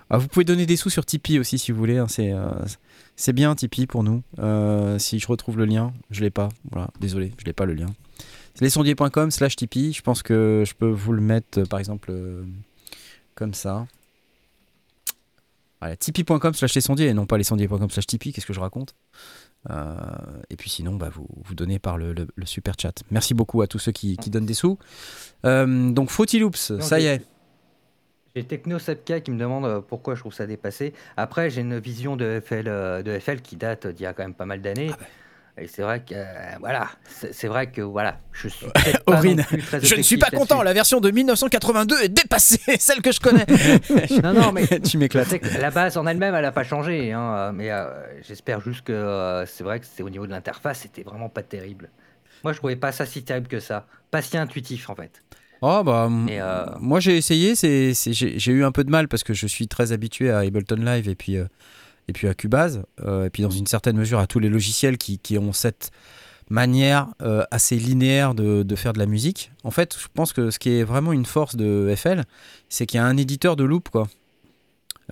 [0.08, 1.98] ah, vous pouvez donner des sous sur Tipeee aussi si vous voulez.
[1.98, 2.48] hein, c'est euh,
[3.16, 4.22] c'est bien Tipeee pour nous.
[4.38, 6.48] Euh, si je retrouve le lien, je l'ai pas.
[6.72, 7.86] Voilà, désolé, je l'ai pas le lien.
[8.54, 9.92] C'est lesondiers.com slash Tipeee.
[9.92, 12.42] Je pense que je peux vous le mettre euh, par exemple euh,
[13.34, 13.86] comme ça.
[15.80, 18.32] Voilà, tipeee.com slash lesondiers et non pas lesondiers.com slash Tipeee.
[18.32, 18.94] Qu'est-ce que je raconte?
[19.70, 19.94] Euh,
[20.50, 22.92] Et puis sinon, bah, vous, vous donnez par le, le- le super chat.
[23.10, 24.78] Merci beaucoup à tous ceux qui, qui donnent des sous.
[25.44, 27.22] Euh, donc Fruity Loops, Non, ça y est.
[28.36, 30.92] J'ai Techno 7K qui me demande euh, pourquoi je trouve ça dépassé.
[31.16, 32.64] Après, j'ai une vision de FL,
[33.02, 34.90] de FL qui date d'il y a quand même pas mal d'années.
[35.60, 36.24] Et c'est vrai que, euh,
[36.58, 38.66] voilà, c'est vrai que, voilà, je suis
[39.06, 39.44] Aurine,
[39.82, 43.46] Je ne suis pas content, la version de 1982 est dépassée, celle que je connais.
[44.22, 45.34] Non, non, mais tu m'éclates.
[45.58, 47.12] La base en elle-même, elle n'a pas changé.
[47.12, 47.84] hein, euh, mais euh,
[48.26, 51.42] j'espère juste que euh, c'est vrai que c'est au niveau de l'interface, c'était vraiment pas
[51.42, 51.90] terrible.
[52.42, 53.86] Moi, je trouvais pas ça si terrible que ça.
[54.10, 55.22] Pas si intuitif, en fait.
[55.62, 59.68] Oh bah, moi j'ai essayé, j'ai, eu un peu de mal parce que je suis
[59.68, 61.36] très habitué à Ableton Live et puis,
[62.08, 64.98] et puis à Cubase, euh, et puis dans une certaine mesure à tous les logiciels
[64.98, 65.90] qui, qui ont cette
[66.50, 69.52] manière euh, assez linéaire de, de faire de la musique.
[69.64, 72.24] En fait, je pense que ce qui est vraiment une force de FL,
[72.68, 74.08] c'est qu'il y a un éditeur de loop quoi.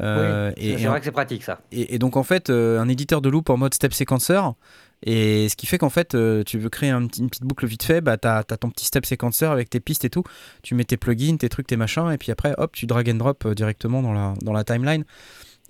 [0.00, 1.60] Euh, oui, c'est vrai que c'est pratique, ça.
[1.72, 4.40] et, et donc en fait, euh, un éditeur de loop en mode step sequencer.
[5.04, 8.00] Et ce qui fait qu'en fait, tu veux créer un une petite boucle vite fait,
[8.00, 10.24] bah t'as as ton petit step sequencer avec tes pistes et tout.
[10.62, 13.14] Tu mets tes plugins, tes trucs, tes machins, et puis après, hop, tu drag and
[13.14, 15.04] drop directement dans la, dans la timeline.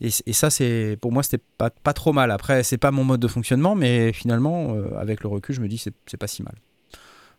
[0.01, 2.31] Et, ça, c'est pour moi, c'était pas, pas trop mal.
[2.31, 5.69] Après, c'est pas mon mode de fonctionnement, mais finalement, euh, avec le recul, je me
[5.69, 6.55] dis c'est c'est pas si mal.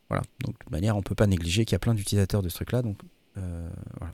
[0.10, 2.50] Voilà, donc de toute manière, on peut pas négliger qu'il y a plein d'utilisateurs de
[2.50, 2.98] ce truc-là, donc
[3.38, 4.12] euh, voilà.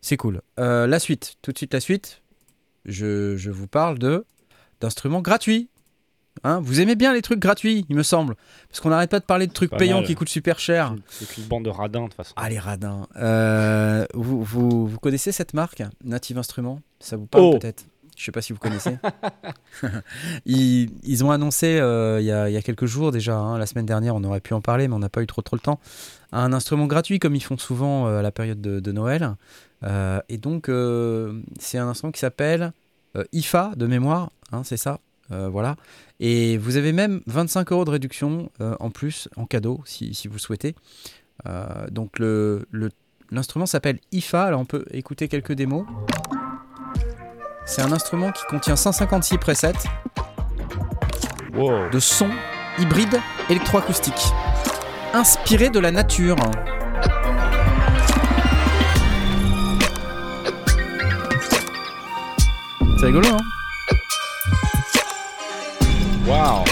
[0.00, 0.40] C'est cool.
[0.58, 2.22] Euh, la suite, tout de suite la suite,
[2.84, 4.24] je, je vous parle de
[4.80, 5.68] d'instruments gratuits.
[6.46, 8.34] Hein, vous aimez bien les trucs gratuits, il me semble,
[8.68, 10.06] parce qu'on n'arrête pas de parler de trucs payants mal.
[10.06, 10.94] qui coûtent super cher.
[11.08, 12.34] C'est une bande de radins de toute façon.
[12.36, 13.06] Ah les radins.
[13.16, 16.80] Euh, vous, vous, vous connaissez cette marque, Native Instruments?
[17.00, 17.58] Ça vous parle Oh.
[17.58, 17.86] peut-être?
[18.16, 18.96] Je sais pas si vous connaissez.
[20.46, 23.58] ils, ils ont annoncé euh, il y, a, il y a quelques jours déjà, hein,
[23.58, 25.56] la semaine dernière, on aurait pu en parler, mais on n'a pas eu trop trop
[25.56, 25.80] le temps.
[26.32, 29.34] Un instrument gratuit comme ils font souvent euh, à la période de, de Noël.
[30.28, 30.70] Et donc
[31.60, 32.72] c'est un instrument qui s'appelle
[33.32, 34.98] IFA de mémoire, hein, c'est ça?
[35.32, 35.76] Euh, voilà.
[36.20, 40.28] Et vous avez même 25 euros de réduction euh, en plus, en cadeau, si, si
[40.28, 40.74] vous le souhaitez.
[41.46, 42.90] Euh, donc le, le-
[43.30, 45.84] l'instrument s'appelle IFA, alors on peut écouter quelques démos.
[47.66, 49.72] C'est un instrument qui contient 156 presets
[51.54, 51.88] Wow.
[51.90, 52.28] de son
[52.78, 53.18] hybride
[53.48, 54.22] électroacoustique,
[55.14, 56.36] inspiré de la nature.
[62.98, 63.38] C'est rigolo, hein?
[66.26, 66.64] Waouh.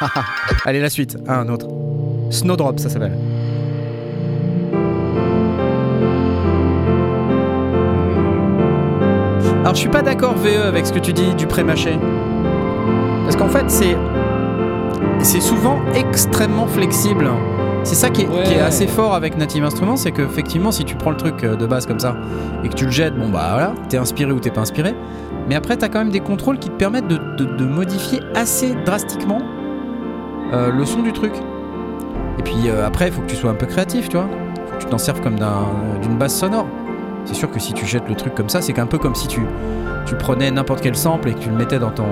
[0.64, 1.18] Allez, la suite.
[1.26, 1.66] Un autre.
[2.30, 3.16] Snowdrop, ça s'appelle.
[9.60, 11.98] Alors, je suis pas d'accord, VE, avec ce que tu dis du pré-mâché.
[13.24, 13.96] Parce qu'en fait, c'est.
[15.20, 17.28] C'est souvent extrêmement flexible.
[17.88, 18.42] C'est ça qui est, Ouais.
[18.44, 21.42] qui est assez fort avec Native Instruments, c'est que effectivement, si tu prends le truc
[21.42, 22.14] euh, de base comme ça
[22.62, 24.94] et que tu le jettes, bon bah voilà, t'es inspiré ou t'es pas inspiré.
[25.48, 28.74] Mais après, t'as quand même des contrôles qui te permettent de, de- de modifier assez
[28.84, 29.38] drastiquement
[30.52, 31.32] euh, le son du truc.
[32.38, 34.28] Et puis euh, après, il faut que tu sois un peu créatif, tu vois.
[34.66, 35.66] Faut que tu t'en serves comme d'un-
[36.02, 36.66] d'une base sonore.
[37.24, 39.28] C'est sûr que si tu jettes le truc comme ça, c'est un peu comme si
[39.28, 39.40] tu,
[40.04, 42.04] tu prenais n'importe quel sample et que tu le mettais dans ton,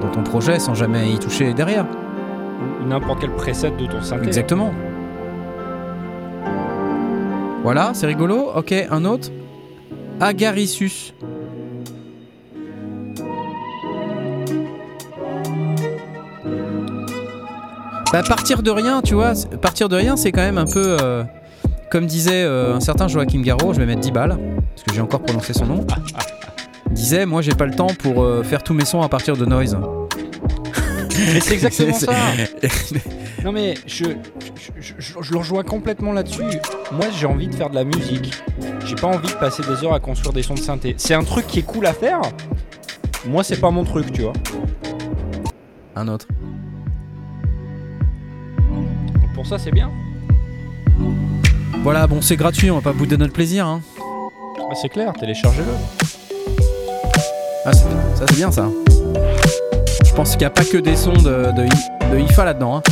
[0.00, 1.84] dans ton projet sans jamais y toucher derrière.
[2.82, 4.26] Ou N'importe quel preset de ton synthé.
[4.26, 4.72] Exactement.
[7.64, 8.50] Voilà, c'est rigolo.
[8.54, 9.30] Ok, un autre.
[10.20, 11.12] Agaricus.
[18.12, 20.96] Bah, partir de rien, tu vois, partir de rien, c'est quand même un peu.
[21.00, 21.24] euh,
[21.90, 24.36] comme disait euh, un certain Joachim Garraud, je vais mettre 10 balles,
[24.70, 25.86] parce que j'ai encore prononcé son nom.
[26.90, 29.44] Disait Moi, j'ai pas le temps pour euh, faire tous mes sons à partir de
[29.46, 29.76] noise.
[31.32, 32.12] Mais c'est exactement ça.
[33.44, 34.04] Non mais je,
[34.80, 36.42] je, je- je le rejoins complètement là-dessus.
[36.92, 38.32] Moi j'ai envie de faire de la musique.
[38.86, 40.94] J'ai pas envie de passer des heures à construire des sons de synthé.
[40.96, 42.22] C'est un truc qui est cool à faire.
[43.26, 44.32] Moi c'est pas mon truc, tu vois.
[45.94, 46.26] Un autre.
[48.72, 49.90] Donc pour ça c'est bien.
[51.82, 53.66] Voilà, bon, c'est gratuit, on va pas bouder notre plaisir.
[53.66, 53.82] Hein.
[54.58, 55.66] Ah, c'est clair, téléchargez-le.
[57.66, 57.84] Ah, ça
[58.26, 58.70] c'est bien ça.
[60.02, 62.76] Je pense qu'il n'y a pas que des sons de, de IFA là-dedans.
[62.76, 62.82] hein.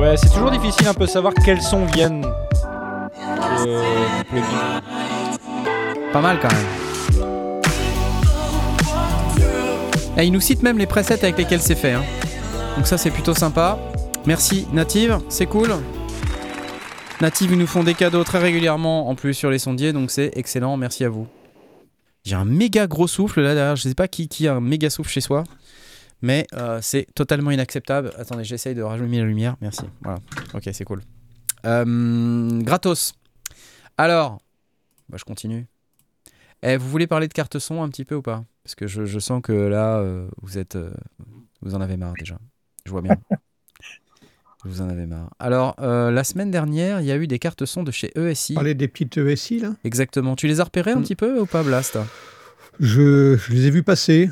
[0.00, 2.24] Ouais, c'est toujours difficile un peu savoir quels sons viennent
[3.66, 3.82] euh.
[6.10, 7.60] Pas mal quand même.
[10.16, 11.92] Et il nous cite même les presets avec lesquels c'est fait.
[11.92, 12.02] hein.
[12.76, 13.78] Donc ça c'est plutôt sympa.
[14.24, 15.68] Merci Native, c'est cool.
[17.20, 20.30] Native, ils nous font des cadeaux très régulièrement en plus sur les sondiers, donc c'est
[20.34, 21.26] excellent, merci à vous.
[22.24, 24.88] J'ai un méga gros souffle là derrière, je sais pas qui, qui a un méga
[24.88, 25.44] souffle chez soi,
[26.22, 28.12] mais euh, c'est totalement inacceptable.
[28.16, 29.82] Attendez, j'essaye de rallumer la lumière, merci.
[30.02, 30.18] Voilà,
[30.54, 31.00] ok, c'est cool.
[31.66, 33.14] Euh, gratos.
[33.98, 34.38] Alors,
[35.08, 35.66] bah, je continue.
[36.62, 38.44] Eh, vous voulez parler de carte son un petit peu ou pas?
[38.64, 40.76] Parce que je, je sens que là, euh, vous êtes,
[41.62, 42.38] vous en avez marre déjà.
[42.84, 43.16] Je vois bien.
[44.64, 45.30] vous en avez marre.
[45.38, 48.54] Alors, euh, la semaine dernière, il y a eu des cartes son de chez ESI.
[48.54, 49.74] Parler des petites ESI, là?
[49.84, 50.36] Exactement.
[50.36, 51.02] Tu les as repérées un Mm.
[51.02, 51.98] petit peu ou pas, Blast?
[52.78, 54.30] Je, je les ai vus passer.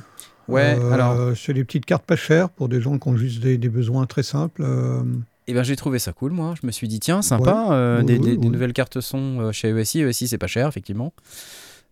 [0.49, 3.41] Ouais, Euh, alors, C'est des petites cartes pas chères pour des gens qui ont juste
[3.41, 4.63] des, des besoins très simples.
[4.65, 5.03] euh,
[5.47, 6.55] eh ben, j'ai trouvé ça cool, moi.
[6.61, 10.01] Je me suis dit, tiens, sympa, euh, Oui, des, oui, nouvelles cartes son chez ESI.
[10.03, 11.13] ESI, c'est pas cher, effectivement.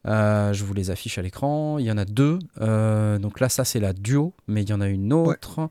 [0.04, 1.78] Je vous les affiche à l'écran.
[1.78, 2.38] Il y en a deux.
[2.61, 5.68] Donc là, ça, c'est la Duo, mais il y en a une autre.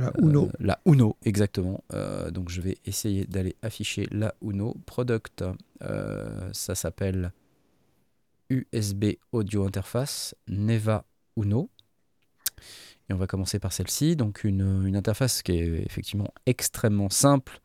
[0.00, 0.48] la Uno.
[0.60, 1.82] la Uno, exactement.
[2.32, 4.74] Donc je vais essayer d'aller afficher la Uno.
[4.86, 5.44] Product,
[6.52, 7.32] ça s'appelle
[8.48, 11.04] USB Audio Interface Neva
[11.36, 11.68] Uno.
[13.10, 14.16] Et on va commencer par celle-ci.
[14.16, 17.60] Donc une, une interface qui est effectivement extrêmement simple.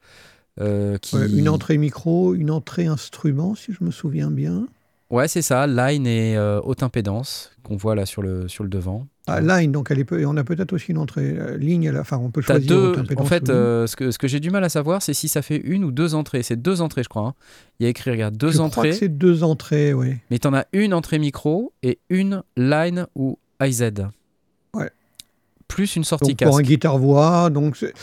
[0.59, 1.15] euh, qui...
[1.15, 4.67] Ouais, une entrée micro, une entrée instrument, si je me souviens bien.
[5.09, 5.65] Ouais, c'est ça.
[5.65, 9.07] Line et euh, haute impédance qu'on voit là sur le, sur le devant.
[9.25, 11.87] Ah, line, donc elle est peu- on a peut-être aussi une entrée euh, ligne.
[11.89, 12.67] à la- Enfin, on peut choisir.
[12.67, 12.89] deux.
[12.91, 15.13] haute impédance En fait, euh, ce que, ce que j'ai du mal à savoir, c'est
[15.15, 16.43] si ça fait une ou deux entrées.
[16.43, 17.27] C'est deux entrées, je crois.
[17.27, 17.33] hein.
[17.79, 18.89] Il y a écrit, regarde, deux je crois entrées.
[18.91, 20.17] que c'est deux entrées, oui.
[20.29, 23.83] Mais t'en as une entrée micro et une line ou IZ.
[25.69, 26.69] Plus une sortie Donc pour un casque.
[26.71, 27.93] guitare-voix, donc c'est-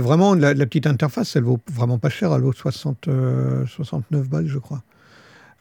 [0.00, 4.28] vraiment la, la petite interface, elle vaut vraiment pas cher, elle vaut 60, euh, 69
[4.28, 4.82] balles, je crois.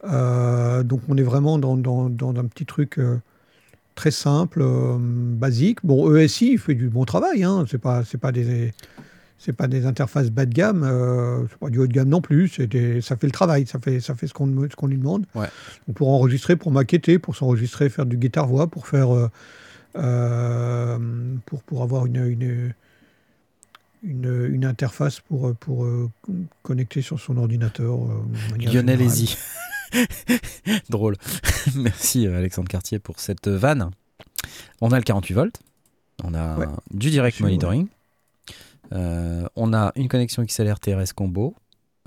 [0.05, 3.17] Euh, donc on est vraiment dans, dans- dans un petit truc euh,
[3.95, 5.80] très simple, euh, basique.
[5.84, 8.74] Bon, ESI fait du bon travail, hein, c'est pas c'est pas des
[9.41, 12.22] c'est pas des interfaces bas de gamme, euh, c'est pas du haut de gamme non
[12.22, 12.47] plus.
[12.47, 15.26] c'est des- ça fait le travail, ça fait ça fait ce qu'on qu'on lui demande.
[15.36, 15.47] Ouais.
[15.88, 19.30] Donc pour enregistrer, pour maqueter, pour s'enregistrer, faire du guitare-voix, pour faire
[19.95, 20.97] euh,
[21.45, 22.73] pour, pour avoir une, une,
[24.03, 26.09] une, une interface pour, pour euh,
[26.63, 27.95] connecter sur son ordinateur.
[27.95, 29.01] euh, Lionel.
[29.01, 29.37] Easy.
[30.89, 31.15] Drôle.
[31.75, 33.89] Merci Alexandre Cartier pour cette vanne.
[34.81, 35.59] On a le 48 volts.
[36.23, 36.65] On a Ouais.
[36.91, 37.87] du direct monitoring.
[38.91, 41.55] Euh, on a une connexion XLR TRS combo.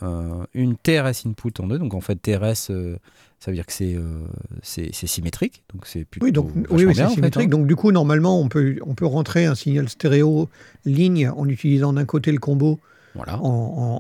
[0.03, 1.79] euh, une TRS input en deux.
[1.79, 2.97] Donc en fait TRS, euh,
[3.45, 4.25] ça veut dire que c'est euh,
[4.63, 5.65] c'est symétrique.
[5.75, 7.47] Donc c'est plutôt Oui, donc, oui, oui, c'est fait, symétrique.
[7.47, 7.51] hein.
[7.51, 10.49] Donc, du coup, normalement, on peut, on peut rentrer un signal stéréo
[10.85, 12.79] ligne en utilisant d'un côté le combo
[13.17, 13.41] Voilà.
[13.43, 13.49] en,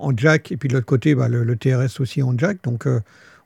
[0.02, 2.58] en- en jack et puis de l'autre côté bah, le, le TRS aussi en jack.
[2.62, 3.00] Donc, euh,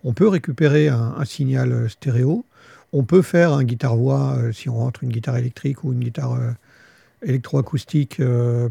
[0.04, 2.44] on peut récupérer un, un signal euh, stéréo.
[2.92, 6.38] On peut faire un guitare-voix euh, si on rentre une guitare électrique ou une guitare
[7.22, 8.20] électroacoustique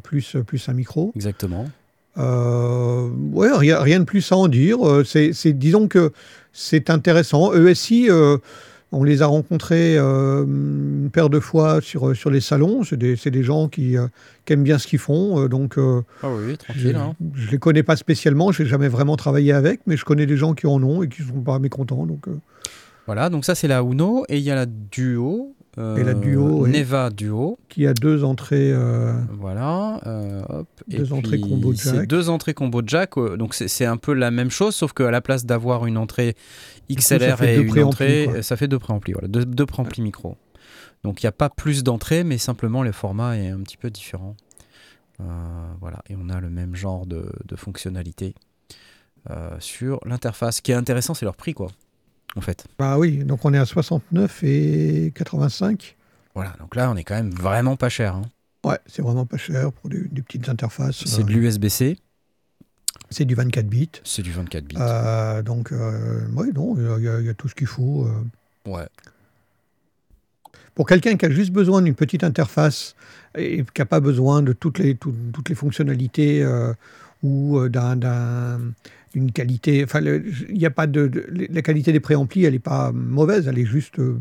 [0.04, 1.12] plus, plus un micro.
[1.16, 1.70] Exactement.
[2.18, 4.78] Euh, ouais, rien, rien de plus à en dire.
[4.88, 6.12] Euh, C'est, disons que
[6.54, 7.54] c'est intéressant.
[7.54, 8.38] ESI, euh,
[8.92, 12.84] on les a rencontrés euh, une paire de fois sur, sur les salons.
[12.84, 13.96] C'est des, c'est des gens qui,
[14.46, 15.48] qui aiment bien ce qu'ils font.
[15.48, 16.96] donc, Ah oui, je, tranquille.
[16.96, 17.14] hein.
[17.36, 18.52] je les connais pas spécialement.
[18.54, 21.10] Je n'ai jamais vraiment travaillé avec, mais je connais des gens qui en ont et
[21.10, 22.06] qui sont pas mécontents.
[22.06, 22.28] Donc,
[23.06, 25.54] Voilà, donc ça c'est la Uno et il y a la Duo.
[25.78, 26.72] Euh, Et la Duo, oui.
[26.72, 27.58] Neva Duo.
[27.70, 28.72] qui a deux entrées.
[28.72, 30.00] euh, Voilà.
[30.08, 30.68] euh, hop.
[30.90, 32.08] Et Deux entrées puis, combo c'est jack.
[32.08, 33.18] deux entrées combo jack.
[33.18, 36.36] euh, donc c'est un peu la même chose, sauf qu'à la place d'avoir une entrée
[36.92, 38.36] XLR et deux une entrée, quoi.
[38.38, 39.14] euh, ça fait deux préamplis.
[39.14, 40.38] Voilà, deux, deux préamplis micro.
[41.04, 43.90] Donc il n'y a pas plus d'entrées, mais simplement le format est un petit peu
[43.90, 44.36] différent.
[45.22, 45.24] Euh,
[45.80, 48.34] voilà, et on a le même genre de, de fonctionnalité
[49.30, 50.58] euh, sur l'interface.
[50.58, 51.68] Ce qui est intéressant, c'est leur prix, quoi.
[52.38, 52.66] En fait.
[52.78, 55.96] bah oui, donc on est à 69 et 85.
[56.34, 58.16] Voilà, donc là, on est quand même vraiment pas cher.
[58.16, 58.24] hein.
[58.66, 61.04] Ouais, c'est vraiment pas cher pour des, des petites interfaces.
[61.06, 61.98] C'est de Euh, l'USB-C,
[63.10, 63.90] c'est du 24 bits.
[64.04, 64.76] c'est du 24 bits.
[64.80, 68.08] Euh, donc, euh, ouais, non, il y a- y, tout ce qu'il faut.
[68.66, 68.88] Ouais.
[70.74, 72.96] Pour quelqu'un qui a juste besoin d'une petite interface
[73.38, 76.46] et qui n'a pas besoin de toutes les, tout- toutes les fonctionnalités
[77.24, 78.60] ou d'un-
[79.16, 79.84] d'une qualité.
[79.84, 83.48] Enfin, il n'y a pas de, de- La qualité des préamplis, elle n'est pas mauvaise,
[83.48, 84.18] elle est juste euh,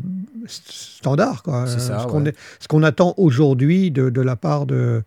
[0.47, 1.43] st- standard.
[1.43, 1.67] quoi.
[1.67, 2.29] C'est ça, ce qu'on ouais.
[2.29, 5.03] est- ce qu'on attend aujourd'hui de, de la part de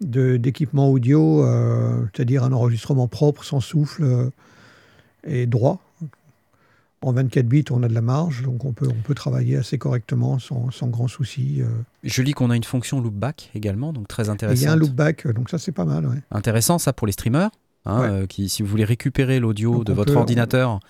[0.00, 4.30] de- d'équipements audio, euh, c'est-à-dire un enregistrement propre, sans souffle euh,
[5.26, 5.80] et droit.
[7.02, 9.76] En 24 bits, on a de la marge, donc on peut, on peut travailler assez
[9.78, 11.60] correctement sans, sans grand souci.
[11.60, 11.66] euh.
[12.04, 14.68] Je lis qu'on a une fonction loopback également, donc très Et Il y intéressante.
[14.68, 16.06] a un loopback, donc ça c'est pas mal.
[16.06, 16.16] ouais.
[16.30, 17.50] Intéressant ça pour les streamers,
[17.86, 18.08] hein, Ouais.
[18.08, 20.80] euh, qui, si vous voulez récupérer l'audio de votre peut- ordinateur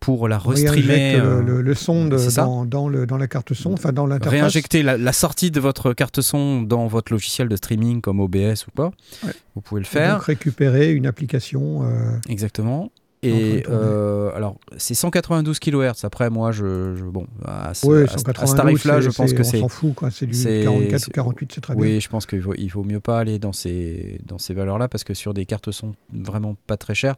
[0.00, 3.54] pour la restreamer, euh, le, le- le son de- dans, dans le, dans la carte
[3.54, 4.30] son, enfin dans l'interface.
[4.40, 8.66] réinjecter la, la sortie de votre carte son dans votre logiciel de streaming comme OBS
[8.68, 8.90] ou pas,
[9.24, 9.32] Ouais.
[9.54, 10.16] vous pouvez le Et faire.
[10.16, 11.84] Donc récupérer une application.
[11.84, 12.90] euh, Exactement.
[13.22, 16.04] Et euh, alors, c'est 192 kHz.
[16.04, 19.10] Après, moi, je, je- bon, à ce, ouais, à ce- à ce 192, tarif-là, je
[19.10, 19.58] pense que on c'est.
[19.60, 20.10] s'en fout, quoi.
[20.10, 21.82] C'est du c'est- 44 c'est- ou 48, c'est très bien.
[21.82, 24.88] Oui, je pense qu'il vaut, il vaut mieux pas aller dans ces, dans ces valeurs-là
[24.88, 27.16] parce que sur des cartes son vraiment pas très chères,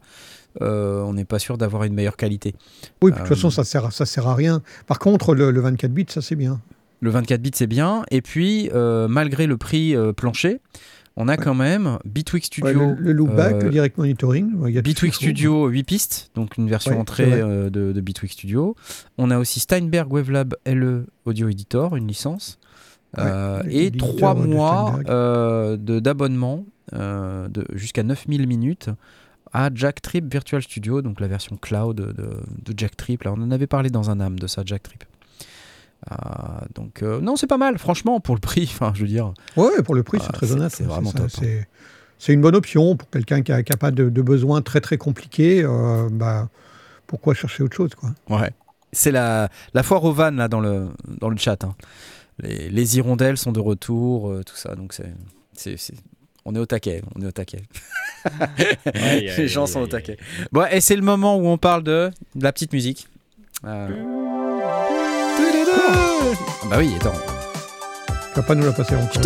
[0.61, 2.55] euh, on n'est pas sûr d'avoir une meilleure qualité.
[3.01, 4.61] Oui, puis de toute Euh, façon, ça sert, à- ça sert à rien.
[4.87, 6.59] Par contre, le, le 24 bits, ça c'est bien.
[7.01, 8.03] Le 24 bits, c'est bien.
[8.09, 10.59] Et puis, malgré le prix plancher,
[11.19, 11.37] on a Ouais.
[11.37, 12.79] quand même Bitwig Ouais, Studio.
[12.79, 14.55] le, le loopback, euh, le direct monitoring.
[14.55, 15.13] ouais, Bitwig.
[15.13, 18.75] Studio 8 pistes, donc une version Ouais, entrée euh, de, de Bitwig Studio.
[19.19, 22.57] On a aussi Steinberg Wavelab LE Audio Editor, une licence.
[23.17, 28.89] Ouais, Euh, et l'éditeur 3 de mois euh, d'abonnement euh, de, jusqu'à 9000 minutes
[29.51, 33.23] à Jack Trip Virtual Studio, donc la version cloud de, de Jack Trip.
[33.23, 35.03] Là, on en avait parlé dans un âme de ça, Jack Trip.
[36.11, 36.15] Euh,
[36.75, 38.63] donc, euh, non, c'est pas mal, franchement, pour le prix.
[38.73, 40.71] Enfin, je veux dire, Ouais, pour le prix, Ah, c'est très honnête.
[40.73, 41.61] c'est ouais, vraiment ça, top, hein.
[42.17, 45.63] C'est une bonne option pour quelqu'un qui n'a pas de, de besoin très très compliqué.
[45.63, 46.49] euh, bah,
[47.07, 48.51] pourquoi chercher autre chose quoi Ouais.
[48.91, 51.63] C'est la, la foire aux vannes là dans le, dans le chat.
[51.63, 51.75] hein.
[52.41, 54.75] Les, les hirondelles sont de retour, euh, tout ça.
[54.75, 55.13] Donc c'est,
[56.45, 57.01] on est au taquet.
[57.15, 57.61] On est au taquet.
[58.93, 60.17] Les gens sont au taquet.
[60.51, 63.07] Bon, et c'est le moment où on parle de, de la petite musique.
[63.65, 63.87] Euh.
[66.69, 67.13] Bah oui, attends.
[68.33, 69.21] Tu vas pas nous la passer encore.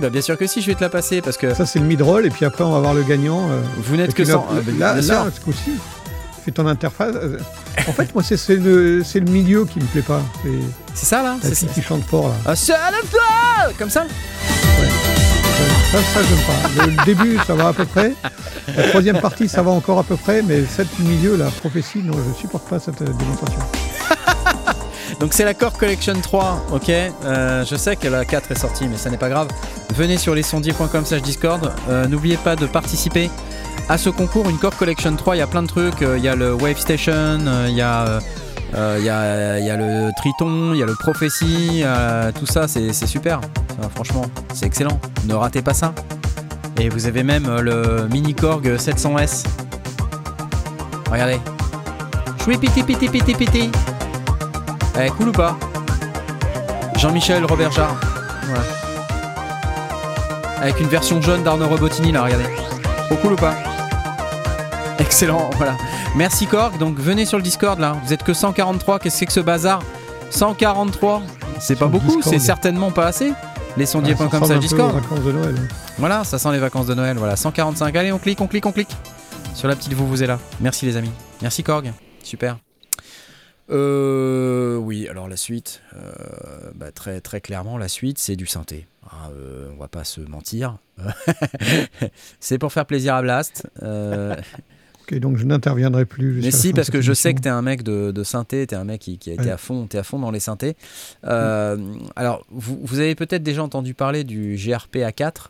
[0.00, 1.84] Bah bien sûr que si, je vais te la passer parce que Ça c'est le
[1.86, 3.48] mid-roll et puis après on va voir le gagnant.
[3.50, 4.38] euh, vous n'êtes et que puis 100.
[4.38, 5.14] là, euh, là, bien sûr.
[5.14, 5.72] là, ce coup-ci,
[6.44, 7.14] fais ton interface.
[7.14, 7.38] euh,
[7.88, 10.20] En fait, moi, c'est c'est le, c'est le milieu qui me plaît pas.
[10.42, 10.50] C'est
[10.94, 11.74] C'est ça là la C'est fille ça.
[11.74, 12.34] qui chante fort là.
[12.46, 14.04] Ah, Comme ça
[15.92, 16.86] Ça, ça j'aime pas.
[16.86, 18.12] Le début, ça va à peu près.
[18.76, 22.14] La troisième partie, ça va encore à peu près, mais cette milieu, la prophétie, non,
[22.34, 23.60] je supporte pas cette euh, démonstration.
[25.20, 26.88] Donc c'est la Core Collection 3, ok?
[26.88, 29.48] Euh, Je sais que la 4 est sortie, mais ça n'est pas grave.
[29.94, 31.72] Venez sur lesondiers.com slash Discord.
[31.88, 33.30] Euh, N'oubliez pas de participer
[33.88, 35.36] à ce concours, une Core Collection 3.
[35.36, 36.02] Il y a plein de trucs.
[36.02, 37.38] Euh, Il y a le Wave Station,
[37.68, 38.18] il y a...
[38.74, 42.92] y, a, y a le Triton, il y a le Prophecy, euh, tout ça c'est
[43.06, 43.38] super,
[43.94, 44.24] franchement
[44.54, 45.92] c'est excellent, ne ratez pas ça.
[46.80, 49.44] Et vous avez même le Mini Korg 700S.
[51.10, 51.38] Regardez.
[52.44, 53.70] Choui piti piti piti piti.
[55.00, 55.56] Eh, cool ou pas
[56.96, 57.96] Jean-Michel Robert Jarre.
[58.46, 58.62] Voilà.
[60.60, 62.46] Avec une version jaune d'Arnaud Robotini là, regardez.
[63.06, 63.54] Trop cool ou pas
[64.98, 65.76] Excellent, voilà.
[66.14, 67.96] Merci Korg, donc venez sur le Discord là.
[68.04, 69.80] Vous êtes que 143, qu'est-ce que c'est que ce bazar
[70.30, 71.22] 143
[71.58, 73.32] C'est pas beaucoup, c'est certainement pas assez.
[73.76, 74.94] Les Ça sondiers.com ressemble ça peu Discord.
[74.94, 75.54] vacances de Noël.
[75.98, 77.16] Voilà, ça sent les vacances de Noël.
[77.16, 77.96] Voilà, 145.
[77.96, 78.94] Allez, on clique, on clique, on clique.
[79.54, 80.38] Sur la petite vous vous êtes là.
[80.60, 81.10] Merci les amis.
[81.40, 81.90] Merci Korg.
[82.22, 82.58] Super.
[83.70, 86.12] Euh, oui, alors la suite, euh,
[86.74, 88.86] bah, très très clairement la suite, c'est du synthé.
[89.08, 90.78] Ah, euh, on va pas se mentir.
[92.40, 93.66] c'est pour faire plaisir à Blast.
[95.04, 96.40] Ok, donc je n'interviendrai plus.
[96.40, 98.84] mais si, parce que je sais que t'es un mec de, de synthé, t'es un
[98.84, 99.50] mec qui, qui a été Ouais.
[99.50, 100.76] à fond, t'es à fond dans les synthés.
[101.24, 105.46] Alors, vous, vous avez peut-être déjà entendu parler du GRP A4.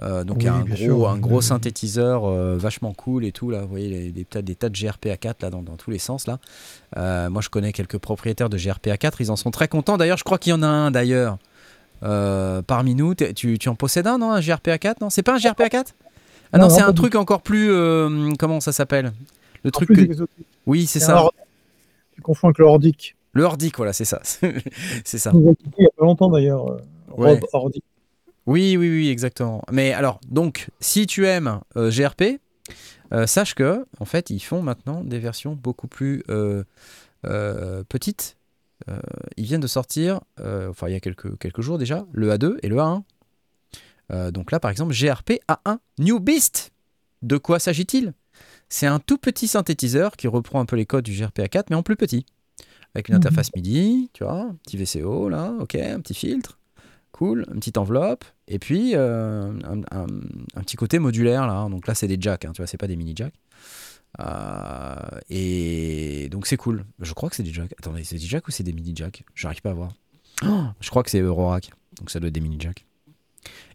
[0.00, 1.08] Euh, donc Oui, un bien gros, sûr.
[1.10, 3.60] un gros synthétiseur euh, vachement cool et tout là.
[3.60, 6.26] Vous voyez les- peut-être des tas de GRP A4 là dans, dans tous les sens
[6.26, 6.38] là.
[6.96, 9.98] Euh, moi je connais quelques propriétaires de GRP A4, ils en sont très contents.
[9.98, 11.36] D'ailleurs je crois qu'il y en a un d'ailleurs
[12.00, 13.14] parmi nous.
[13.14, 14.32] Tu, tu en possèdes un non?
[14.32, 15.10] Un GRP A4 non?
[15.10, 15.84] C'est pas un GRP A4
[16.52, 17.68] Ah non, Non, non, c'est un truc encore plus
[18.38, 19.12] comment ça s'appelle?
[19.64, 20.26] Le En truc plus que-
[20.66, 21.12] oui c'est ça.
[21.18, 21.40] un Ordic.
[22.14, 23.14] Tu confonds avec le Ordic.
[23.34, 24.20] Le Hordic, voilà, c'est ça.
[25.04, 25.30] c'est ça.
[25.30, 25.44] A il
[25.78, 26.78] y a pas longtemps d'ailleurs.
[27.16, 27.38] Ouais.
[28.46, 29.62] Oui, oui, oui, exactement.
[29.70, 32.40] Mais alors, donc, si tu aimes euh, GRP,
[33.12, 36.64] euh, sache que, en fait, ils font maintenant des versions beaucoup plus euh,
[37.88, 38.36] petites.
[39.36, 42.68] Ils viennent de sortir, enfin, il y a quelques, quelques jours déjà, le A2 et
[42.68, 43.02] le A1.
[44.12, 46.72] Euh, donc là, par exemple, GRP A1 New Beast.
[47.22, 48.12] De quoi s'agit-il?
[48.68, 51.76] C'est un tout petit synthétiseur qui reprend un peu les codes du GRP A4, mais
[51.76, 52.26] en plus petit.
[52.94, 53.18] Avec une Mhm.
[53.18, 56.58] interface MIDI, tu vois, un petit VCO là, ok, un petit filtre,
[57.12, 60.06] cool, une petite enveloppe, et puis euh, un, un-
[60.56, 61.68] un petit côté modulaire là.
[61.68, 63.34] Donc là, c'est des jacks, hein, tu vois, c'est pas des mini jacks.
[64.20, 64.96] Euh,
[65.30, 66.84] et donc c'est cool.
[67.00, 67.72] Je crois que c'est des jacks.
[67.78, 69.24] Attendez, c'est des jacks ou c'est des mini jacks?
[69.34, 69.92] J'arrive pas à voir.
[70.44, 72.84] Oh, je crois que c'est Eurorack, donc ça doit être des mini jacks.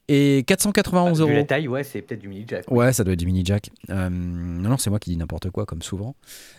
[0.09, 1.33] Et 491 Vu euros.
[1.33, 2.63] la taille, ouais, c'est peut-être du mini jack.
[2.71, 3.69] Ouais, ça doit être du mini jack.
[3.89, 6.15] Euh, non, non, c'est moi qui dis n'importe quoi, comme souvent.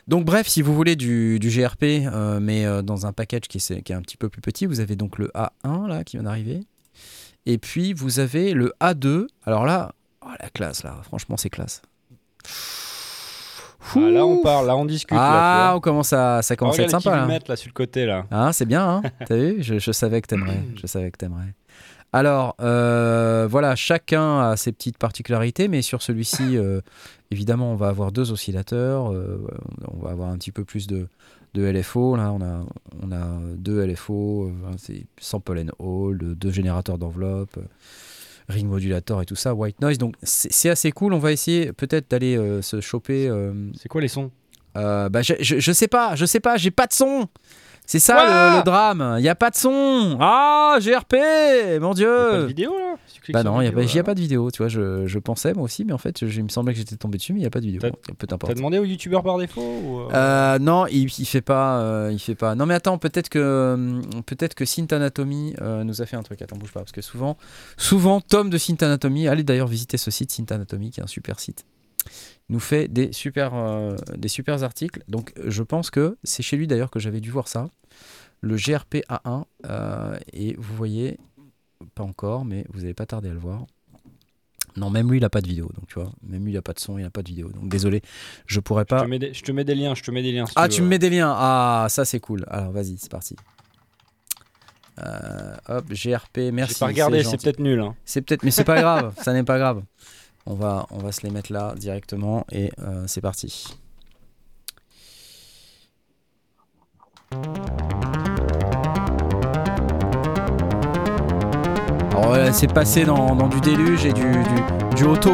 [0.07, 3.57] Donc, bref, si vous voulez du, du GRP, euh, mais euh, dans un package qui
[3.57, 6.17] est, qui est un petit peu plus petit, vous avez donc le A1 là qui
[6.19, 6.61] vient d'arriver.
[7.47, 9.27] Et puis, vous avez le A2.
[9.47, 9.93] Alors là,
[10.23, 11.81] oh, la classe là, franchement, c'est classe.
[13.95, 15.17] Ah, là, on parle, là, on discute.
[15.19, 17.17] Ah, là, on commence à, ça commence à être sympa là.
[17.19, 18.27] kilomètres, là sur le côté là.
[18.31, 19.63] Ah, c'est bien, hein T'as vu?
[19.63, 20.61] Je, je savais que t'aimerais.
[20.77, 21.55] Je savais que t'aimerais.
[22.13, 26.81] Alors, euh, voilà, chacun a ses petites particularités, mais sur celui-ci, euh,
[27.31, 29.13] évidemment, on va avoir deux oscillateurs.
[29.13, 29.47] euh,
[29.93, 31.07] on va avoir un petit peu plus de,
[31.55, 32.17] de LFO.
[32.17, 32.65] Là, on a,
[33.03, 37.59] on a deux LFO, c'est sample and hold, deux générateurs d'enveloppe,
[38.49, 39.99] ring modulator et tout ça, white noise.
[39.99, 41.13] Donc, c'est assez cool.
[41.13, 43.31] On va essayer peut-être d'aller se choper.
[43.79, 44.31] C'est quoi les sons?
[44.75, 47.29] bah, je, je, je sais pas, je sais pas, j'ai pas de son.
[47.91, 49.17] C'est ça le, le drame.
[49.19, 50.19] Il y a pas de son.
[50.21, 51.15] Ah, GRP,
[51.81, 52.45] mon Y a pas de dieu.
[52.47, 52.95] vidéo là?
[53.07, 54.51] Si Bah non, il y a pas, j'y a pas de vidéo.
[54.51, 56.79] Tu vois, je, je pensais moi aussi, mais en fait, je, il me semblait que
[56.79, 57.81] j'étais tombé dessus, mais il y a pas de vidéo.
[57.81, 58.55] T'as- Peu T'as importe.
[58.55, 62.19] demandé au youtubeur par défaut ou, euh, Euh, non, il, il fait pas, euh, il
[62.19, 62.55] fait pas.
[62.55, 66.43] Non mais attends, peut-être que peut-être que Synth Anatomy nous a fait un truc.
[66.43, 67.39] Attends, bouge pas, parce que souvent,
[67.79, 71.07] souvent Tom de Synth Anatomy, allez d'ailleurs visiter ce site Synth Anatomy, qui est un
[71.07, 71.65] super site.
[72.51, 75.03] Nous fait des super, euh, des super articles.
[75.09, 77.69] Donc je pense que c'est chez lui d'ailleurs que j'avais dû voir ça,
[78.41, 79.45] le GRP A1.
[79.67, 81.19] euh, et vous voyez,
[81.95, 83.67] pas encore, mais vous n'allez pas tarder à le voir.
[84.77, 86.63] Non, même lui, il a pas de vidéo, donc tu vois, même lui, il a
[86.63, 87.49] pas de son, il a pas de vidéo.
[87.51, 88.01] Donc désolé,
[88.47, 89.03] je pourrais je, pas.
[89.03, 90.47] te mets des, je te mets des liens, je te mets des liens.
[90.47, 91.35] si Ah, tu me mets des liens.
[91.37, 92.45] Ah, ça c'est cool.
[92.49, 93.35] Alors vas-y, c'est parti.
[95.01, 96.75] Euh, hop, GRP, merci.
[96.75, 97.81] J'ai pas regardé, c'est peut-être nul.
[97.81, 97.95] hein.
[98.05, 99.15] C'est peut-être, mais c'est pas grave.
[99.23, 99.83] Ça n'est pas grave.
[100.51, 103.77] On va, on va se les mettre là directement et euh, c'est parti.
[112.13, 115.33] Alors voilà, c'est passé dans, dans du déluge et du, du, du auto.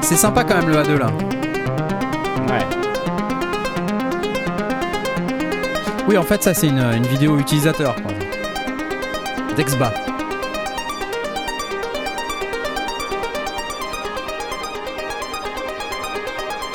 [0.00, 1.10] C'est sympa quand même le A2 là.
[2.48, 2.66] Ouais.
[6.06, 7.96] Oui, en fait, ça c'est une, une vidéo utilisateur.
[7.96, 8.12] quoi.
[9.58, 9.92] Dexba.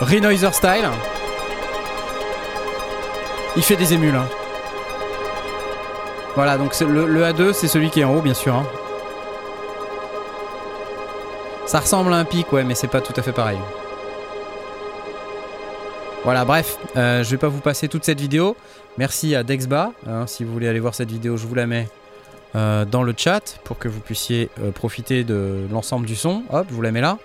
[0.02, 0.90] Renoiser Style.
[3.56, 4.16] Il fait des émules.
[4.16, 4.28] hein.
[6.36, 8.54] Voilà, donc le A2, c'est celui qui est en haut, bien sûr.
[8.56, 8.66] hein.
[11.66, 13.60] Ça ressemble à un pic, ouais, mais c'est pas tout à fait pareil.
[16.26, 18.58] Voilà, bref, euh, je vais pas vous passer toute cette vidéo.
[18.98, 19.92] Merci à Dexba.
[20.06, 21.88] hein, si vous voulez aller voir cette vidéo, je vous la mets
[22.56, 26.44] euh, dans le chat pour que vous puissiez euh, profiter de l'ensemble du son.
[26.52, 27.18] Hop, je vous la mets là.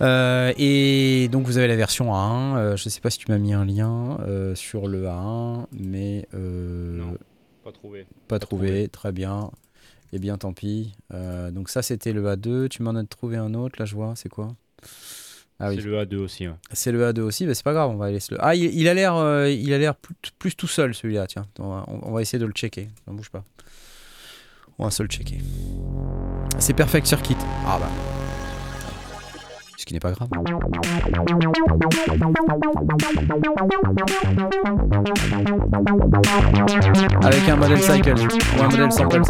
[0.00, 2.56] Euh, et donc vous avez la version A1.
[2.56, 4.18] Euh, je sais pas si tu m'as mis un lien
[4.54, 7.16] sur le A1, mais Non.
[7.64, 8.02] Pas trouvé.
[8.02, 8.66] pas Pas trouvé.
[8.68, 8.88] trouvé.
[8.88, 9.50] Très bien.
[10.12, 10.92] Eh bien, tant pis.
[11.52, 12.68] Donc ça, c'était le A2.
[12.68, 14.14] Tu m'en as trouvé un autre, là, je vois.
[14.16, 14.54] C'est quoi?
[15.60, 15.76] Ah oui.
[15.76, 16.48] C'est le A2 aussi.
[16.48, 16.54] ouais.
[16.72, 18.38] C'est le A2 aussi, mais c'est pas grave, on va laisser le.
[18.44, 21.28] Ah, il, il a l'air, euh, il a l'air plus, plus tout seul celui-là.
[21.28, 22.88] Tiens, on va, on- on va essayer de le checker.
[23.06, 23.44] Ne bouge pas.
[24.82, 25.38] On va se le checker.
[26.58, 27.36] C'est Perfect Circuit.
[27.64, 27.88] Ah bah.
[29.82, 30.28] Ce qui n'est pas grave.
[37.24, 39.22] Avec un modèle cycle ou un modèle samples.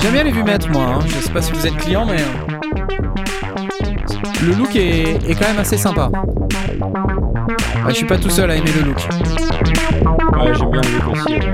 [0.00, 0.86] J'aime bien les vues maîtres, moi.
[0.94, 0.98] hein.
[1.06, 2.16] Je sais pas si vous êtes client, mais.
[4.42, 6.10] Le look est, est quand même assez sympa.
[7.84, 8.98] Ouais, je suis pas tout seul à aimer le look.
[8.98, 11.32] Ouais, j'aime bien le look aussi.
[11.32, 11.50] ouais.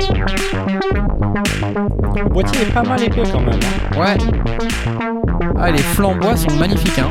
[2.22, 3.50] Le boîtier est pas mal épais quand même.
[3.94, 4.00] hein.
[4.00, 4.16] Ouais.
[5.58, 7.10] Ah, les flambois sont magnifiques, hein.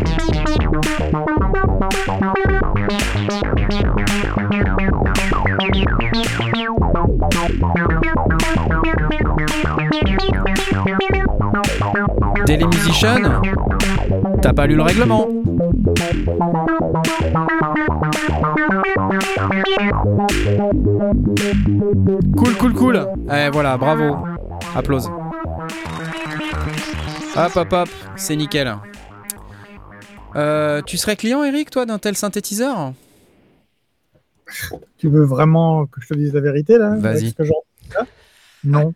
[12.52, 13.42] Daily Musician,
[14.42, 15.26] t'as pas lu le règlement.
[22.36, 23.08] Cool, cool, cool.
[23.32, 24.18] Eh voilà, bravo.
[24.76, 25.10] Applause.
[27.38, 28.76] Hop, hop, hop, c'est nickel.
[30.36, 32.92] Euh, tu serais client, Eric, toi, d'un tel synthétiseur?
[34.98, 36.96] Tu veux vraiment que je te dise la vérité là?
[36.98, 37.34] Vas-y.
[38.66, 38.94] Non.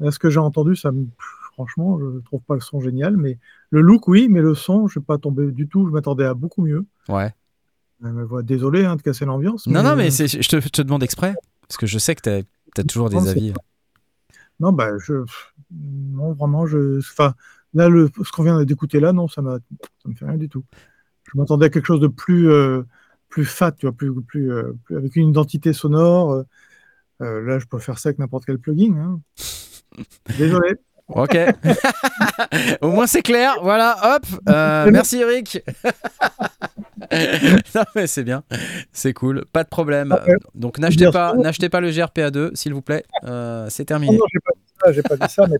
[0.00, 1.06] Là, ce que j'ai entendu, ça me...
[1.52, 3.38] franchement, je trouve pas le son génial, mais
[3.70, 5.86] le look, oui, mais le son, je suis pas tombé du tout.
[5.86, 6.84] Je m'attendais à beaucoup mieux.
[7.08, 7.34] Ouais.
[8.04, 9.66] Euh, désolé hein, de casser l'ambiance.
[9.66, 12.20] Non, non, mais c'est- je te, je te demande exprès, parce que je sais que
[12.22, 12.40] t'as
[12.80, 13.52] as toujours des avis.
[14.60, 15.24] Non, bah, je.
[15.70, 16.98] Non, vraiment, je.
[16.98, 17.34] Enfin,
[17.74, 18.10] là, le...
[18.24, 19.58] ce qu'on vient d'écouter là, non, ça m'a.
[20.02, 20.64] Ça me fait rien du tout.
[21.32, 22.82] Je m'attendais à quelque chose de plus, euh,
[23.28, 26.32] plus fat, tu vois, plus, plus, euh, plus- avec une identité sonore.
[26.32, 26.42] euh,
[27.22, 28.94] euh, là, je peux faire ça avec n'importe quel plugin.
[28.96, 29.20] hein.
[30.38, 30.74] Désolé.
[31.14, 31.36] Ok.
[32.80, 33.56] Au moins c'est clair.
[33.62, 34.26] Voilà, hop.
[34.48, 35.62] Euh, merci Eric.
[37.74, 38.44] non mais c'est bien,
[38.92, 40.12] c'est cool, pas de problème.
[40.26, 40.34] Ouais.
[40.54, 43.04] Donc n'achetez pas, n'achetez pas le GRPA2 s'il vous plaît.
[43.24, 44.16] Euh, c'est Non, terminé.
[44.16, 45.58] non, j'ai pas dit ça, j'ai pas dit ça, mais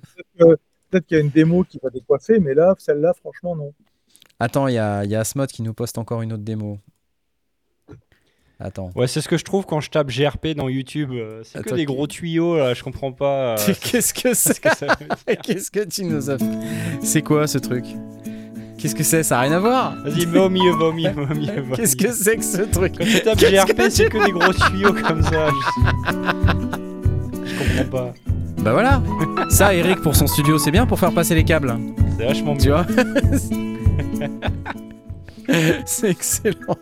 [0.91, 3.73] peut-être qu'il y a une démo qui va décoiffer, mais là, celle-là, franchement, non.
[4.41, 6.79] Attends, il y a, il y a Asmod qui nous poste encore une autre démo.
[8.65, 8.91] Attends.
[8.95, 11.11] Ouais, c'est ce que je trouve quand je tape GRP dans YouTube.
[11.13, 13.57] euh, C'est que des gros tuyaux, là, je comprends pas.
[13.57, 15.37] euh, Qu'est-ce que ce c'est.
[15.43, 16.45] Qu'est-ce que tu nous as fait
[17.03, 17.85] C'est quoi ce truc
[18.79, 19.97] Qu'est-ce que c'est Ça a rien à voir.
[20.05, 21.61] Vas-y, va au milieu, va au milieu, va au milieu.
[21.61, 24.11] va au Qu'est-ce que c'est que ce truc Quand tu tapes GRP, que c'est tu-
[24.11, 25.49] que des gros tuyaux comme ça.
[26.07, 28.15] Je, je comprends pas.
[28.59, 29.03] Bah voilà.
[29.51, 31.77] Ça, Eric pour son studio, c'est bien pour faire passer les câbles.
[32.17, 32.75] C'est vachement Tu mieux.
[32.75, 32.87] vois
[35.85, 36.77] C'est excellent.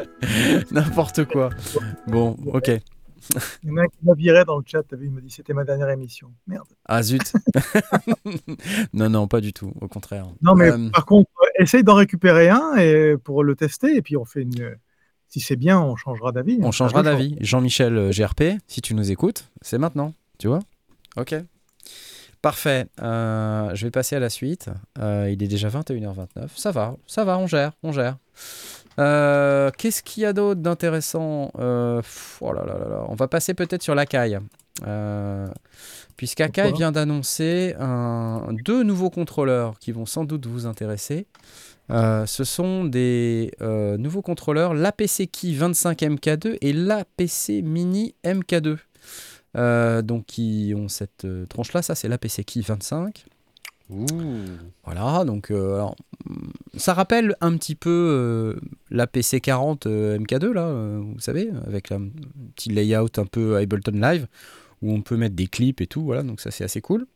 [0.70, 1.50] N'importe quoi.
[2.06, 2.70] Bon, ok.
[3.62, 5.20] Il y en a un qui m'a viré dans le chat, t'as vu, il m'a
[5.20, 6.32] dit c'était ma dernière émission.
[6.46, 6.66] Merde.
[6.86, 7.32] Ah zut.
[8.92, 9.72] non, non, pas du tout.
[9.80, 10.26] Au contraire.
[10.42, 14.16] Non, mais Euh, par contre, essaye d'en récupérer un et pour le tester, et puis
[14.16, 14.76] on fait une.
[15.28, 16.58] Si c'est bien, on changera d'avis.
[16.60, 16.70] on hein.
[16.72, 17.36] changera Ça, je d'avis.
[17.40, 20.12] Jean-Michel euh, GRP, si tu nous écoutes, c'est maintenant.
[20.38, 20.60] Tu vois
[21.16, 21.34] Ok.
[22.42, 22.86] Parfait.
[23.00, 24.68] Euh, je vais passer à la suite.
[24.98, 26.48] Euh, il est déjà 21h29.
[26.56, 28.18] Ça va, ça va, on gère, on gère.
[28.98, 32.02] Euh, Qu'est-ce qu'il y a d'autre d'intéressant Euh,
[32.40, 33.04] oh là là là là.
[33.08, 34.38] On va passer peut-être sur l'Akai.
[34.86, 35.46] Euh,
[36.16, 37.74] Puisqu'Akai vient d'annoncer
[38.64, 41.26] deux nouveaux contrôleurs qui vont sans doute vous intéresser.
[41.90, 43.50] Euh, ce sont des
[43.98, 48.78] nouveaux contrôleurs, l'APC Key 25MK2 et l'APC Mini MK2.
[49.56, 53.26] Euh, donc qui ont cette euh, tranche-là, ça c'est l'APC Key 25.
[53.92, 54.06] Ouh.
[54.84, 55.96] Voilà, donc euh, alors,
[56.76, 62.08] ça rappelle un petit peu euh, la PC40 euh, MK2 là, vous savez, avec un
[62.54, 64.26] petit layout un peu Ableton Live
[64.80, 67.06] où on peut mettre des clips et tout, voilà, donc ça c'est assez cool.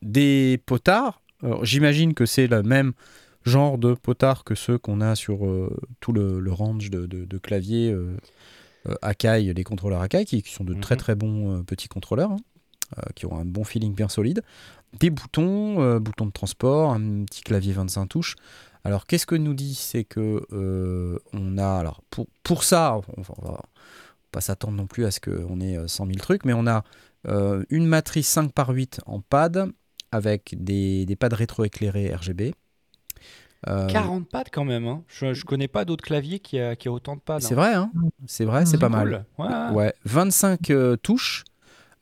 [0.00, 1.20] Des potards,
[1.62, 2.92] j'imagine que c'est le même
[3.44, 5.40] genre de potard que ceux qu'on a sur
[6.00, 7.94] tout le, le range de, de, de claviers
[9.02, 10.98] Akai, les contrôleurs Akai, qui, qui sont de très Mhm.
[11.00, 12.36] très bons petits contrôleurs, hein,
[13.14, 14.42] qui ont un bon feeling bien solide.
[14.98, 18.36] Des boutons, euh, boutons de transport, un petit clavier 25 touches.
[18.84, 23.22] Alors qu'est-ce que nous dit C'est que euh, on a, alors pour, pour ça, on
[23.22, 23.60] va, on va
[24.32, 26.84] pas s'attendre non plus à ce qu'on ait euh, 100 000 trucs, mais on a
[27.28, 29.70] euh, une matrice 5 par 8 en pad
[30.10, 32.54] avec des, des pads rétroéclairés RGB.
[33.68, 34.86] Euh, 40 pads quand même.
[34.86, 35.04] Hein.
[35.06, 37.40] Je, je connais pas d'autres claviers qui a, qui a autant de pads.
[37.40, 37.56] c'est hein.
[37.56, 37.92] vrai, hein
[38.26, 39.24] c'est vrai, c'est pas mal.
[39.38, 39.70] Ouais.
[39.72, 41.44] Ouais, 25 euh, touches.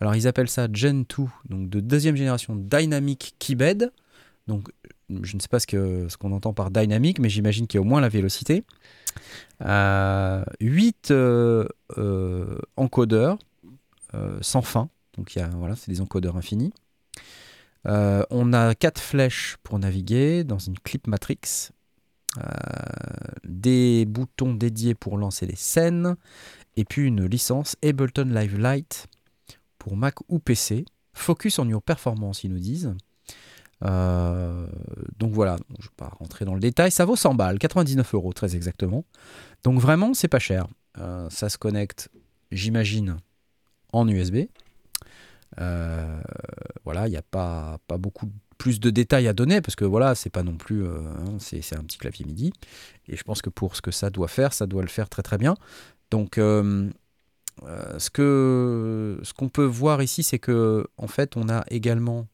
[0.01, 3.93] Alors ils appellent ça Gen 2, donc de deuxième génération Dynamic Keybed.
[4.47, 4.71] Donc
[5.23, 7.85] je ne sais pas ce qu'on entend par dynamique, mais j'imagine qu'il y a au
[7.85, 8.65] moins la vélocité.
[9.63, 11.67] Euh, 8 euh,
[11.99, 13.39] euh, encodeurs
[14.15, 16.73] euh, sans fin, donc y voilà, c'est des encodeurs infinis.
[17.85, 21.71] On a 4 flèches pour naviguer dans une clip matrix.
[23.45, 26.15] Des boutons dédiés pour lancer les scènes
[26.77, 29.09] et puis une licence Ableton Live Lite
[29.81, 30.85] pour Mac ou PC.
[31.13, 32.95] Focus on your performance, ils nous disent.
[33.83, 34.67] Euh,
[35.19, 36.93] donc voilà, je ne vais pas rentrer dans le détail.
[36.93, 39.05] Ça vaut 100 balles, 99 euros très exactement.
[39.65, 40.69] Donc vraiment, c'est pas cher.
[40.99, 42.11] Euh, ça se connecte,
[42.53, 43.17] j'imagine,
[43.93, 44.47] en USB.
[45.59, 46.21] Euh,
[46.85, 50.15] voilà, il n'y a pas, pas beaucoup plus de détails à donner parce que voilà,
[50.15, 50.87] c'est pas non plus.
[50.87, 52.53] hein, c'est un petit clavier MIDI.
[53.09, 55.23] Et je pense que pour ce que ça doit faire, ça doit le faire très
[55.23, 55.57] très bien.
[56.11, 56.39] Donc,
[57.65, 62.27] euh, ce que ce qu'on peut voir ici, c'est que en fait, on a également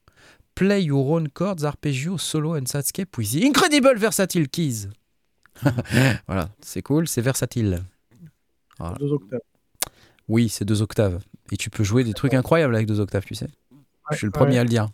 [0.56, 4.88] Play your own chords, arpeggio, solo and sidescape with the incredible versatile keys.
[6.26, 7.82] voilà, c'est cool, c'est versatile.
[8.78, 8.96] Voilà.
[8.96, 9.40] Deux octaves.
[10.28, 11.22] Oui, c'est deux octaves.
[11.52, 13.48] Et tu peux jouer des trucs incroyables avec deux octaves, tu sais.
[14.12, 14.58] je suis le premier ouais.
[14.58, 14.88] à le dire.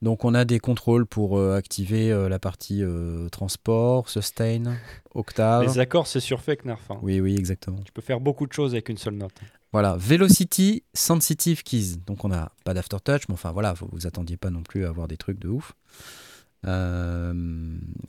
[0.00, 4.76] Donc on a des contrôles pour euh, activer euh, la partie euh, transport, sustain,
[5.14, 5.62] octave.
[5.64, 6.90] Les accords, c'est surfait, Knarf.
[6.90, 6.98] hein.
[7.02, 7.78] Oui, oui, exactement.
[7.84, 9.34] Tu peux faire beaucoup de choses avec une seule note.
[9.72, 11.96] Voilà, Velocity Sensitive Keys.
[12.06, 14.88] Donc on n'a pas d'aftertouch, mais enfin voilà, vous vous attendiez pas non plus à
[14.88, 15.74] avoir des trucs de ouf.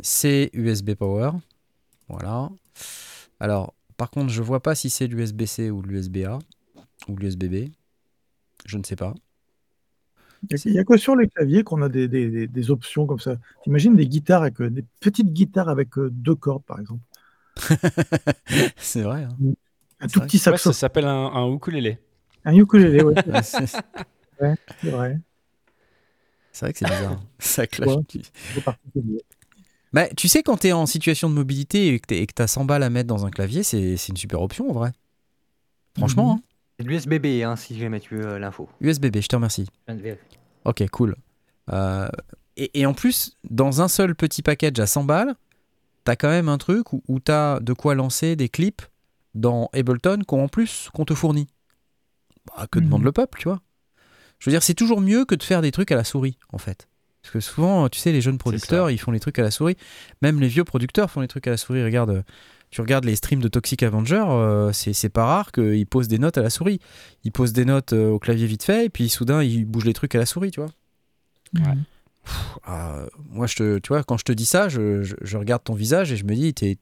[0.01, 1.31] C'est USB Power.
[2.07, 2.49] Voilà.
[3.39, 6.39] Alors, par contre, je vois pas si c'est l'USB-C ou l'USB-A
[7.07, 7.69] ou l'USB-B.
[8.65, 9.13] Je ne sais pas.
[10.65, 12.07] Il n'y a que sur les claviers qu'on a des,
[12.47, 13.35] des- options comme ça.
[13.63, 17.01] T'imagines des guitares avec euh, des petites guitares avec euh, deux cordes, par exemple.
[18.77, 19.23] c'est vrai.
[19.23, 19.37] hein.
[19.99, 20.71] Un tout vrai petit Ouais, ça saxo.
[20.73, 21.97] s'appelle un, un ukulélé.
[22.45, 23.15] Un ukulélé, ouais.
[24.41, 25.19] Ouais, c'est vrai.
[26.53, 27.21] c'est vrai que c'est bizarre.
[27.39, 27.89] Ça clash.
[28.95, 29.03] Ouais.
[29.91, 32.65] Mais tu sais, quand tu es en situation de mobilité et que tu as 100
[32.65, 34.91] balles à mettre dans un clavier, c'est c'est une super option en vrai.
[35.97, 36.41] Franchement, hein.
[36.79, 38.69] C'est de l'USB-B, hein, si jamais tu veux euh, l'info.
[38.79, 39.65] USB-B, je te remercie.
[39.65, 40.39] Je viens de vérifier.
[40.63, 41.15] Ok, cool.
[41.73, 42.07] Euh,
[42.55, 45.35] et, et en plus, dans un seul petit package à 100 balles,
[46.05, 48.81] t'as quand même un truc où, où t'as de quoi lancer des clips
[49.35, 51.47] dans Ableton qu'en plus qu'on te fournit.
[52.47, 52.85] Bah, que Mhm.
[52.85, 53.59] demande le peuple, tu vois
[54.39, 56.57] Je veux dire, c'est toujours mieux que de faire des trucs à la souris, en
[56.59, 56.87] fait.
[57.21, 59.75] Parce que souvent, tu sais, les jeunes producteurs, ils font les trucs à la souris.
[60.21, 61.83] Même les vieux producteurs font les trucs à la souris.
[61.83, 62.21] Regarde, euh,
[62.71, 66.37] tu regardes les streams de Toxic Avenger, euh, c'est pas rare qu'ils posent des notes
[66.37, 66.79] à la souris.
[67.23, 69.93] Ils posent des notes euh, au clavier vite fait, et puis soudain, ils bougent les
[69.93, 70.69] trucs à la souris, tu vois.
[71.55, 71.73] Ouais.
[72.63, 75.63] Ah, moi, je te, tu vois, quand je te dis ça, je, je- je regarde
[75.63, 76.77] ton visage et je me dis, t'es-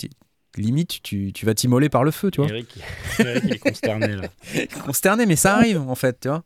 [0.58, 2.50] limite, tu, tu vas t'immoler par le feu, tu vois.
[2.50, 2.80] Eric,
[3.20, 4.24] Eric, il est consterné là.
[4.86, 6.44] Consterné, mais ça arrive, en fait, tu vois.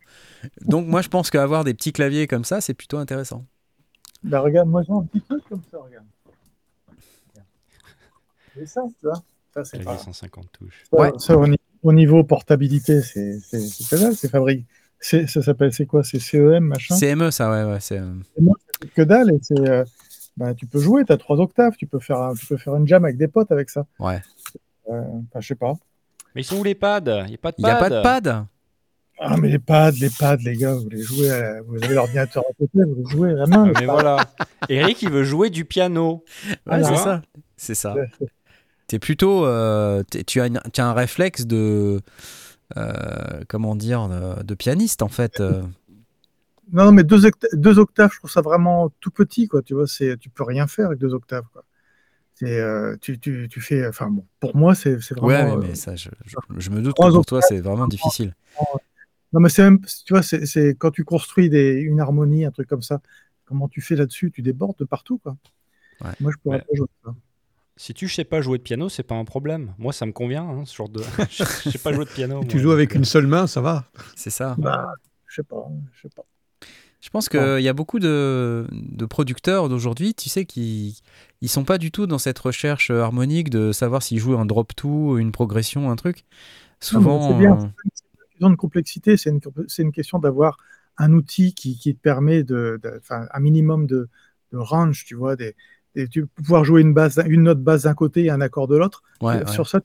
[0.66, 3.46] Donc, moi, je pense qu'avoir des petits claviers comme ça, c'est plutôt intéressant.
[4.24, 6.06] Bah, regarde, moi j'ai un petit truc comme ça, regarde.
[8.56, 9.24] C'est ça, tu vois.
[9.54, 10.04] Ça, c'est Clavier pas...
[10.04, 10.84] 150 touches.
[10.90, 11.12] ça, Ouais.
[11.18, 13.38] ça, au, ni- au niveau portabilité, c'est
[13.90, 14.66] pas mal, c'est fabriqué.
[15.00, 16.04] C'est- Ça s'appelle, c'est quoi?
[16.04, 16.96] C'est CEM, machin?
[16.98, 18.00] CME, ça, ouais, ouais, c'est.
[18.82, 19.60] C'est que dalle et c'est.
[19.60, 19.84] euh,
[20.38, 22.76] bah, tu peux jouer, tu as trois octaves, tu peux, faire un- tu peux faire
[22.76, 23.86] une jam avec des potes avec ça.
[24.00, 24.22] Ouais.
[24.90, 25.74] Euh, enfin, je sais pas.
[26.36, 27.02] Mais ils sont où les pads?
[27.26, 27.90] Il n'y a pas de Il n'y a pads.
[27.90, 28.46] pas de pad
[29.20, 32.44] Ah, mais les pads, les pads, les gars, vous les jouez, à- vous avez l'ordinateur
[32.50, 33.66] à côté, vous les jouez à la main.
[33.66, 33.94] Ah, mais pads.
[33.94, 34.18] voilà.
[34.70, 36.24] Eric, il veut jouer du piano.
[36.48, 36.84] Ouais, Voilà.
[36.88, 37.22] c'est ça.
[37.58, 37.96] C'est ça.
[38.88, 39.46] T'es plutôt.
[39.46, 42.02] euh, tu, as une- tu as un réflexe de.
[42.78, 44.08] euh, comment dire
[44.44, 45.40] de, pianiste, en fait.
[45.40, 45.62] euh.
[46.72, 49.62] Non, non, mais deux, octa- deux octaves, je trouve ça vraiment tout petit, quoi.
[49.62, 51.64] Tu vois, tu peux rien faire avec deux octaves, quoi.
[52.44, 55.28] Euh, tu, tu, tu fais, enfin bon, pour moi, c'est, vraiment.
[55.28, 58.34] Ouais, mais, mais ça, je, je- je me doute que pour toi, c'est vraiment difficile.
[59.34, 62.68] Non, mais c'est même, tu vois, c'est, quand tu construis des, une harmonie, un truc
[62.68, 63.00] comme ça,
[63.46, 65.38] comment tu fais là-dessus Tu débordes de partout, quoi.
[66.04, 66.12] Ouais.
[66.20, 67.14] Moi, je pourrais pas jouer ça.
[67.78, 69.74] Si tu sais pas jouer de piano, c'est pas un problème.
[69.78, 71.02] Moi, ça me convient, hein, ce genre de.
[71.30, 72.44] Je sais pas jouer de piano.
[72.44, 73.86] Tu moi, joues avec une seule main, ça va.
[74.16, 74.58] C'est ça.
[74.58, 74.94] Bah,
[75.28, 76.24] je sais pas, je sais pas.
[77.02, 81.02] Je pense qu'il y a beaucoup de, de producteurs d'aujourd'hui, tu sais, qui
[81.42, 84.76] ils sont pas du tout dans cette recherche harmonique de savoir s'ils jouent un drop
[84.76, 86.26] two, une progression, un truc.
[86.80, 87.54] Souvent, c'est bien.
[87.54, 87.92] euh, C'est une
[88.32, 90.58] question de complexité, c'est une, c'est une question d'avoir
[90.98, 94.10] un outil qui, qui te permet de, de- enfin, un minimum de,
[94.52, 95.56] de range, tu vois, des,
[95.96, 98.78] des- tu pouvoir jouer une, base, une note basse d'un côté et un accord de
[98.78, 99.04] l'autre.
[99.22, 99.48] ouais, ouais.
[99.48, 99.80] Sur ça,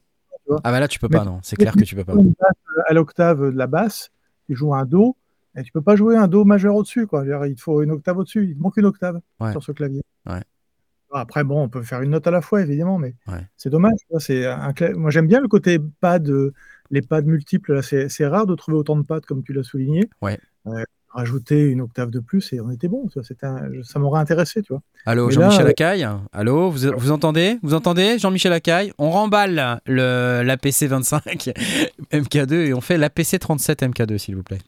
[0.62, 1.40] Ah bah là, tu peux Mais- pas, non.
[1.42, 2.14] C'est clair que tu peux pas.
[2.14, 4.10] une basse à l'octave de la basse,
[4.46, 5.16] tu joues un Do,
[5.56, 7.06] et tu peux pas jouer un Do majeur au-dessus.
[7.08, 7.24] Quoi.
[7.48, 9.50] Il te faut une octave au-dessus, il te manque une octave Ouais.
[9.50, 10.02] sur ce clavier.
[10.28, 10.42] Ouais.
[11.12, 13.44] Après, bon, on peut faire une note à la fois, évidemment, mais Ouais.
[13.56, 13.94] c'est dommage.
[14.00, 16.52] tu vois, C'est un cla- Moi, j'aime bien le côté pad, euh,
[16.90, 17.74] les pads multiples.
[17.74, 20.08] là, C'est c'est rare de trouver autant de pads, comme tu l'as souligné.
[20.22, 20.38] Ouais.
[20.68, 20.84] Euh,
[21.16, 23.08] rajouter une octave de plus, et on était bon.
[23.08, 24.82] tu vois, un- Ça m'aurait intéressé, tu vois.
[25.06, 27.58] Allô, Jean-Michel là, euh, Acaille Allô, vous, vous entendez?
[27.62, 28.92] Vous entendez Jean-Michel Acaille?
[28.98, 31.50] On remballe le, l'APC 25
[32.12, 34.58] MK2 et on fait l'APC 37 MK2, s'il vous plaît.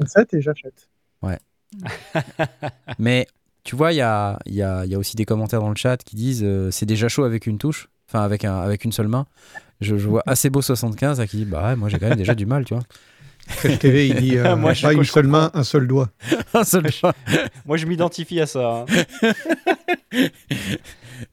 [0.00, 0.88] 27 et j'achète.
[2.98, 3.26] Mais
[3.64, 5.96] tu vois, il y a, y, a, y a aussi des commentaires dans le chat
[6.02, 9.08] qui disent euh, c'est déjà chaud avec une touche, enfin avec, un, avec une seule
[9.08, 9.26] main.
[9.80, 12.16] Je, je vois assez beau 75 là, qui dit bah ouais, moi j'ai quand même
[12.16, 12.82] déjà du mal, tu vois.
[13.48, 16.10] Fred TV, il dit euh, Moi, je- pas une seule main, un seul doigt.
[16.54, 17.14] Un seul doigt.
[17.66, 18.84] Moi, je m'identifie à ça.
[18.88, 19.32] hein.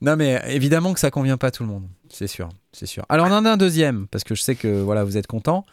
[0.02, 3.06] Non mais évidemment que ça convient pas à tout le monde, c'est sûr, c'est sûr.
[3.10, 5.66] Alors on en a un deuxième parce que je sais que voilà vous êtes content.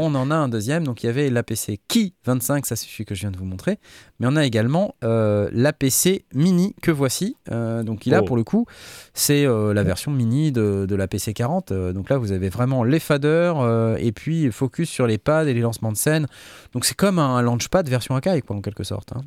[0.00, 3.04] On en a un deuxième, donc il y avait l'APC Key 25, ça c'est celui
[3.04, 3.78] que je viens de vous montrer,
[4.20, 7.36] mais on a également euh, l'APC Mini que voici.
[7.50, 8.24] Euh, donc il a Oh.
[8.24, 8.64] pour le coup,
[9.12, 11.72] c'est euh, la version mini de, de l'APC 40.
[11.72, 15.52] Euh, donc là vous avez vraiment les faders et puis focus sur les pads et
[15.54, 16.26] les lancements de scène.
[16.72, 19.12] Donc c'est comme un launchpad version Akai quoi en quelque sorte.
[19.16, 19.22] hein.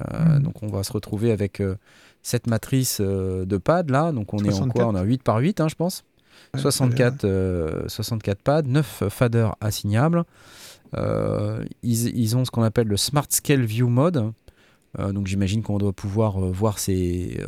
[0.00, 0.42] Euh, Mhm.
[0.42, 1.76] Donc on va se retrouver avec euh,
[2.22, 4.12] cette matrice euh, de pads là.
[4.12, 4.72] Donc on est en 64.
[4.74, 4.86] quoi?
[4.88, 6.04] On a 8 par 8 hein, je pense.
[6.54, 10.24] Ouais, 64, euh, 64 pads, 9 faders assignables.
[10.96, 14.32] Euh, ils, ils ont ce qu'on appelle le Smart Scale View Mode.
[14.98, 17.40] Euh, donc j'imagine qu'on doit pouvoir voir ces,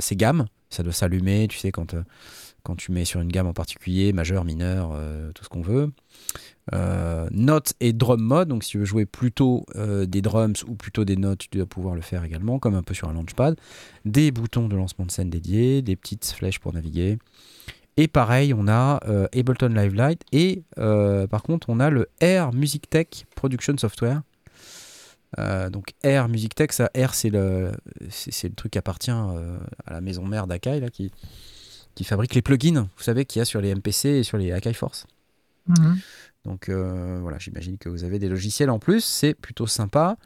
[0.00, 0.46] ces gammes.
[0.70, 1.94] Ça doit s'allumer, tu sais, quand,
[2.62, 4.90] quand tu mets sur une gamme en particulier, majeur, mineur,
[5.34, 5.90] tout ce qu'on veut.
[7.30, 11.16] Notes et drum mode, donc si tu veux jouer plutôt des drums ou plutôt des
[11.16, 13.56] notes, tu dois pouvoir le faire également, comme un peu sur un launchpad.
[14.04, 17.18] Des boutons de lancement de scène dédiés, des petites flèches pour naviguer.
[17.98, 22.08] Et pareil, on a euh, Ableton Live Lite et euh, par contre, on a le
[22.20, 24.22] Air Music Tech Production Software.
[25.38, 27.72] Euh, donc Air Music Tech, ça Air c'est le
[28.08, 31.10] c'est le truc qui appartient euh, à la maison mère d'Akai là qui
[31.96, 34.52] qui fabrique les plugins, vous savez qu'il y a sur les MPC et sur les
[34.52, 35.08] Akai Force.
[35.66, 35.98] Mhm.
[36.44, 40.16] Donc euh, voilà, j'imagine que vous avez des logiciels en plus, c'est plutôt sympa.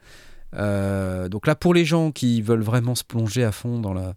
[0.53, 4.13] Donc là, pour les gens qui veulent vraiment se plonger à fond dans, la,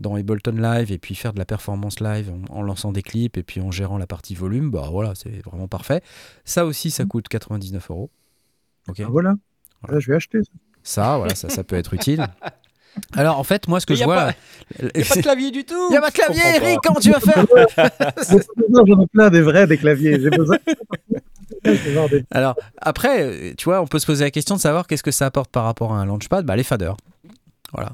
[0.00, 3.36] dans Ableton Live et puis faire de la performance live en, en lançant des clips
[3.36, 6.02] et puis en gérant la partie volume, bah voilà, c'est vraiment parfait.
[6.44, 8.10] Ça aussi, ça coûte 99 euros.
[8.88, 9.00] Ok.
[9.00, 9.34] Ah, voilà.
[9.82, 9.94] Voilà.
[9.94, 10.42] Là, je vais acheter.
[10.42, 10.50] ça.
[10.82, 12.26] Ça, voilà, ça, ça peut être utile.
[13.12, 14.32] Alors en fait, moi, ce que je vois,
[14.80, 15.88] Il n'y a pas de clavier du tout.
[15.90, 16.42] il y a pas de clavier.
[16.56, 16.78] Eric.
[16.82, 17.90] Comment tu vas faire J'ai pas
[18.56, 20.20] besoin, J'en ai plein des vrais, des claviers.
[20.20, 20.58] J'ai besoin.
[22.30, 25.26] Alors, après, tu vois, on peut se poser la question de savoir qu'est-ce que ça
[25.26, 26.96] apporte par rapport à un launchpad bah, Les faders.
[27.72, 27.92] Voilà.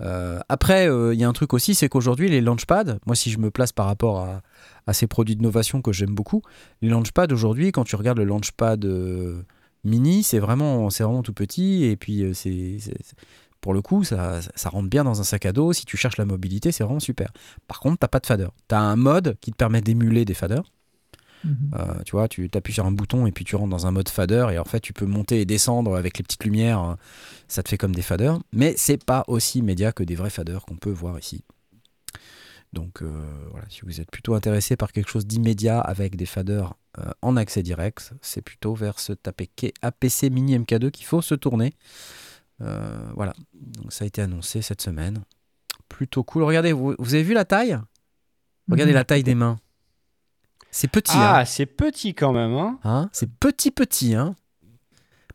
[0.00, 3.30] Euh, après, euh, il y a un truc aussi, c'est qu'aujourd'hui, les launchpads, moi, si
[3.30, 4.20] je me place par rapport
[4.86, 6.42] à, ces produits d'innovation que j'aime beaucoup,
[6.82, 9.42] les launchpads aujourd'hui, quand tu regardes le launchpad euh,
[9.84, 11.84] mini, c'est vraiment, vraiment tout petit.
[11.84, 12.78] Et puis, c'est-
[13.60, 15.72] Pour le coup, ça, ça rentre bien dans un sac à dos.
[15.72, 17.32] Si tu cherches la mobilité, c'est vraiment super.
[17.66, 18.48] Par contre, t'as pas de fader.
[18.68, 20.70] Tu as un mode qui te permet d'émuler des faders.
[21.44, 21.70] Mhm.
[21.74, 24.08] Euh, tu vois, tu appuies sur un bouton et puis tu rentres dans un mode
[24.08, 26.94] fader et en fait tu peux monter et descendre avec les petites lumières, euh,
[27.48, 30.64] ça te fait comme des faders, mais c'est pas aussi immédiat que des vrais faders
[30.64, 31.44] qu'on peut voir ici.
[32.72, 33.08] Donc euh,
[33.50, 37.36] voilà, si vous êtes plutôt intéressé par quelque chose d'immédiat avec des faders euh, en
[37.36, 41.74] accès direct, c'est plutôt vers ce APK APC Mini MK2 qu'il faut se tourner.
[42.62, 45.22] Euh, voilà, donc ça a été annoncé cette semaine.
[45.88, 46.42] Plutôt cool.
[46.44, 47.78] Regardez, vous, vous avez vu la taille?
[48.70, 48.96] Regardez Mhm.
[48.98, 49.58] la taille des mains.
[50.76, 51.12] C'est petit.
[51.16, 51.34] hein.
[51.36, 52.52] Ah, c'est petit quand même.
[52.54, 54.34] Hein Hein c'est petit petit, hein.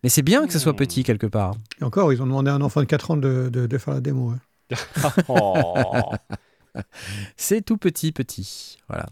[0.03, 0.77] Mais c'est bien que ce soit Hmm.
[0.77, 1.55] petit quelque part.
[1.79, 3.93] Et encore, ils ont demandé à un enfant de 4 ans de, de- de faire
[3.93, 4.31] la démo.
[4.31, 4.39] hein.
[5.29, 6.11] Oh.
[7.37, 8.77] C'est tout petit petit.
[8.89, 9.05] Voilà.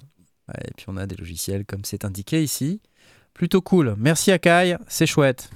[0.65, 2.81] Et puis on a des logiciels comme c'est indiqué ici.
[3.33, 3.95] Plutôt cool.
[3.97, 5.49] Merci Akai, c'est chouette.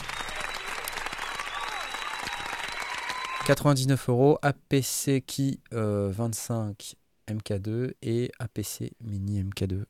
[3.45, 6.95] 99 euros, APC Key euh, 25
[7.29, 9.83] MK2 et APC Mini MK2.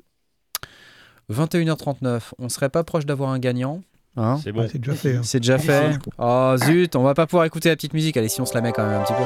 [1.32, 3.82] 21h39, on serait pas proche d'avoir un gagnant.
[4.18, 4.64] Hein C'est bon.
[4.66, 5.16] Ah, c'est déjà fait.
[5.18, 5.22] hein.
[5.24, 5.98] C'est déjà fait.
[6.18, 8.18] Oh zut, on va pas pouvoir écouter la petite musique.
[8.18, 9.24] Allez, si on se la met quand même un petit peu.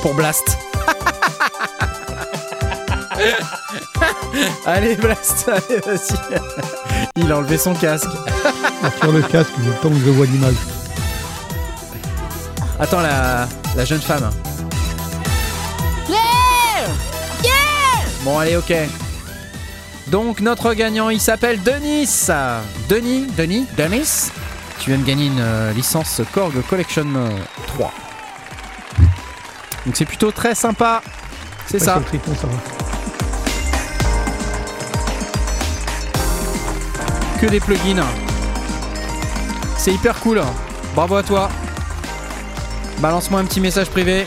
[0.00, 0.56] Pour Blast.
[4.66, 6.16] Allez, Blast, allez, vas-y.
[7.16, 8.08] Il a enlevé son casque.
[9.00, 10.54] Sur le casque, le temps que je vois l'image.
[12.80, 13.46] Attends, la,
[13.76, 14.30] la jeune femme.
[18.24, 18.72] Bon, allez, ok.
[20.12, 22.28] Donc, notre gagnant, il s'appelle Denis.
[22.90, 24.30] Denis, Denis, Denis.
[24.78, 27.30] Tu viens de gagner une euh, licence Korg Collection euh,
[27.68, 27.94] 3.
[29.86, 31.02] Donc, c'est plutôt très sympa.
[31.66, 31.92] C'est ça.
[31.92, 32.52] sur le Triton, ça va.
[37.40, 38.04] que des plugins.
[39.78, 40.42] C'est hyper cool.
[40.94, 41.48] Bravo à toi.
[42.98, 44.26] Balance-moi un petit message privé.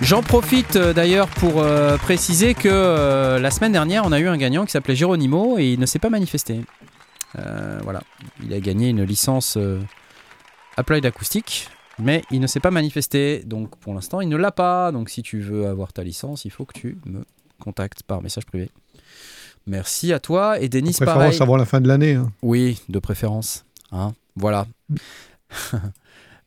[0.00, 4.28] J'en profite euh, d'ailleurs pour euh, préciser que euh, la semaine dernière, on a eu
[4.28, 6.60] un gagnant qui s'appelait Geronimo et il ne s'est pas manifesté.
[7.38, 8.00] Euh, voilà,
[8.42, 9.58] il a gagné une licence
[10.76, 11.68] Applied Acoustic,
[11.98, 13.42] mais il ne s'est pas manifesté.
[13.44, 14.92] Donc pour l'instant, il ne l'a pas.
[14.92, 17.24] Donc si tu veux avoir ta licence, il faut que tu me
[17.60, 18.70] contactes par message privé.
[19.66, 21.14] Merci à toi et Denis, De pareil.
[21.18, 22.14] préférence avant la fin de l'année.
[22.14, 22.32] hein.
[22.40, 23.64] Oui, de préférence.
[23.92, 24.66] Hein, voilà.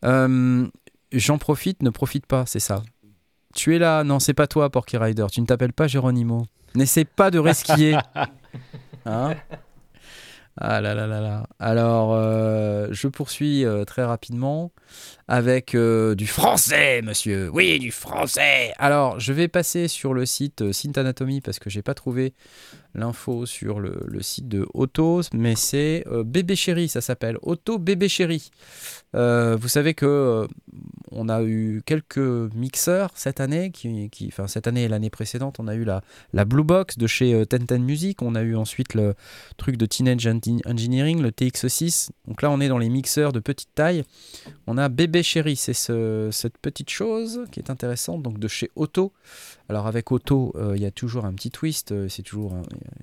[0.03, 0.67] Euh,
[1.13, 2.81] J'en profite, ne profite pas, c'est ça.
[3.53, 5.25] Tu es là, non, c'est pas toi, Porky Rider.
[5.31, 6.45] Tu ne t'appelles pas Geronimo.
[6.75, 7.97] N'essaie pas de resquiller.
[9.03, 9.33] Hein?
[10.57, 11.47] Ah là là là là.
[11.59, 14.71] Alors, euh, je poursuis euh, très rapidement
[15.27, 17.49] avec euh, du français, monsieur.
[17.53, 18.73] Oui, du français.
[18.77, 22.33] Alors, je vais passer sur le site Synth Anatomy parce que j'ai pas trouvé
[22.93, 28.51] l'info sur le, site de Auto, mais c'est Bébé Chéri, ça s'appelle Auto Bébé Chéri.
[29.13, 30.45] Vous savez que
[31.11, 35.67] on a eu quelques mixeurs cette année, qui, enfin cette année et l'année précédente, on
[35.67, 36.01] a eu la,
[36.33, 39.13] la Blue Box de chez euh, Ten Ten Music, on a eu ensuite le
[39.57, 42.09] truc de Teenage Engi- Engineering, le TX6.
[42.27, 44.03] Donc là, on est dans les mixeurs de petite taille.
[44.67, 48.71] On a Bébé Chéri, c'est ce- cette petite chose qui est intéressante, donc de chez
[48.75, 49.11] Auto.
[49.69, 52.53] Alors avec Auto, euh, il y a toujours un petit twist, euh, c'est toujours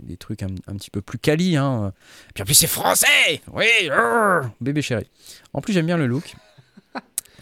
[0.03, 1.57] des trucs un, petit peu plus quali.
[1.57, 1.93] Hein.
[2.35, 5.09] Puis en plus c'est français Oui rrr, Bébé chéri.
[5.53, 6.35] En plus j'aime bien le look.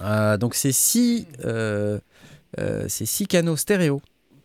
[0.02, 1.98] Euh, donc c'est six, euh,
[2.58, 4.02] euh, c'est six canaux stéréo.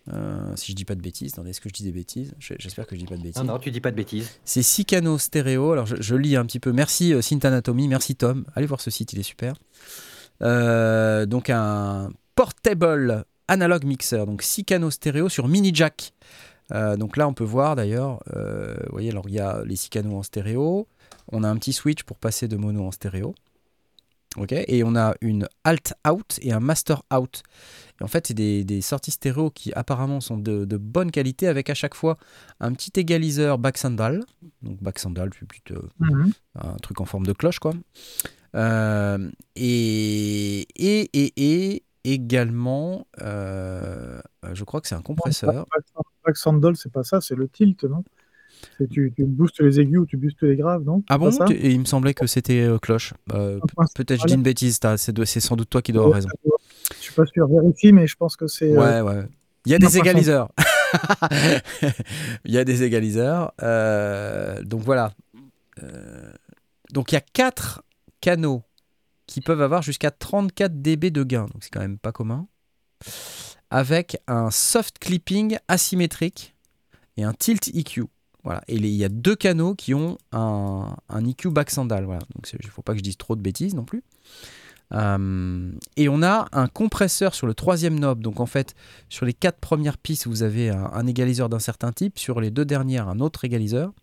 [0.08, 2.34] Euh, si je dis pas de bêtises, attendez, est-ce que je dis des bêtises?
[2.40, 3.42] J'espère que je dis pas de bêtises.
[3.44, 4.32] Non, non, tu dis pas de bêtises.
[4.46, 5.72] C'est six canaux stéréo.
[5.72, 6.72] Alors je, je lis un petit peu.
[6.72, 8.46] Merci euh, Synth Anatomy, merci Tom.
[8.56, 9.54] Allez voir ce site, il est super.
[10.42, 16.14] Euh, donc un portable analog mixer, donc six canaux stéréo sur mini jack.
[16.72, 19.90] Euh, donc là on peut voir d'ailleurs, vous voyez, alors il y a les six
[19.90, 20.88] canaux en stéréo.
[21.32, 23.36] On a un petit switch pour passer de mono en stéréo.
[24.38, 27.44] Ok, et on a une alt out et un master out.
[28.00, 31.48] Et en fait, c'est des, des sorties stéréo qui apparemment sont de, de bonne qualité
[31.48, 32.18] avec à chaque fois
[32.62, 34.22] un petit égaliseur back sandal.
[34.62, 36.32] Donc back sandal, c'est plutôt Mhm.
[36.56, 37.74] un truc en forme de cloche, quoi.
[38.56, 41.34] Euh, et, et, et,
[41.76, 44.22] et également, euh,
[44.54, 45.66] je crois que c'est un compresseur.
[46.26, 48.04] Back- Sandal, c'est pas ça, c'est le tilt, non?
[48.92, 51.72] Tu, tu boostes les aigus ou tu boostes les graves, non Ah bon Tu- et
[51.72, 53.14] Il me semblait que c'était euh, cloche.
[53.34, 56.30] Euh, Enfin, Peut-être je dis une bêtise, c'est sans doute toi qui dois avoir raison.
[56.98, 58.72] Je suis pas sûr, vérifie, mais je pense que c'est.
[58.76, 59.24] euh, Ouais, ouais.
[59.66, 60.50] Il y a des égaliseurs.
[62.46, 63.54] Il y a des égaliseurs.
[63.62, 65.14] Euh, donc voilà.
[66.92, 67.84] Donc il y a quatre
[68.20, 68.64] canaux
[69.28, 71.44] qui peuvent avoir jusqu'à 34 dB de gain.
[71.46, 72.48] Donc c'est quand même pas commun.
[73.70, 76.56] Avec un soft clipping asymétrique
[77.18, 78.04] et un tilt EQ.
[78.44, 78.62] Voilà.
[78.68, 82.06] Et il y a deux canaux qui ont un, un EQ back sandal.
[82.06, 82.22] Voilà.
[82.36, 84.04] Donc il ne faut pas que je dise trop de bêtises non plus.
[84.94, 88.22] Euh, et on a un compresseur sur le troisième knob.
[88.22, 88.76] Donc en fait,
[89.10, 92.20] sur les quatre premières pistes, vous avez un, égaliseur d'un certain type.
[92.20, 93.94] Sur les deux dernières, un autre égaliseur.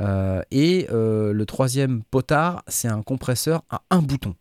[0.00, 4.34] Euh, et euh, le troisième potard, c'est un compresseur à un bouton.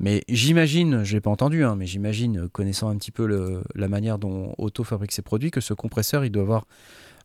[0.00, 4.18] Mais j'imagine, je l'ai pas entendu, hein, mais j'imagine, connaissant un petit peu la manière
[4.18, 6.66] dont Auto fabrique ses produits, que ce compresseur, il doit avoir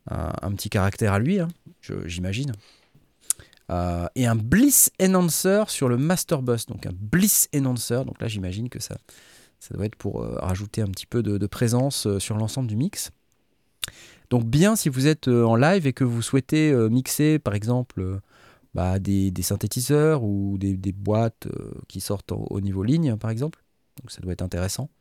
[0.09, 1.47] un, petit caractère à lui, hein,
[2.05, 2.51] j'imagine.
[3.69, 6.65] Euh, et un Bliss Enhancer sur le Master Bus.
[6.65, 8.97] Donc un Bliss Enhancer, donc là j'imagine que ça,
[9.59, 12.75] ça doit être pour euh, rajouter un petit peu de, présence euh, sur l'ensemble du
[12.75, 13.11] mix.
[14.29, 18.19] Donc bien si vous êtes en live et que vous souhaitez mixer par exemple
[18.75, 21.47] bah, des, synthétiseurs ou des, boîtes
[21.87, 23.63] qui sortent au, au niveau ligne par exemple.
[23.99, 24.91] Donc ça doit être intéressant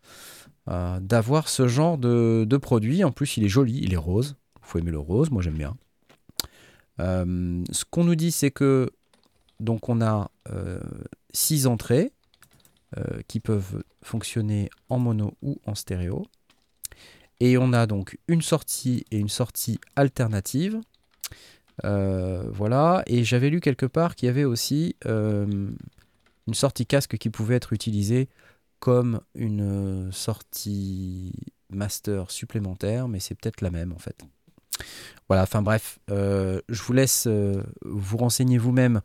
[0.66, 3.04] d'avoir ce genre de produit.
[3.04, 4.36] En plus il est joli, il est rose.
[4.68, 5.78] Faut aimer le rose, moi j'aime bien.
[7.00, 8.90] Euh, ce qu'on nous dit c'est que
[9.60, 10.78] donc on a euh,
[11.32, 12.12] six entrées
[12.98, 16.26] euh, qui peuvent fonctionner en mono ou en stéréo.
[17.40, 20.78] Et on a donc une sortie et une sortie alternative
[21.82, 23.04] voilà.
[23.06, 25.78] Et j'avais lu quelque part qu'il y avait aussi une
[26.52, 28.28] sortie casque qui pouvait être utilisée
[28.80, 31.32] comme une sortie
[31.70, 34.26] master supplémentaire, mais c'est peut-être la même en fait.
[35.28, 39.02] Voilà, enfin bref, euh, je vous laisse euh, vous renseigner vous-même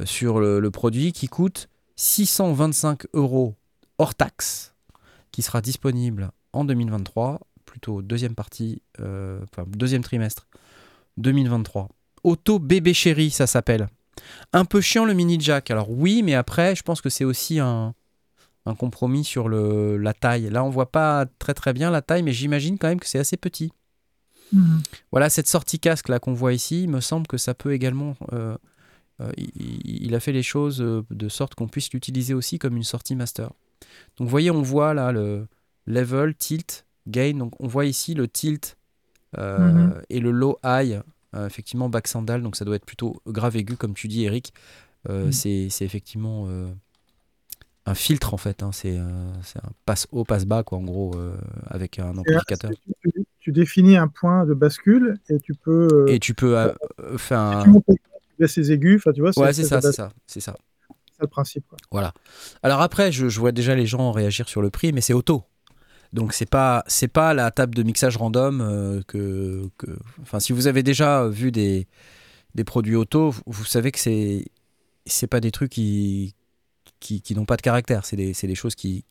[0.00, 3.56] euh, sur le, produit qui coûte 625 euros
[3.98, 4.74] hors taxe,
[5.32, 10.46] qui sera disponible en 2023, plutôt deuxième partie, enfin deuxième trimestre
[11.16, 11.88] 2023.
[12.22, 13.88] Auto bébé chéri, ça s'appelle.
[14.52, 15.70] Un peu chiant le mini jack.
[15.70, 17.94] Alors oui, mais après, je pense que c'est aussi un,
[18.78, 20.50] compromis sur la taille.
[20.50, 23.18] Là, on voit pas très très bien la taille, mais j'imagine quand même que c'est
[23.18, 23.72] assez petit.
[24.54, 24.82] Mhm.
[25.10, 28.16] Voilà, cette sortie casque là qu'on voit ici, il me semble que ça peut également.
[28.32, 28.56] euh,
[29.20, 32.82] euh, il, a fait les choses euh, de sorte qu'on puisse l'utiliser aussi comme une
[32.84, 33.48] sortie master.
[34.16, 35.46] Donc, vous voyez, on voit là le
[35.86, 37.34] level, tilt, gain.
[37.34, 38.76] Donc, on voit ici le tilt
[39.38, 40.02] euh, Mhm.
[40.10, 41.00] et le low high.
[41.36, 42.42] euh, effectivement, back sandal.
[42.42, 44.52] Donc, ça doit être plutôt grave aigu, comme tu dis, Eric.
[45.08, 45.32] Euh, Mhm.
[45.32, 46.72] c'est, c'est effectivement euh,
[47.86, 48.62] un filtre en fait.
[48.62, 48.70] hein.
[48.72, 49.32] C'est, euh,
[49.62, 51.36] un passe haut, passe bas, quoi, en gros, euh,
[51.66, 52.70] avec un amplificateur.
[53.44, 55.88] Tu, définis un point de bascule et tu peux.
[55.92, 56.72] euh, Et tu peux euh,
[57.18, 57.62] faire un.
[57.62, 58.96] tu montes les- tu baisses les aigus.
[58.96, 60.56] Enfin, tu vois, Ouais, c'est ça, c'est ça, c'est ça.
[61.20, 61.64] le principe.
[61.68, 61.76] quoi.
[61.90, 62.12] Voilà.
[62.62, 65.44] Alors après, je, je vois déjà les gens réagir sur le prix, mais c'est auto.
[66.12, 69.88] Donc c'est pas c'est pas la table de mixage random euh, que, que
[70.22, 71.88] enfin si vous avez déjà vu des
[72.54, 74.44] des produits auto, vous, vous savez que c'est
[75.06, 76.34] c'est pas des trucs qui
[77.00, 79.04] qui, qui n'ont pas de caractère, c'est des, des choses qui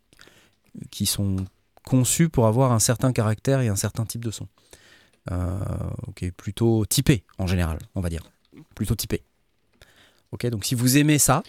[0.91, 1.35] qui sont
[1.83, 4.47] conçues pour avoir un certain caractère et un certain type de son.
[5.31, 5.59] Euh,
[6.07, 8.23] ok, plutôt typé en général, on va dire,
[8.75, 9.23] plutôt typé.
[10.31, 11.43] Ok, donc si vous aimez ça,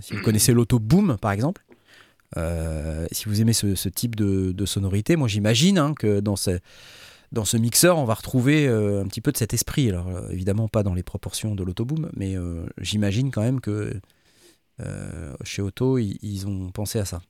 [0.00, 1.64] si vous connaissez l'auto boom par exemple,
[2.36, 7.98] euh, si vous aimez ce, type de, sonorité, moi j'imagine hein, que dans ce, mixeur,
[7.98, 9.88] on va retrouver euh, un petit peu de cet esprit.
[9.88, 12.36] Alors euh, évidemment pas dans les proportions de l'autoboom, mais
[12.78, 13.98] j'imagine quand même que
[15.42, 17.20] chez Auto, ils ont pensé à ça.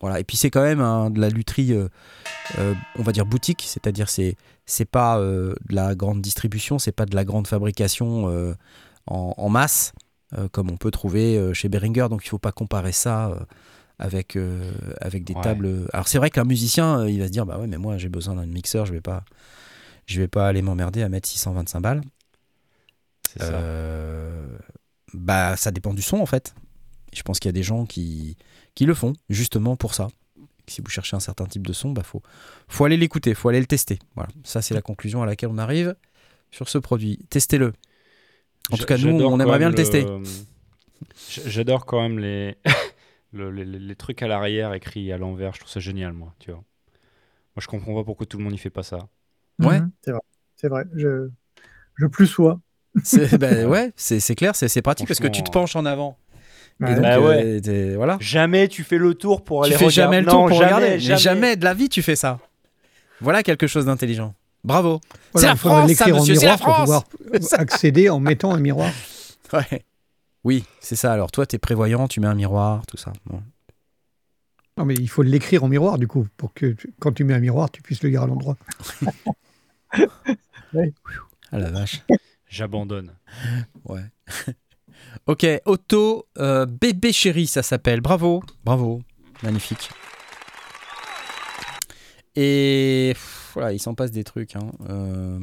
[0.00, 0.20] Voilà.
[0.20, 1.88] Et puis c'est quand même hein, de la lutherie, euh,
[2.58, 6.92] euh, on va dire boutique, c'est-à-dire c'est c'est pas euh, de la grande distribution, c'est
[6.92, 8.26] pas de la grande fabrication
[9.06, 9.92] en, en masse
[10.52, 12.08] comme on peut trouver chez Behringer.
[12.10, 13.46] Donc il faut pas comparer ça
[13.98, 14.36] avec
[15.00, 15.40] avec des Ouais.
[15.42, 15.86] tables.
[15.92, 18.34] Alors c'est vrai qu'un musicien, il va se dire bah ouais, mais moi j'ai besoin
[18.34, 19.24] d'un mixeur, je vais pas
[20.06, 22.02] je vais pas aller m'emmerder à mettre 625 balles.
[23.38, 23.60] Ça.
[25.12, 26.54] Bah, ça dépend du son en fait.
[27.14, 28.36] Je pense qu'il y a des gens qui,
[28.74, 30.08] qui le font justement pour ça.
[30.66, 32.22] Si vous cherchez un certain type de son, bah faut,
[32.68, 33.98] faut aller l'écouter, faut aller le tester.
[34.14, 35.94] Voilà, ça c'est la conclusion à laquelle on arrive
[36.50, 37.18] sur ce produit.
[37.30, 37.72] Testez-le.
[38.72, 40.06] En tout cas, nous, on aimerait bien le tester.
[41.30, 42.56] J- J'adore quand même les...
[43.32, 45.52] le- les, trucs à l'arrière écrits à l'envers.
[45.54, 46.34] Je trouve ça génial, moi.
[46.38, 46.60] Tu vois.
[46.60, 49.08] Moi, je comprends pas pourquoi tout le monde y fait pas ça.
[49.58, 49.80] Ouais.
[49.80, 50.20] Mhm, c'est vrai.
[50.56, 50.84] C'est vrai.
[50.94, 51.28] Je,
[51.96, 52.60] je plus sois.
[53.02, 55.84] C'est bah, ouais, c'est c'est clair, c'est c'est pratique parce que tu te penches en
[55.84, 56.16] avant.
[56.80, 56.94] Et Ouais.
[56.94, 57.20] donc, Bah euh,
[57.54, 57.60] ouais.
[57.60, 58.16] t'es- voilà.
[58.20, 59.94] Jamais tu fais le tour pour Tu aller fais regarder.
[60.16, 60.90] jamais le tour Non, pour jamais, regarder.
[60.94, 61.20] Mais Jamais.
[61.20, 62.38] jamais de la vie tu fais ça.
[63.20, 64.34] Voilà quelque chose d'intelligent.
[64.64, 65.00] Bravo.
[65.32, 67.04] Voilà, c'est la France, ça, l'écrire en monsieur, c'est la miroir pour France.
[67.32, 68.90] pouvoir accéder en mettant un miroir.
[69.52, 69.84] Ouais.
[70.42, 71.12] Oui, c'est ça.
[71.12, 73.12] Alors toi, t'es prévoyant, tu mets un miroir, tout ça.
[73.26, 73.40] Bon.
[74.76, 77.34] Non, mais il faut l'écrire en miroir, du coup, pour que tu- quand tu mets
[77.34, 78.56] un miroir, tu puisses le lire à l'endroit.
[81.52, 82.02] Ah la vache.
[82.48, 83.12] J'abandonne.
[83.84, 84.02] Ouais.
[85.26, 88.00] Ok, Auto euh, Bébé Chéri, ça s'appelle.
[88.00, 89.02] Bravo, bravo.
[89.42, 89.90] Magnifique.
[92.36, 94.56] Et pff, voilà, il s'en passe des trucs.
[94.56, 94.70] Hein.
[94.88, 95.38] Euh,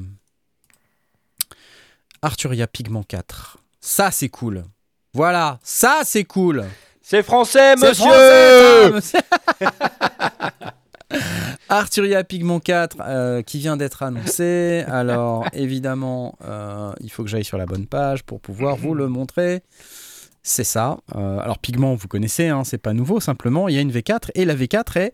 [2.22, 3.58] Arturia Pigment 4.
[3.80, 4.64] Ça, c'est cool.
[5.14, 6.66] Voilà, ça, c'est cool.
[7.02, 9.20] C'est français, C'est monsieur français, ça, monsieur.
[11.70, 14.84] Arturia Pigment 4 euh, qui vient d'être annoncé.
[14.88, 19.08] Alors évidemment, euh, il faut que j'aille sur la bonne page pour pouvoir vous le
[19.08, 19.64] montrer.
[20.44, 20.98] C'est ça.
[21.16, 23.20] Euh, alors Pigment, vous connaissez, hein, c'est pas nouveau.
[23.20, 25.14] Simplement, il y a une V4 et la V4 est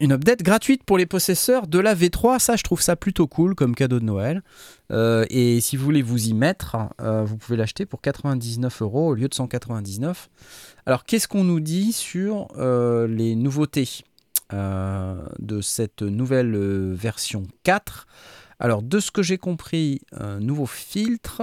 [0.00, 2.38] une update gratuite pour les possesseurs de la V3.
[2.38, 4.42] Ça, je trouve ça plutôt cool comme cadeau de Noël.
[4.90, 9.28] Et si vous voulez vous y mettre, vous pouvez l'acheter pour 99 euros au lieu
[9.28, 10.30] de 199.
[10.86, 14.04] Alors, qu'est-ce qu'on nous dit sur les nouveautés?
[14.52, 18.06] De cette nouvelle euh, version 4
[18.58, 21.42] Alors, de ce que j'ai compris, un nouveau filtre.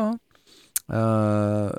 [0.92, 1.72] Euh,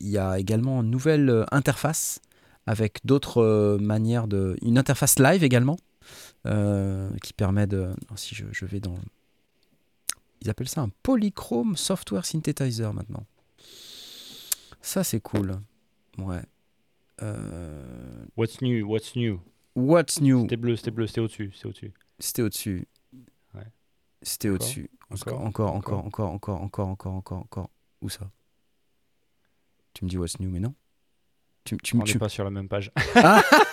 [0.00, 2.20] Il y a également une nouvelle euh, interface
[2.66, 4.56] avec d'autres euh, manières de.
[4.62, 5.76] Une interface live également
[6.46, 7.90] euh, qui permet de.
[8.16, 8.96] si je, vais dans.
[10.40, 13.24] Ils appellent ça un polychrome software synthesizer maintenant.
[14.80, 15.56] Ça, c'est cool.
[16.16, 16.42] Ouais.
[17.22, 18.86] Euh, What's new?
[18.86, 19.40] What's new?
[19.76, 20.42] What's new?
[20.42, 21.50] C'était bleu, c'était bleu, c'était au-dessus.
[21.54, 21.92] C'était au-dessus.
[22.18, 22.88] C'était au-dessus.
[23.54, 23.66] Ouais.
[24.22, 24.90] C'était au-dessus.
[25.10, 27.70] Encore, encore, encore, encore, encore, encore, encore, encore, encore.
[28.02, 28.30] Où ça?
[29.94, 30.74] Tu me dis what's new, mais non.
[31.64, 32.90] Tu, tu, On tu- n'est pas sur la même page.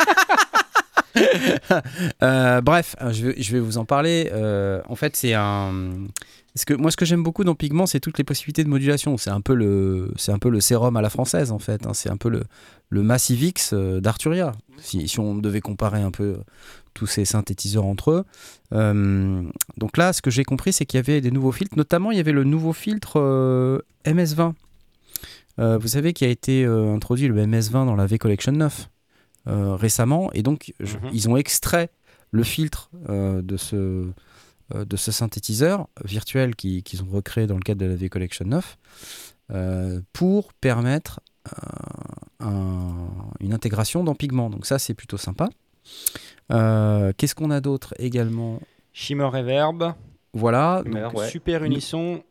[2.23, 4.29] Euh, bref, euh, je vais, vous en parler.
[4.33, 5.91] Euh, en fait, c'est un.
[6.65, 9.17] Que moi, ce que j'aime beaucoup dans Pigment, c'est toutes les possibilités de modulation.
[9.17, 11.85] C'est un peu le, un peu le sérum à la française, en fait.
[11.85, 11.93] hein.
[11.93, 12.43] C'est un peu le,
[12.89, 14.53] le Massive X d'Arturia.
[14.79, 16.37] Si, on devait comparer un peu
[16.95, 18.25] tous ces synthétiseurs entre eux.
[19.77, 21.77] Donc là, ce que j'ai compris, c'est qu'il y avait des nouveaux filtres.
[21.77, 24.53] Notamment, il y avait le nouveau filtre euh, MS20.
[25.59, 28.96] Euh, vous savez qu'il a été introduit le MS20 dans la V Collection 9 euh,
[29.47, 30.31] récemment.
[30.33, 31.09] Et donc, je- Mhm.
[31.13, 31.89] ils ont extrait
[32.31, 33.75] le filtre euh, de, ce,
[34.75, 38.09] euh, de ce synthétiseur virtuel qui- qu'ils ont recréé dans le cadre de la V
[38.09, 38.77] Collection 9
[39.51, 43.07] euh, pour permettre euh, un-
[43.39, 44.49] une intégration dans Pigment.
[44.49, 45.47] Donc ça, c'est plutôt sympa.
[46.51, 48.59] Euh, Qu'est-ce qu'on a d'autre également?
[48.93, 49.93] Shimmer Reverb,
[50.33, 51.29] Voilà, donc, Merde, ouais.
[51.29, 52.21] Super Unisson.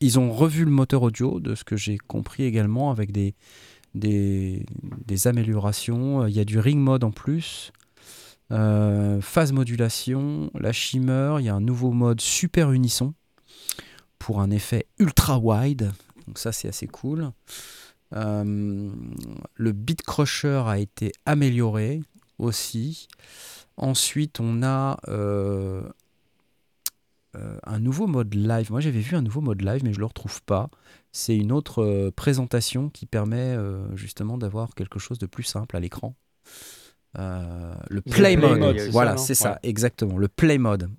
[0.00, 3.34] ils ont revu le moteur audio, de ce que j'ai compris également, avec des,
[3.94, 4.64] des,
[5.26, 6.26] améliorations.
[6.26, 7.72] Il y a du ring mode en plus,
[8.52, 13.14] euh, phase modulation, la shimmer, il y a un nouveau mode super unisson
[14.18, 15.92] pour un effet ultra wide.
[16.26, 17.30] Donc ça c'est assez cool.
[18.14, 18.90] Euh,
[19.54, 22.02] le beat crusher a été amélioré
[22.38, 23.08] aussi.
[23.76, 25.82] Ensuite on a euh,
[27.36, 28.70] euh, un nouveau mode live.
[28.70, 30.68] Moi, j'avais vu un nouveau mode live, mais je le retrouve pas.
[31.12, 35.76] C'est une autre euh, présentation qui permet euh, justement d'avoir quelque chose de plus simple
[35.76, 36.14] à l'écran.
[37.18, 39.58] Euh, le Le play, mode, voilà, c'est ça, Ouais.
[39.64, 40.16] exactement.
[40.18, 40.90] Le play mode.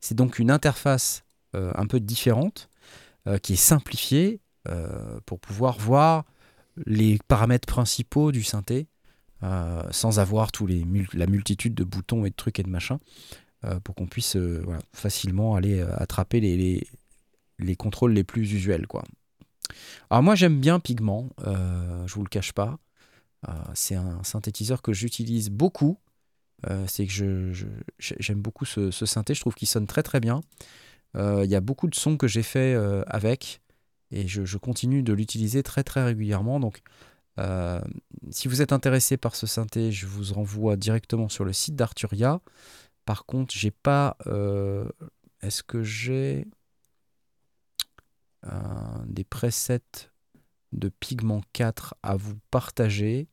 [0.00, 1.24] C'est donc une interface
[1.54, 2.70] euh, un peu différente
[3.26, 4.40] euh, qui est simplifiée
[5.24, 6.24] pour pouvoir voir
[6.86, 8.86] les paramètres principaux du synthé
[9.90, 12.98] sans avoir tous les mul- la multitude de boutons et de trucs et de machins
[13.84, 16.86] pour qu'on puisse voilà, facilement aller attraper les, les,
[17.58, 18.86] les contrôles les plus usuels.
[18.86, 19.02] Quoi.
[20.10, 22.78] Alors moi j'aime bien Pigment, euh, je vous le cache pas.
[23.48, 25.98] Euh, c'est un synthétiseur que j'utilise beaucoup.
[26.68, 27.66] Euh, c'est que je, je-
[27.98, 30.42] j'ai- j'aime beaucoup ce, synthé, je trouve qu'il sonne très très bien.
[31.16, 32.74] Il y a beaucoup de sons que j'ai fait
[33.08, 33.60] avec
[34.12, 36.60] et je, continue de l'utiliser très très régulièrement.
[36.60, 36.82] Donc
[38.30, 42.40] si vous êtes intéressé par ce synthé, je vous renvoie directement sur le site d'Arturia.
[43.06, 44.16] Par contre, j'ai pas.
[45.42, 46.46] Est-ce que j'ai
[49.06, 49.80] des presets
[50.72, 53.28] de Pigment 4 à vous partager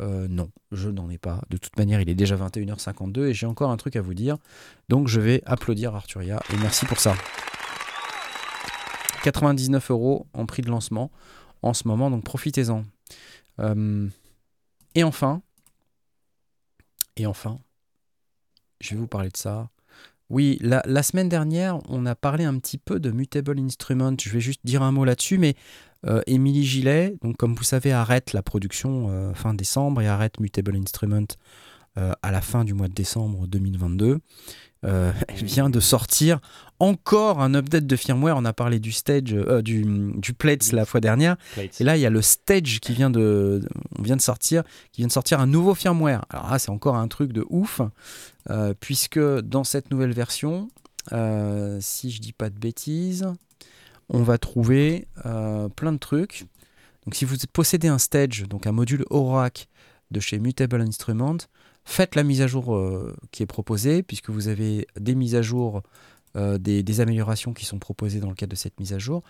[0.00, 1.40] Euh, Non, je n'en ai pas.
[1.50, 4.38] De toute manière, il est déjà 21h52 et j'ai encore un truc à vous dire.
[4.88, 7.14] Donc, je vais applaudir Arturia et merci pour ça.
[9.22, 11.10] 99 euros en prix de lancement
[11.62, 12.84] en ce moment, donc profitez-en.
[13.60, 14.08] Euh,
[14.96, 15.42] et enfin,
[17.16, 17.60] et enfin,
[18.80, 19.70] je vais vous parler de ça.
[20.30, 24.14] Oui, la, semaine dernière, on a parlé un petit peu de Mutable Instrument.
[24.20, 25.54] Je vais juste dire un mot là-dessus, mais
[26.06, 30.76] euh, Émilie Gillet, comme vous savez, arrête la production euh, fin décembre et arrête Mutable
[30.76, 31.26] Instrument
[31.96, 34.20] à la fin du mois de décembre 2022.
[34.84, 36.40] Euh, elle vient de sortir
[36.78, 38.36] encore un update de firmware.
[38.36, 39.84] On a parlé du stage, euh, du,
[40.16, 41.36] du plates la fois dernière.
[41.54, 41.80] Plates.
[41.80, 43.62] Et là, il y a le stage qui vient de,
[43.98, 44.62] on vient de sortir,
[44.92, 46.24] qui vient de sortir un nouveau firmware.
[46.30, 47.80] Alors là, c'est encore un truc de ouf,
[48.50, 50.68] euh, puisque dans cette nouvelle version,
[51.12, 53.26] euh, si je dis pas de bêtises,
[54.08, 56.46] on va trouver euh, plein de trucs.
[57.06, 59.68] Donc, si vous possédez un stage, donc un module ORAC
[60.10, 61.36] de chez Mutable Instrument,
[61.84, 65.42] faites la mise à jour euh, qui est proposée, puisque vous avez des mises à
[65.42, 65.82] jour,
[66.36, 69.22] euh, des, améliorations qui sont proposées dans le cadre de cette mise à jour.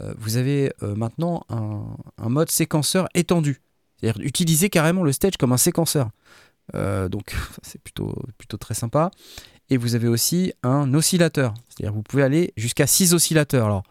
[0.00, 3.60] Euh, vous avez maintenant un, mode séquenceur étendu.
[3.96, 6.10] C'est-à-dire utiliser carrément le stage comme un séquenceur.
[6.74, 9.10] Donc c'est plutôt, plutôt très sympa.
[9.70, 11.54] Et vous avez aussi un oscillateur.
[11.68, 13.66] C'est-à-dire vous pouvez aller jusqu'à 6 oscillateurs.
[13.66, 13.84] Alors,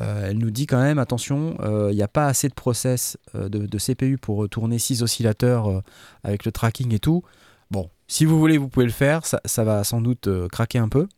[0.00, 3.18] euh, elle nous dit quand même, attention, euh, il n'y a pas assez de process
[3.34, 5.82] euh, de, CPU pour tourner 6 oscillateurs
[6.24, 7.22] avec le tracking et tout.
[7.70, 9.22] Bon, si vous voulez, vous pouvez le faire.
[9.26, 11.08] Ça, va sans doute craquer un peu.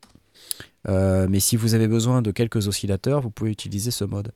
[0.86, 4.32] Mais si vous avez besoin de quelques oscillateurs, vous pouvez utiliser ce mode.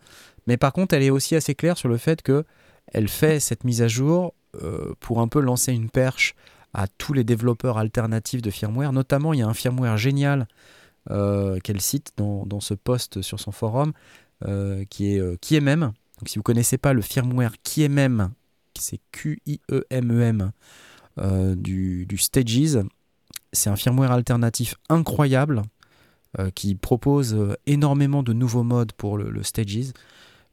[0.47, 2.45] Mais par contre, elle est aussi assez claire sur le fait que
[2.93, 4.35] elle fait cette mise à jour
[5.01, 6.35] pour un peu lancer une perche
[6.75, 8.93] à tous les développeurs alternatifs de firmware.
[8.93, 10.49] Notamment, il y a un firmware génial
[11.09, 13.93] qu'elle cite dans, dans ce post sur son forum
[14.47, 15.81] euh, qui est euh, KiMM.
[15.81, 18.31] Donc, si vous connaissez pas le firmware KiMM,
[18.79, 20.53] c'est Q-I-E-M-E-M
[21.19, 22.79] euh, du, du Stages,
[23.53, 25.63] c'est un firmware alternatif incroyable
[26.55, 29.93] qui propose énormément de nouveaux modes pour le, Stages.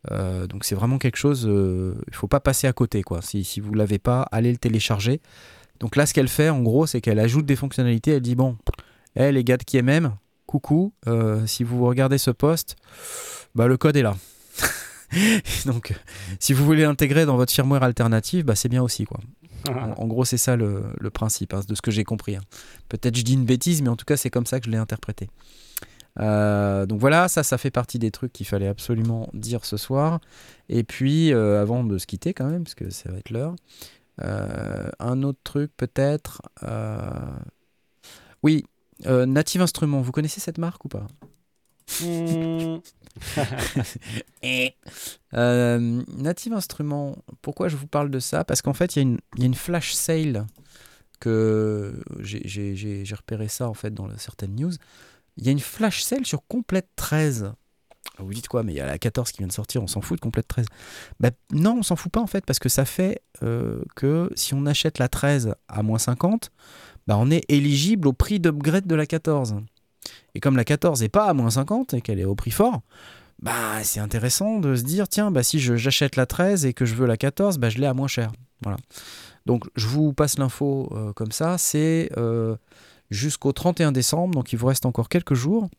[0.09, 3.21] Donc c'est vraiment quelque chose, il faut pas passer à côté quoi.
[3.21, 5.21] Si, si vous l'avez pas, allez le télécharger.
[5.81, 8.57] Donc là ce qu'elle fait en gros c'est qu'elle ajoute des fonctionnalités, elle dit bon,
[9.17, 12.75] eh les gars de KMM, coucou, euh, si vous regardez ce post,
[13.55, 14.15] bah, le code est là.
[15.65, 15.93] Donc,
[16.39, 19.05] si vous voulez l'intégrer dans votre firmware alternative, bah, c'est bien aussi.
[19.05, 19.19] Quoi.
[19.69, 22.35] En, en gros, c'est ça le, le principe, hein, de ce que j'ai compris.
[22.35, 22.41] hein.
[22.89, 24.77] Peut-être je dis une bêtise, mais en tout cas, c'est comme ça que je l'ai
[24.77, 25.29] interprété.
[26.19, 30.19] Euh, donc voilà, ça, ça fait partie des trucs qu'il fallait absolument dire ce soir.
[30.69, 33.55] Et puis, euh, avant de se quitter quand même, parce que ça va être l'heure,
[34.21, 36.41] euh, un autre truc peut-être.
[38.43, 38.65] Oui,
[39.05, 41.07] Native Instruments, vous connaissez cette marque ou pas?
[45.33, 48.43] Euh, Native Instruments, pourquoi je vous parle de ça?
[48.43, 50.45] Parce qu'en fait, il y, a une- il y a une flash sale
[51.19, 54.71] que j'ai- repéré ça en fait dans certaines news.
[55.37, 57.51] Il y a une flash sale sur Complete 13.
[58.19, 58.63] Vous dites quoi?
[58.63, 60.47] Mais il y a la 14 qui vient de sortir, on s'en fout de Complete
[60.47, 60.67] 13.
[61.19, 64.53] Bah, non, on s'en fout pas en fait, parce que ça fait euh, que si
[64.53, 66.51] on achète la 13 à moins 50,
[67.07, 69.55] bah, on est éligible au prix d'upgrade de la 14.
[70.33, 72.81] Et comme la 14 n'est pas à moins 50 et qu'elle est au prix fort,
[73.41, 76.95] bah, c'est intéressant de se dire tiens, bah, si j'achète la 13 et que je
[76.95, 78.31] veux la 14, bah, je l'ai à moins cher.
[78.63, 78.77] Voilà.
[79.45, 81.57] Donc je vous passe l'info euh, comme ça.
[81.57, 82.55] C'est euh,
[83.09, 85.69] jusqu'au 31 décembre, donc il vous reste encore quelques jours.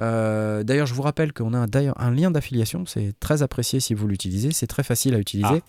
[0.00, 2.86] Euh, D'ailleurs, je vous rappelle qu'on a un, d'ailleurs un lien d'affiliation.
[2.86, 4.52] C'est très apprécié si vous l'utilisez.
[4.52, 5.62] C'est très facile à utiliser.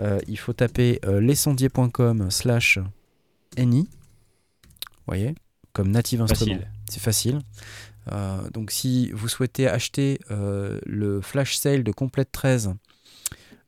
[0.00, 2.78] Euh, il faut taper lesondiers.com slash
[3.58, 3.88] NI.
[5.06, 5.34] Voyez?
[5.72, 6.54] Comme native instrument.
[6.54, 6.70] Facile.
[6.90, 7.40] C'est facile.
[8.12, 12.74] Euh, donc si vous souhaitez acheter euh, le flash sale de Complete 13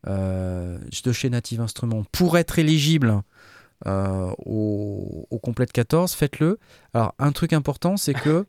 [0.07, 3.23] euh, de chez Native Instruments pour être éligible
[3.87, 6.59] au, au Complete 14, faites-le.
[6.95, 8.47] Alors un truc important, c'est que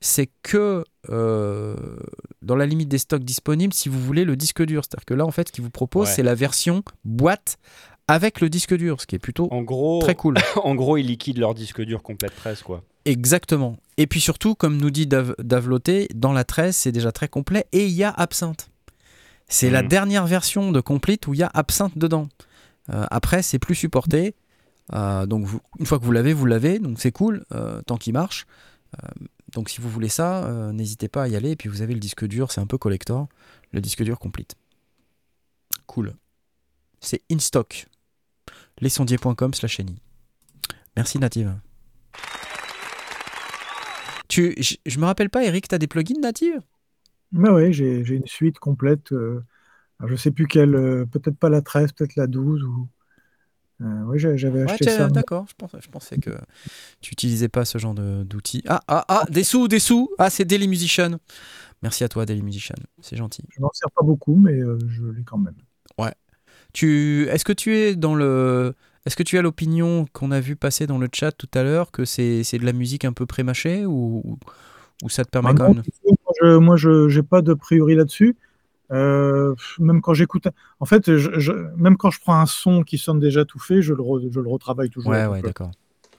[0.00, 4.82] c'est que dans la limite des stocks disponibles si vous voulez le disque dur.
[4.84, 6.14] C'est-à-dire que là, en fait, ce qu'ils vous proposent, Ouais.
[6.14, 7.58] c'est la version boîte
[8.08, 10.36] avec le disque dur, ce qui est plutôt En gros, très cool.
[10.64, 12.82] en gros, ils liquident leur disque dur complète 13 quoi.
[13.04, 13.76] Exactement.
[14.00, 17.66] Et puis surtout, comme nous dit Dav- Davloté, dans la 13, c'est déjà très complet
[17.72, 18.70] et il y a Absinthe.
[19.46, 19.88] C'est la Mhm.
[19.88, 22.28] dernière version de Complete où il y a Absinthe dedans.
[22.88, 24.34] Euh, après, c'est plus supporté.
[24.94, 26.78] Euh, donc, vous- une fois que vous l'avez, vous l'avez.
[26.78, 28.46] Donc, c'est cool, euh, tant qu'il marche.
[29.52, 31.50] Donc, si vous voulez ça, n'hésitez pas à y aller.
[31.50, 33.28] Et puis, vous avez le disque dur, c'est un peu collector.
[33.72, 34.54] Le disque dur Complete.
[35.86, 36.14] Cool.
[37.00, 37.86] C'est in stock.
[38.80, 39.80] lesondiers.com slash.
[40.96, 41.54] Merci Native.
[44.30, 46.62] Tu, je, je me rappelle pas, Eric, tu as des plugins Native?
[47.32, 49.12] Mais oui, j'ai une suite complète.
[49.12, 49.40] euh,
[50.06, 52.62] je sais plus quelle, euh, peut-être pas la 13, peut-être la 12.
[52.64, 52.88] Ou...
[53.82, 55.08] Euh, oui, j'ai- j'avais Ouais, acheté ça.
[55.08, 56.30] D'accord, je pensais, je pensais que
[57.00, 58.62] tu utilisais pas ce genre d'outils.
[58.68, 61.18] Ah, ah, ah, des sous, des sous Ah, c'est Daily Musician.
[61.82, 62.76] Merci à toi, Daily Musician.
[63.02, 63.44] C'est gentil.
[63.50, 65.56] Je m'en sers pas beaucoup, mais euh, je l'ai quand même.
[66.72, 68.74] Tu, est-ce que tu es dans le,
[69.06, 71.90] est-ce que tu as l'opinion qu'on a vu passer dans le chat tout à l'heure
[71.90, 74.38] que c'est, de la musique un peu prémâchée ou,
[75.02, 77.54] ou ça te permet Ah quand non, même moi, je, moi, je j'ai pas de
[77.54, 78.36] priori là-dessus.
[78.92, 80.48] Euh, même quand j'écoute,
[80.80, 83.82] en fait, je, je- même quand je prends un son qui sonne déjà tout fait,
[83.82, 85.12] je le, re- je le retravaille toujours.
[85.12, 85.70] Ouais, ouais, euh, d'accord.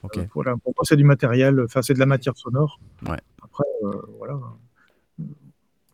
[0.02, 0.18] Ok.
[0.18, 2.80] euh, voilà, pour moi, c'est du matériel, enfin, c'est de la matière sonore.
[3.08, 3.18] Ouais.
[3.42, 4.40] Après, euh, voilà.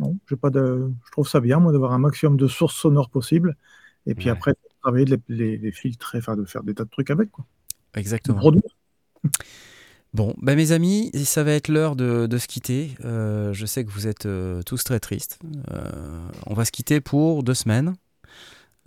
[0.01, 3.11] Non, j'ai pas de, je trouve ça bien, moi, d'avoir un maximum de sources sonores
[3.11, 3.57] possibles.
[4.07, 4.33] Et puis Ouais.
[4.33, 4.55] après,
[4.89, 7.45] travailler, de les, les, les filtrer, enfin, de faire des tas de trucs avec, quoi.
[7.95, 8.41] Exactement.
[10.15, 12.93] Bon, bah mes amis, ça va être l'heure de, de se quitter.
[13.05, 15.39] Euh, je sais que vous êtes euh, tous très tristes.
[15.71, 17.95] Euh, on va se quitter pour deux semaines.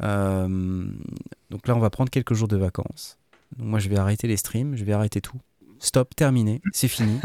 [0.02, 0.88] Euh,
[1.52, 3.20] donc là, on va prendre quelques jours de vacances.
[3.58, 5.40] Donc moi, je vais arrêter les streams, je vais arrêter tout.
[5.80, 7.20] Stop, terminé, c'est fini.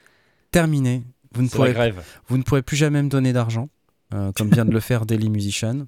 [0.50, 1.02] terminé.
[1.34, 2.02] Vous ne, pourrez, grève.
[2.28, 3.68] vous ne pourrez plus jamais me donner d'argent,
[4.14, 5.86] euh, comme vient de le faire Daily Musician.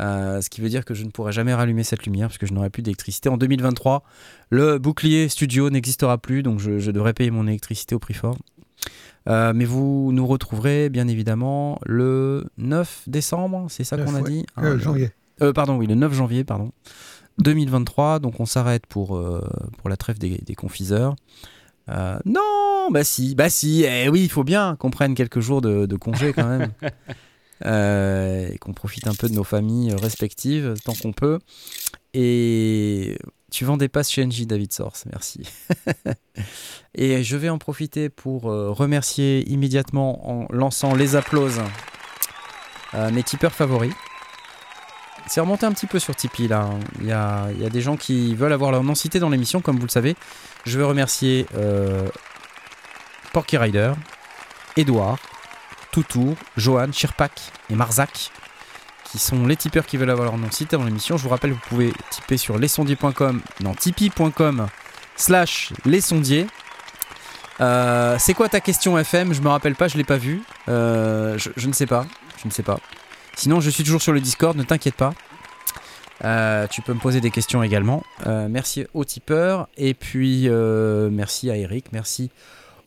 [0.00, 2.46] Euh, ce qui veut dire que je ne pourrai jamais rallumer cette lumière parce que
[2.46, 3.28] je n'aurai plus d'électricité.
[3.28, 4.02] En 2023,
[4.50, 8.36] le bouclier studio n'existera plus, donc je, je devrais payer mon électricité au prix fort.
[9.28, 14.30] Euh, mais vous nous retrouverez bien évidemment le 9 décembre, c'est ça qu'on a ouais.
[14.30, 15.10] dit Euh, Hein, janvier.
[15.42, 16.72] euh, Pardon, oui, le 9 janvier, pardon.
[17.38, 19.40] 2023, donc on s'arrête pour, euh,
[19.78, 21.16] pour la trêve des, des confiseurs.
[21.88, 25.60] Euh, non, bah si, bah si, eh oui, il faut bien qu'on prenne quelques jours
[25.60, 26.72] de, de congé quand même.
[27.66, 31.38] Euh, et qu'on profite un peu de nos familles respectives tant qu'on peut.
[32.12, 33.16] Et
[33.50, 35.42] tu vends des passes chez NJ David Source, merci.
[36.94, 41.60] et je vais en profiter pour euh, remercier immédiatement en lançant les applauses
[43.10, 43.92] mes tipeurs favoris.
[45.26, 46.62] C'est remonté un petit peu sur Tipeee là.
[46.62, 46.80] hein.
[47.00, 49.30] Il y a, il y a des gens qui veulent avoir leur nom cité dans
[49.30, 50.16] l'émission, comme vous le savez.
[50.66, 52.06] Je veux remercier euh,
[53.32, 53.92] Porky Rider,
[54.76, 55.18] Edouard,
[55.94, 57.30] Toutour, Johan, Chirpak
[57.70, 58.32] et Marzac,
[59.04, 61.16] qui sont les tipeurs qui veulent avoir leur nom cité dans l'émission.
[61.16, 64.66] Je vous rappelle, vous pouvez tiper sur lesondiers.com, non, tipeee.com
[65.14, 66.48] slash lesondiers.
[67.60, 70.42] Euh, c'est quoi ta question FM Je me rappelle pas, je l'ai pas vu.
[70.68, 72.06] Euh, je, ne sais pas.
[72.42, 72.80] Je ne sais pas.
[73.36, 75.14] Sinon, je suis toujours sur le Discord, ne t'inquiète pas.
[76.24, 78.02] Euh, tu peux me poser des questions également.
[78.26, 79.68] Euh, merci aux tipeurs.
[79.76, 81.92] Et puis, merci à Eric.
[81.92, 82.32] Merci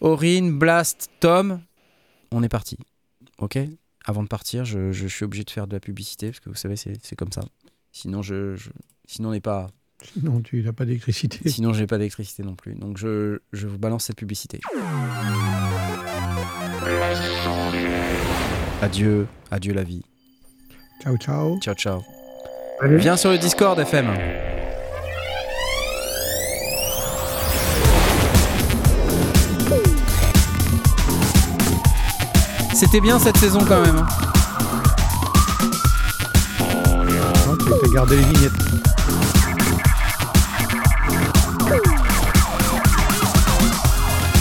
[0.01, 1.61] Aurine, Blast, Tom.
[2.33, 2.77] On est parti.
[3.39, 3.57] Ok
[4.05, 6.55] Avant de partir, je, je suis obligé de faire de la publicité parce que vous
[6.55, 7.41] savez, c'est comme ça.
[7.91, 8.69] Sinon, je, je-
[9.07, 9.67] sinon on n'est pas.
[10.13, 11.49] Sinon, tu n'as pas d'électricité.
[11.49, 12.75] Sinon, j'ai pas d'électricité non plus.
[12.75, 14.59] Donc, je, je vous balance cette publicité.
[18.81, 20.03] Adieu, adieu la vie.
[21.01, 21.59] Ciao, ciao.
[21.59, 22.01] Ciao, ciao.
[22.81, 22.97] Allez.
[22.97, 24.07] Viens sur le Discord FM.
[32.79, 33.97] C'était bien cette saison quand même.
[33.97, 34.05] hein.
[37.91, 38.51] Gardé les vignettes.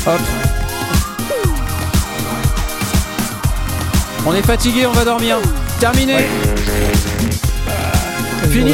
[0.06, 0.20] Hop.
[4.26, 5.38] On est fatigué, on va dormir.
[5.80, 6.26] Terminé.
[8.50, 8.72] Fini.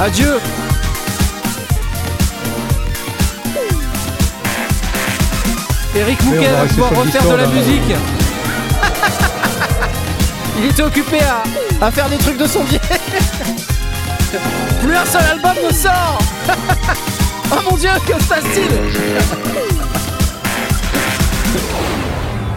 [0.00, 0.38] Adieu.
[5.96, 8.21] Eric Mouquet va pouvoir refaire de la musique.
[10.58, 11.42] Il était occupé à,
[11.86, 12.80] à faire des trucs de son pied.
[14.82, 16.18] Plus un seul album ne sort.
[17.52, 18.70] oh mon dieu, que se passe-t-il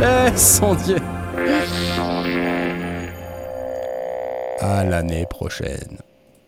[0.02, 0.98] Eh, son dieu.
[4.62, 5.98] À l'année prochaine.